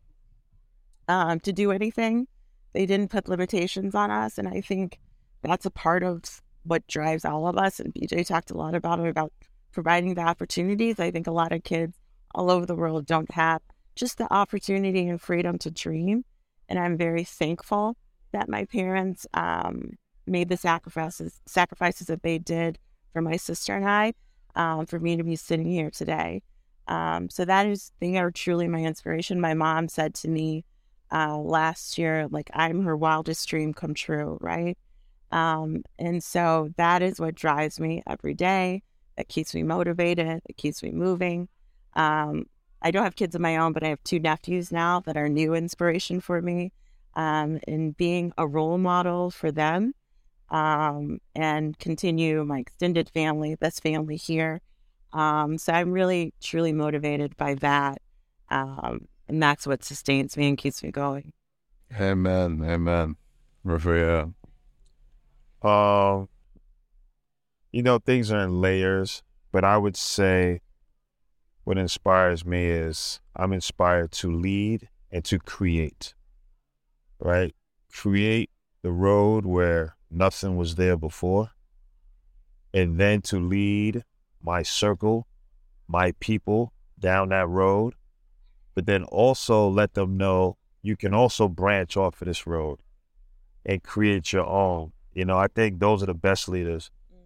um, 1.08 1.40
to 1.40 1.52
do 1.52 1.70
anything. 1.70 2.26
They 2.74 2.84
didn't 2.84 3.10
put 3.10 3.28
limitations 3.28 3.94
on 3.94 4.10
us, 4.10 4.36
and 4.36 4.48
I 4.48 4.60
think 4.60 4.98
that's 5.42 5.66
a 5.66 5.70
part 5.70 6.02
of 6.02 6.42
what 6.64 6.86
drives 6.86 7.24
all 7.24 7.46
of 7.46 7.58
us. 7.58 7.80
And 7.80 7.92
BJ 7.92 8.26
talked 8.26 8.50
a 8.50 8.56
lot 8.56 8.74
about 8.74 9.00
it 9.00 9.08
about 9.08 9.32
providing 9.72 10.14
the 10.14 10.22
opportunities. 10.22 11.00
I 11.00 11.10
think 11.10 11.26
a 11.26 11.32
lot 11.32 11.52
of 11.52 11.64
kids 11.64 11.96
all 12.34 12.50
over 12.50 12.66
the 12.66 12.76
world 12.76 13.06
don't 13.06 13.30
have 13.32 13.62
just 13.94 14.18
the 14.18 14.32
opportunity 14.32 15.08
and 15.08 15.20
freedom 15.20 15.58
to 15.58 15.70
dream. 15.70 16.24
And 16.68 16.78
I'm 16.78 16.96
very 16.96 17.24
thankful 17.24 17.96
that 18.32 18.48
my 18.48 18.64
parents 18.64 19.26
um, 19.34 19.92
made 20.26 20.48
the 20.48 20.56
sacrifices 20.56 21.40
sacrifices 21.46 22.06
that 22.06 22.22
they 22.22 22.38
did 22.38 22.78
for 23.12 23.20
my 23.20 23.36
sister 23.36 23.76
and 23.76 23.88
I, 23.88 24.14
um, 24.54 24.86
for 24.86 24.98
me 24.98 25.16
to 25.16 25.24
be 25.24 25.36
sitting 25.36 25.66
here 25.66 25.90
today. 25.90 26.42
Um, 26.88 27.28
so 27.28 27.44
that 27.44 27.66
is 27.66 27.92
they 28.00 28.16
are 28.16 28.30
truly 28.30 28.68
my 28.68 28.80
inspiration. 28.80 29.40
My 29.40 29.54
mom 29.54 29.88
said 29.88 30.14
to 30.16 30.28
me 30.28 30.64
uh, 31.12 31.36
last 31.36 31.98
year, 31.98 32.26
like 32.30 32.50
I'm 32.54 32.84
her 32.84 32.96
wildest 32.96 33.46
dream 33.48 33.74
come 33.74 33.94
true, 33.94 34.38
right? 34.40 34.78
Um, 35.32 35.82
and 35.98 36.22
so 36.22 36.70
that 36.76 37.02
is 37.02 37.18
what 37.18 37.34
drives 37.34 37.80
me 37.80 38.02
every 38.06 38.34
day. 38.34 38.82
That 39.16 39.28
keeps 39.28 39.54
me 39.54 39.62
motivated. 39.62 40.42
It 40.48 40.56
keeps 40.56 40.82
me 40.82 40.92
moving. 40.92 41.48
Um, 41.94 42.46
I 42.80 42.90
don't 42.90 43.04
have 43.04 43.16
kids 43.16 43.34
of 43.34 43.40
my 43.40 43.56
own, 43.56 43.72
but 43.72 43.82
I 43.82 43.88
have 43.88 44.02
two 44.04 44.20
nephews 44.20 44.70
now 44.70 45.00
that 45.00 45.16
are 45.16 45.28
new 45.28 45.54
inspiration 45.54 46.20
for 46.20 46.40
me. 46.40 46.72
Um, 47.14 47.60
and 47.68 47.94
being 47.96 48.32
a 48.38 48.46
role 48.46 48.78
model 48.78 49.30
for 49.30 49.52
them, 49.52 49.92
um, 50.48 51.20
and 51.34 51.78
continue 51.78 52.42
my 52.44 52.60
extended 52.60 53.10
family, 53.10 53.54
this 53.54 53.80
family 53.80 54.16
here. 54.16 54.62
Um, 55.12 55.58
so 55.58 55.74
I'm 55.74 55.92
really 55.92 56.32
truly 56.40 56.72
motivated 56.72 57.36
by 57.36 57.54
that, 57.56 57.98
um, 58.48 59.08
and 59.28 59.42
that's 59.42 59.66
what 59.66 59.84
sustains 59.84 60.38
me 60.38 60.48
and 60.48 60.56
keeps 60.56 60.82
me 60.82 60.90
going. 60.90 61.34
Amen. 62.00 62.64
Amen. 62.64 63.16
Raphael. 63.62 64.32
Um, 65.62 66.28
you 67.70 67.82
know, 67.82 67.98
things 67.98 68.30
are 68.32 68.40
in 68.40 68.60
layers, 68.60 69.22
but 69.52 69.64
I 69.64 69.78
would 69.78 69.96
say 69.96 70.60
what 71.64 71.78
inspires 71.78 72.44
me 72.44 72.66
is 72.66 73.20
I'm 73.36 73.52
inspired 73.52 74.12
to 74.12 74.30
lead 74.30 74.88
and 75.10 75.24
to 75.26 75.38
create, 75.38 76.14
right? 77.20 77.54
Create 77.92 78.50
the 78.82 78.90
road 78.90 79.46
where 79.46 79.96
nothing 80.10 80.56
was 80.56 80.74
there 80.74 80.96
before, 80.96 81.50
and 82.74 82.98
then 82.98 83.22
to 83.22 83.38
lead 83.38 84.04
my 84.42 84.62
circle, 84.62 85.26
my 85.86 86.12
people 86.18 86.72
down 86.98 87.28
that 87.28 87.48
road, 87.48 87.94
but 88.74 88.86
then 88.86 89.04
also 89.04 89.68
let 89.68 89.94
them 89.94 90.16
know 90.16 90.56
you 90.82 90.96
can 90.96 91.14
also 91.14 91.46
branch 91.46 91.96
off 91.96 92.20
of 92.20 92.26
this 92.26 92.46
road 92.46 92.80
and 93.64 93.82
create 93.84 94.32
your 94.32 94.46
own. 94.46 94.92
You 95.14 95.24
know, 95.24 95.38
I 95.38 95.48
think 95.48 95.78
those 95.80 96.02
are 96.02 96.06
the 96.06 96.14
best 96.14 96.48
leaders 96.48 96.90
mm. 97.12 97.18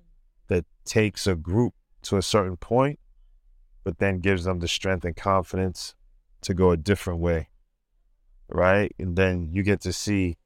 that 0.49 0.65
takes 0.85 1.27
a 1.27 1.35
group 1.35 1.75
to 2.03 2.17
a 2.17 2.23
certain 2.23 2.57
point, 2.57 2.99
but 3.85 3.99
then 3.99 4.21
gives 4.21 4.45
them 4.45 4.61
the 4.61 4.69
strength 4.69 5.05
and 5.05 5.17
confidence 5.17 5.95
to 6.43 6.55
go 6.55 6.71
a 6.71 6.77
different 6.77 7.21
way. 7.21 7.49
Right. 8.49 8.95
And 8.99 9.17
then 9.17 9.49
you 9.53 9.63
get 9.63 9.81
to 9.83 9.93
see 9.93 10.37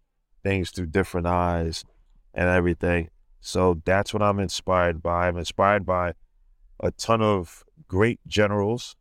things 0.42 0.70
through 0.70 0.86
different 0.86 1.26
eyes 1.26 1.84
and 2.32 2.48
everything. 2.48 3.10
So 3.40 3.80
that's 3.84 4.12
what 4.12 4.22
I'm 4.22 4.38
inspired 4.38 5.02
by. 5.02 5.28
I'm 5.28 5.38
inspired 5.38 5.84
by 5.84 6.14
a 6.80 6.90
ton 6.92 7.22
of 7.22 7.64
great 7.88 8.20
generals 8.26 8.96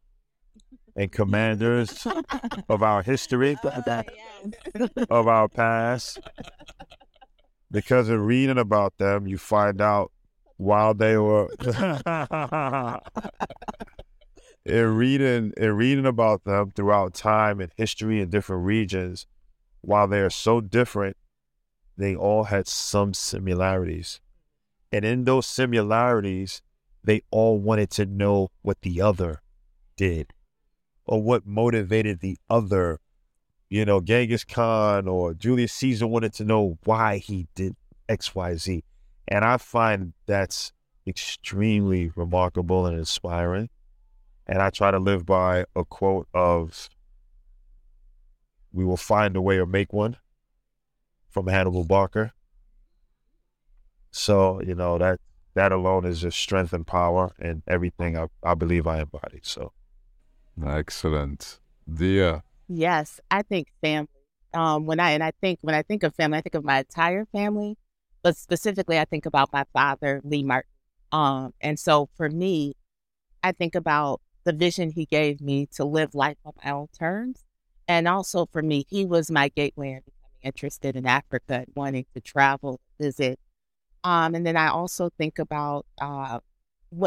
and 0.96 1.12
commanders 1.12 2.06
of 2.68 2.84
our 2.84 3.04
history, 3.04 3.58
oh, 3.64 4.04
of 5.10 5.28
our 5.28 5.48
past. 5.48 6.20
Because 7.72 8.10
in 8.10 8.22
reading 8.22 8.58
about 8.58 8.98
them, 8.98 9.28
you 9.28 9.38
find 9.38 9.80
out 9.80 10.12
while 10.58 10.94
they 10.94 11.18
were 11.18 11.48
in 14.66 14.96
reading 14.96 15.54
in 15.56 15.74
reading 15.74 16.06
about 16.06 16.44
them 16.44 16.72
throughout 16.72 17.14
time 17.14 17.60
and 17.62 17.72
history 17.78 18.22
in 18.22 18.30
different 18.30 18.66
regions, 18.66 19.26
while 19.82 20.08
they 20.08 20.20
are 20.20 20.30
so 20.30 20.60
different, 20.62 21.16
they 21.98 22.16
all 22.16 22.46
had 22.46 22.68
some 22.68 23.14
similarities. 23.14 24.20
And 24.92 25.06
in 25.06 25.26
those 25.26 25.46
similarities, 25.46 26.62
they 27.04 27.22
all 27.32 27.60
wanted 27.60 27.90
to 27.92 28.06
know 28.06 28.50
what 28.62 28.82
the 28.82 29.02
other 29.02 29.42
did 29.96 30.34
or 31.06 31.22
what 31.22 31.46
motivated 31.46 32.20
the 32.20 32.38
other. 32.50 33.00
You 33.70 33.86
know, 33.86 34.02
Genghis 34.02 34.44
Khan 34.44 35.08
or 35.08 35.34
Julius 35.34 35.74
Caesar 35.74 36.08
wanted 36.08 36.34
to 36.34 36.44
know 36.44 36.80
why 36.86 37.18
he 37.18 37.48
did 37.54 37.76
XYZ. 38.10 38.82
And 39.28 39.46
I 39.46 39.58
find 39.58 40.14
that's 40.26 40.74
extremely 41.06 42.12
remarkable 42.16 42.88
and 42.88 42.98
inspiring. 42.98 43.70
And 44.48 44.62
I 44.62 44.72
try 44.72 44.90
to 44.90 44.98
live 44.98 45.26
by 45.26 45.66
a 45.76 45.86
quote 45.86 46.28
of, 46.34 46.90
we 48.72 48.84
will 48.84 48.98
find 48.98 49.36
a 49.36 49.42
way 49.42 49.58
or 49.60 49.68
make 49.68 49.94
one 49.94 50.18
from 51.30 51.46
Hannibal 51.48 51.84
Barca. 51.84 52.34
So, 54.10 54.62
you 54.62 54.74
know, 54.74 54.98
that 54.98 55.20
that 55.54 55.72
alone 55.72 56.06
is 56.06 56.22
just 56.22 56.40
strength 56.40 56.74
and 56.74 56.86
power 56.86 57.32
and 57.40 57.62
everything 57.68 58.18
I, 58.18 58.28
I 58.44 58.56
believe 58.56 58.88
I 58.88 59.02
embody. 59.02 59.40
So 59.44 59.74
Excellent. 60.66 61.60
Dia. 61.92 62.44
Yes, 62.70 63.20
I 63.32 63.42
think 63.42 63.68
family. 63.82 64.08
Um, 64.54 64.86
when 64.86 65.00
I 65.00 65.12
and 65.12 65.24
I 65.24 65.32
think 65.42 65.60
when 65.62 65.76
I 65.76 65.82
think 65.84 66.04
of 66.04 66.16
family, 66.16 66.38
I 66.40 66.42
think 66.42 66.56
of 66.56 66.64
my 66.64 66.80
entire 66.80 67.26
family, 67.26 67.78
but 68.24 68.38
specifically, 68.38 68.98
I 69.00 69.06
think 69.06 69.26
about 69.26 69.52
my 69.54 69.66
father, 69.74 70.22
Lee 70.24 70.44
Martin. 70.44 70.72
Um, 71.12 71.54
and 71.62 71.80
so 71.80 72.10
for 72.16 72.30
me, 72.30 72.76
I 73.44 73.52
think 73.54 73.76
about 73.76 74.22
the 74.46 74.54
vision 74.54 74.92
he 74.92 75.06
gave 75.06 75.42
me 75.42 75.68
to 75.76 75.86
live 75.86 76.16
life 76.16 76.38
on 76.46 76.54
my 76.64 76.72
own 76.72 76.88
terms, 76.98 77.44
and 77.88 78.08
also 78.08 78.48
for 78.52 78.62
me, 78.64 78.86
he 78.90 79.06
was 79.06 79.32
my 79.32 79.50
gateway 79.50 79.92
in 79.94 80.02
becoming 80.06 80.40
interested 80.44 80.96
in 80.96 81.06
Africa 81.08 81.56
and 81.56 81.68
wanting 81.76 82.06
to 82.16 82.22
travel, 82.22 82.80
visit. 83.00 83.40
Um, 84.04 84.36
and 84.36 84.46
then 84.46 84.58
I 84.58 84.70
also 84.70 85.10
think 85.18 85.40
about 85.40 85.86
uh, 86.02 86.40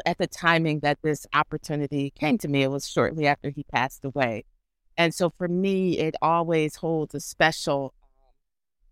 at 0.06 0.18
the 0.18 0.26
timing 0.28 0.80
that 0.80 0.98
this 1.02 1.26
opportunity 1.34 2.10
came 2.10 2.38
to 2.38 2.48
me. 2.48 2.62
It 2.64 2.70
was 2.70 2.88
shortly 2.88 3.26
after 3.26 3.50
he 3.50 3.64
passed 3.64 4.04
away. 4.04 4.44
And 4.96 5.14
so 5.14 5.30
for 5.30 5.48
me, 5.48 5.98
it 5.98 6.14
always 6.22 6.76
holds 6.76 7.14
a 7.14 7.20
special 7.20 7.94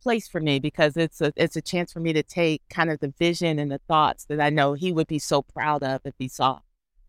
place 0.00 0.28
for 0.28 0.40
me 0.40 0.58
because 0.58 0.96
it's 0.96 1.20
a 1.20 1.32
it's 1.36 1.56
a 1.56 1.62
chance 1.62 1.92
for 1.92 2.00
me 2.00 2.12
to 2.12 2.22
take 2.22 2.62
kind 2.70 2.90
of 2.90 3.00
the 3.00 3.12
vision 3.18 3.58
and 3.58 3.70
the 3.70 3.80
thoughts 3.86 4.24
that 4.26 4.40
I 4.40 4.50
know 4.50 4.72
he 4.72 4.92
would 4.92 5.06
be 5.06 5.18
so 5.18 5.42
proud 5.42 5.82
of 5.82 6.00
if 6.04 6.14
he 6.18 6.28
saw 6.28 6.60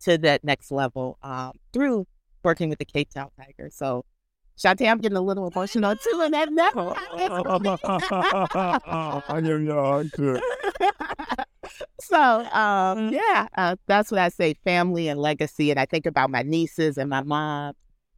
to 0.02 0.18
that 0.20 0.44
next 0.44 0.72
level 0.72 1.18
um, 1.24 1.54
through 1.72 2.08
working 2.44 2.70
with 2.70 2.80
the 2.80 2.86
Cape 2.86 3.12
Town 3.12 3.30
Tigers. 3.38 3.76
So 3.76 4.04
Chante, 4.58 4.88
I'm 4.88 5.00
getting 5.00 5.18
a 5.18 5.22
little 5.22 5.48
emotional 5.48 5.96
too, 5.96 6.22
and 6.24 6.34
that 6.34 6.52
never. 6.52 6.94
I 6.98 9.22
am 9.28 9.66
your 9.66 10.04
too. 10.04 10.40
so 12.00 12.46
um, 12.52 13.14
yeah, 13.14 13.48
uh, 13.58 13.76
that's 13.88 14.12
what 14.12 14.20
I 14.20 14.30
say: 14.30 14.54
family 14.66 15.08
and 15.08 15.20
legacy. 15.20 15.72
And 15.72 15.80
I 15.80 15.86
think 15.86 16.06
about 16.06 16.30
my 16.30 16.44
nieces 16.44 16.98
and 16.98 17.10
my 17.10 17.24
mom 17.24 17.74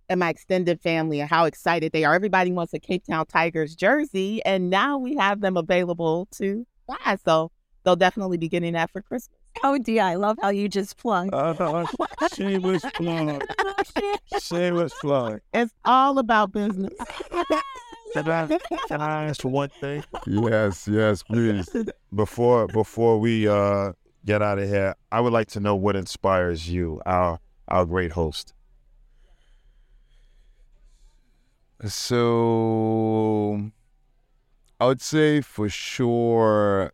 and 0.10 0.20
my 0.20 0.30
extended 0.30 0.82
family 0.82 1.20
and 1.20 1.30
how 1.30 1.45
excited 1.45 1.91
they 1.91 2.04
are. 2.04 2.14
Everybody 2.14 2.51
wants 2.51 2.74
a 2.74 2.80
Cape 2.80 3.06
Town 3.06 3.26
Tigers 3.26 3.76
jersey, 3.76 4.43
and 4.45 4.70
now 4.70 4.97
we 4.97 5.16
have 5.16 5.41
them 5.41 5.58
available 5.58 6.28
to 6.32 6.66
buy. 6.88 7.18
So 7.26 7.51
they'll 7.84 7.95
definitely 7.95 8.38
be 8.38 8.49
getting 8.49 8.74
that 8.74 8.91
for 8.91 9.01
Christmas. 9.01 9.38
Oh, 9.64 9.78
Di, 9.78 9.99
I 9.99 10.16
love 10.16 10.38
how 10.41 10.49
you 10.49 10.68
just 10.68 10.99
flung. 10.99 11.30
Uh, 11.34 11.86
shameless 12.36 12.84
she 14.41 14.72
was 14.72 14.93
plug. 14.95 15.41
It's 15.54 15.74
all 15.86 16.18
about 16.18 16.51
business. 16.51 16.93
Can 18.14 18.30
I, 18.30 18.60
can 18.88 19.01
I 19.01 19.26
ask 19.26 19.43
one 19.43 19.70
thing? 19.70 20.04
Yes, 20.28 20.88
yes, 20.88 21.24
please. 21.24 21.68
Before 22.14 22.68
before 22.68 23.20
we 23.20 23.47
uh, 23.47 23.93
get 24.26 24.41
out 24.41 24.60
of 24.60 24.70
here, 24.70 24.95
I 25.12 25.20
would 25.20 25.34
like 25.34 25.47
to 25.49 25.60
know 25.60 25.76
what 25.76 25.95
inspires 25.95 26.70
you, 26.70 27.01
our 27.06 27.39
our 27.68 27.86
great 27.86 28.12
host. 28.12 28.54
So 31.86 33.71
I 34.79 34.86
would 34.86 35.01
say 35.01 35.41
for 35.41 35.67
sure, 35.67 36.93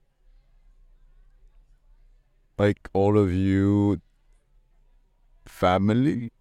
like 2.58 2.90
all 2.94 3.18
of 3.18 3.32
you, 3.32 4.02
family. 5.46 6.32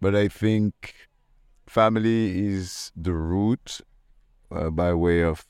But 0.00 0.16
I 0.16 0.28
think 0.28 0.94
family 1.66 2.46
is 2.46 2.92
the 2.96 3.12
root 3.12 3.82
uh, 4.50 4.70
by 4.70 4.94
way 4.94 5.22
of 5.22 5.44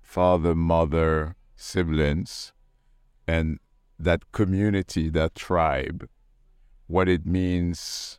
father, 0.00 0.54
mother, 0.54 1.36
siblings, 1.54 2.52
and 3.26 3.58
that 3.98 4.32
community, 4.32 5.10
that 5.10 5.34
tribe, 5.34 6.08
what 6.86 7.08
it 7.08 7.26
means 7.26 8.18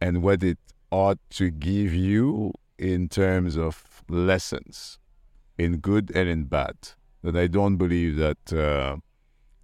and 0.00 0.22
what 0.22 0.42
it 0.42 0.58
ought 0.90 1.18
to 1.30 1.50
give 1.50 1.94
you 1.94 2.52
in 2.78 3.08
terms 3.08 3.56
of 3.56 4.04
lessons, 4.08 4.98
in 5.58 5.78
good 5.78 6.10
and 6.14 6.28
in 6.28 6.44
bad. 6.44 6.76
That 7.22 7.36
I 7.36 7.46
don't 7.46 7.76
believe 7.76 8.16
that 8.16 8.52
uh, 8.52 8.96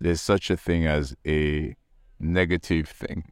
there's 0.01 0.21
such 0.21 0.51
a 0.51 0.57
thing 0.57 0.87
as 0.87 1.15
a 1.27 1.77
negative 2.19 2.89
thing. 2.89 3.31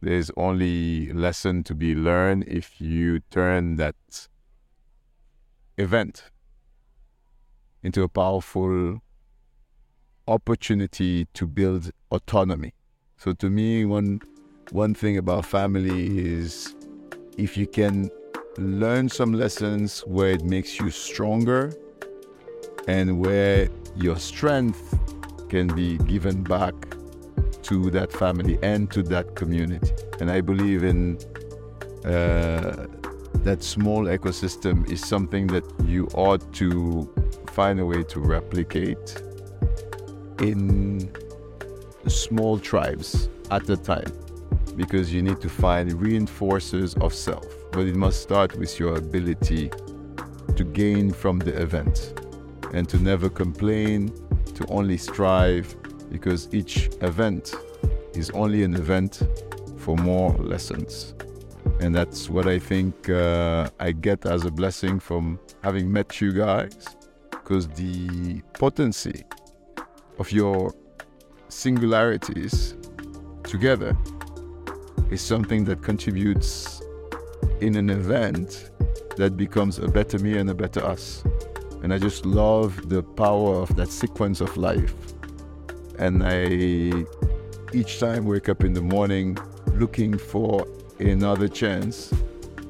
There's 0.00 0.30
only 0.36 1.12
lesson 1.12 1.62
to 1.64 1.74
be 1.74 1.94
learned 1.94 2.44
if 2.48 2.80
you 2.80 3.20
turn 3.30 3.76
that 3.76 4.28
event 5.78 6.24
into 7.82 8.02
a 8.02 8.08
powerful 8.08 9.00
opportunity 10.26 11.26
to 11.34 11.46
build 11.46 11.90
autonomy. 12.10 12.74
So 13.16 13.32
to 13.34 13.48
me, 13.48 13.84
one 13.84 14.20
one 14.70 14.94
thing 14.94 15.16
about 15.18 15.44
family 15.44 16.18
is 16.18 16.74
if 17.38 17.56
you 17.56 17.66
can 17.66 18.10
learn 18.58 19.08
some 19.08 19.32
lessons 19.32 20.00
where 20.00 20.30
it 20.30 20.44
makes 20.44 20.78
you 20.78 20.90
stronger 20.90 21.72
and 22.88 23.18
where 23.18 23.68
your 23.96 24.16
strength 24.16 24.98
can 25.48 25.66
be 25.68 25.96
given 25.98 26.42
back 26.42 26.74
to 27.62 27.90
that 27.90 28.12
family 28.12 28.58
and 28.62 28.90
to 28.90 29.02
that 29.02 29.34
community. 29.34 29.92
And 30.20 30.30
I 30.30 30.40
believe 30.40 30.82
in 30.82 31.18
uh, 32.04 32.86
that 33.44 33.62
small 33.62 34.04
ecosystem 34.04 34.90
is 34.90 35.00
something 35.00 35.46
that 35.48 35.64
you 35.84 36.08
ought 36.14 36.52
to 36.54 37.12
find 37.52 37.80
a 37.80 37.86
way 37.86 38.02
to 38.02 38.20
replicate 38.20 39.22
in 40.40 41.10
small 42.08 42.58
tribes 42.58 43.28
at 43.50 43.68
a 43.70 43.76
time 43.76 44.12
because 44.76 45.12
you 45.12 45.22
need 45.22 45.40
to 45.40 45.48
find 45.48 45.90
reinforcers 45.92 47.00
of 47.02 47.14
self. 47.14 47.46
But 47.72 47.86
it 47.86 47.96
must 47.96 48.22
start 48.22 48.56
with 48.56 48.78
your 48.78 48.96
ability 48.96 49.70
to 50.56 50.64
gain 50.64 51.12
from 51.12 51.38
the 51.38 51.60
event 51.60 52.14
and 52.72 52.88
to 52.88 52.98
never 52.98 53.28
complain, 53.28 54.12
to 54.54 54.66
only 54.66 54.96
strive 54.96 55.74
because 56.10 56.48
each 56.52 56.90
event 57.00 57.54
is 58.14 58.30
only 58.30 58.62
an 58.62 58.74
event 58.74 59.22
for 59.78 59.96
more 59.96 60.30
lessons. 60.38 61.14
And 61.80 61.94
that's 61.94 62.28
what 62.28 62.46
I 62.46 62.58
think 62.58 63.08
uh, 63.08 63.68
I 63.80 63.92
get 63.92 64.26
as 64.26 64.44
a 64.44 64.50
blessing 64.50 65.00
from 65.00 65.38
having 65.62 65.92
met 65.92 66.20
you 66.20 66.32
guys 66.32 66.96
because 67.30 67.68
the 67.68 68.40
potency 68.54 69.24
of 70.18 70.30
your 70.30 70.74
singularities 71.48 72.76
together 73.42 73.96
is 75.12 75.20
something 75.20 75.62
that 75.66 75.82
contributes 75.82 76.80
in 77.60 77.76
an 77.76 77.90
event 77.90 78.70
that 79.18 79.36
becomes 79.36 79.78
a 79.78 79.86
better 79.86 80.18
me 80.18 80.38
and 80.38 80.48
a 80.48 80.54
better 80.54 80.82
us. 80.82 81.22
And 81.82 81.92
I 81.92 81.98
just 81.98 82.24
love 82.24 82.88
the 82.88 83.02
power 83.02 83.56
of 83.56 83.76
that 83.76 83.90
sequence 83.90 84.40
of 84.40 84.56
life. 84.56 84.94
And 85.98 86.22
I 86.24 87.04
each 87.74 88.00
time 88.00 88.24
wake 88.24 88.48
up 88.48 88.64
in 88.64 88.72
the 88.72 88.80
morning 88.80 89.36
looking 89.74 90.16
for 90.16 90.66
another 90.98 91.48
chance 91.48 92.12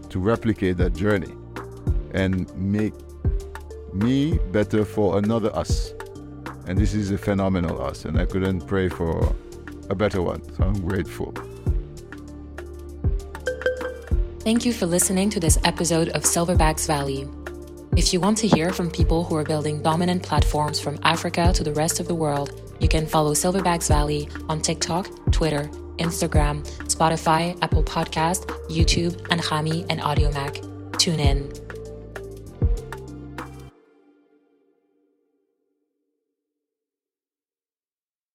to 0.09 0.18
replicate 0.18 0.78
that 0.78 0.95
journey 0.95 1.32
and 2.12 2.53
make 2.57 2.95
me 3.93 4.38
better 4.51 4.84
for 4.84 5.18
another 5.18 5.55
us. 5.55 5.95
And 6.66 6.76
this 6.76 6.95
is 6.95 7.11
a 7.12 7.18
phenomenal 7.18 7.80
us, 7.82 8.05
and 8.05 8.18
I 8.18 8.26
couldn't 8.26 8.66
pray 8.66 8.88
for 8.88 9.34
a 9.90 9.95
better 9.95 10.22
one. 10.22 10.43
So 10.55 10.64
I'm 10.64 10.80
grateful. 10.80 11.34
Thank 14.43 14.66
you 14.66 14.72
for 14.72 14.86
listening 14.86 15.30
to 15.30 15.38
this 15.38 15.57
episode 15.62 16.09
of 16.09 16.24
Silverbacks 16.24 16.84
Valley. 16.84 17.28
If 17.97 18.12
you 18.12 18.18
want 18.18 18.36
to 18.38 18.49
hear 18.49 18.72
from 18.72 18.90
people 18.90 19.22
who 19.22 19.36
are 19.36 19.45
building 19.45 19.80
dominant 19.84 20.24
platforms 20.24 20.80
from 20.80 20.99
Africa 21.05 21.53
to 21.55 21.62
the 21.62 21.72
rest 21.72 22.01
of 22.01 22.09
the 22.09 22.16
world, 22.16 22.74
you 22.80 22.88
can 22.88 23.07
follow 23.07 23.34
Silverbacks 23.34 23.86
Valley 23.86 24.28
on 24.49 24.61
TikTok, 24.61 25.30
Twitter, 25.30 25.70
Instagram, 25.99 26.66
Spotify, 26.88 27.57
Apple 27.62 27.84
Podcast, 27.84 28.47
YouTube, 28.68 29.24
and 29.30 29.40
Hami 29.40 29.86
and 29.88 30.01
Audiomack. 30.01 30.99
Tune 30.99 31.20
in. 31.20 31.62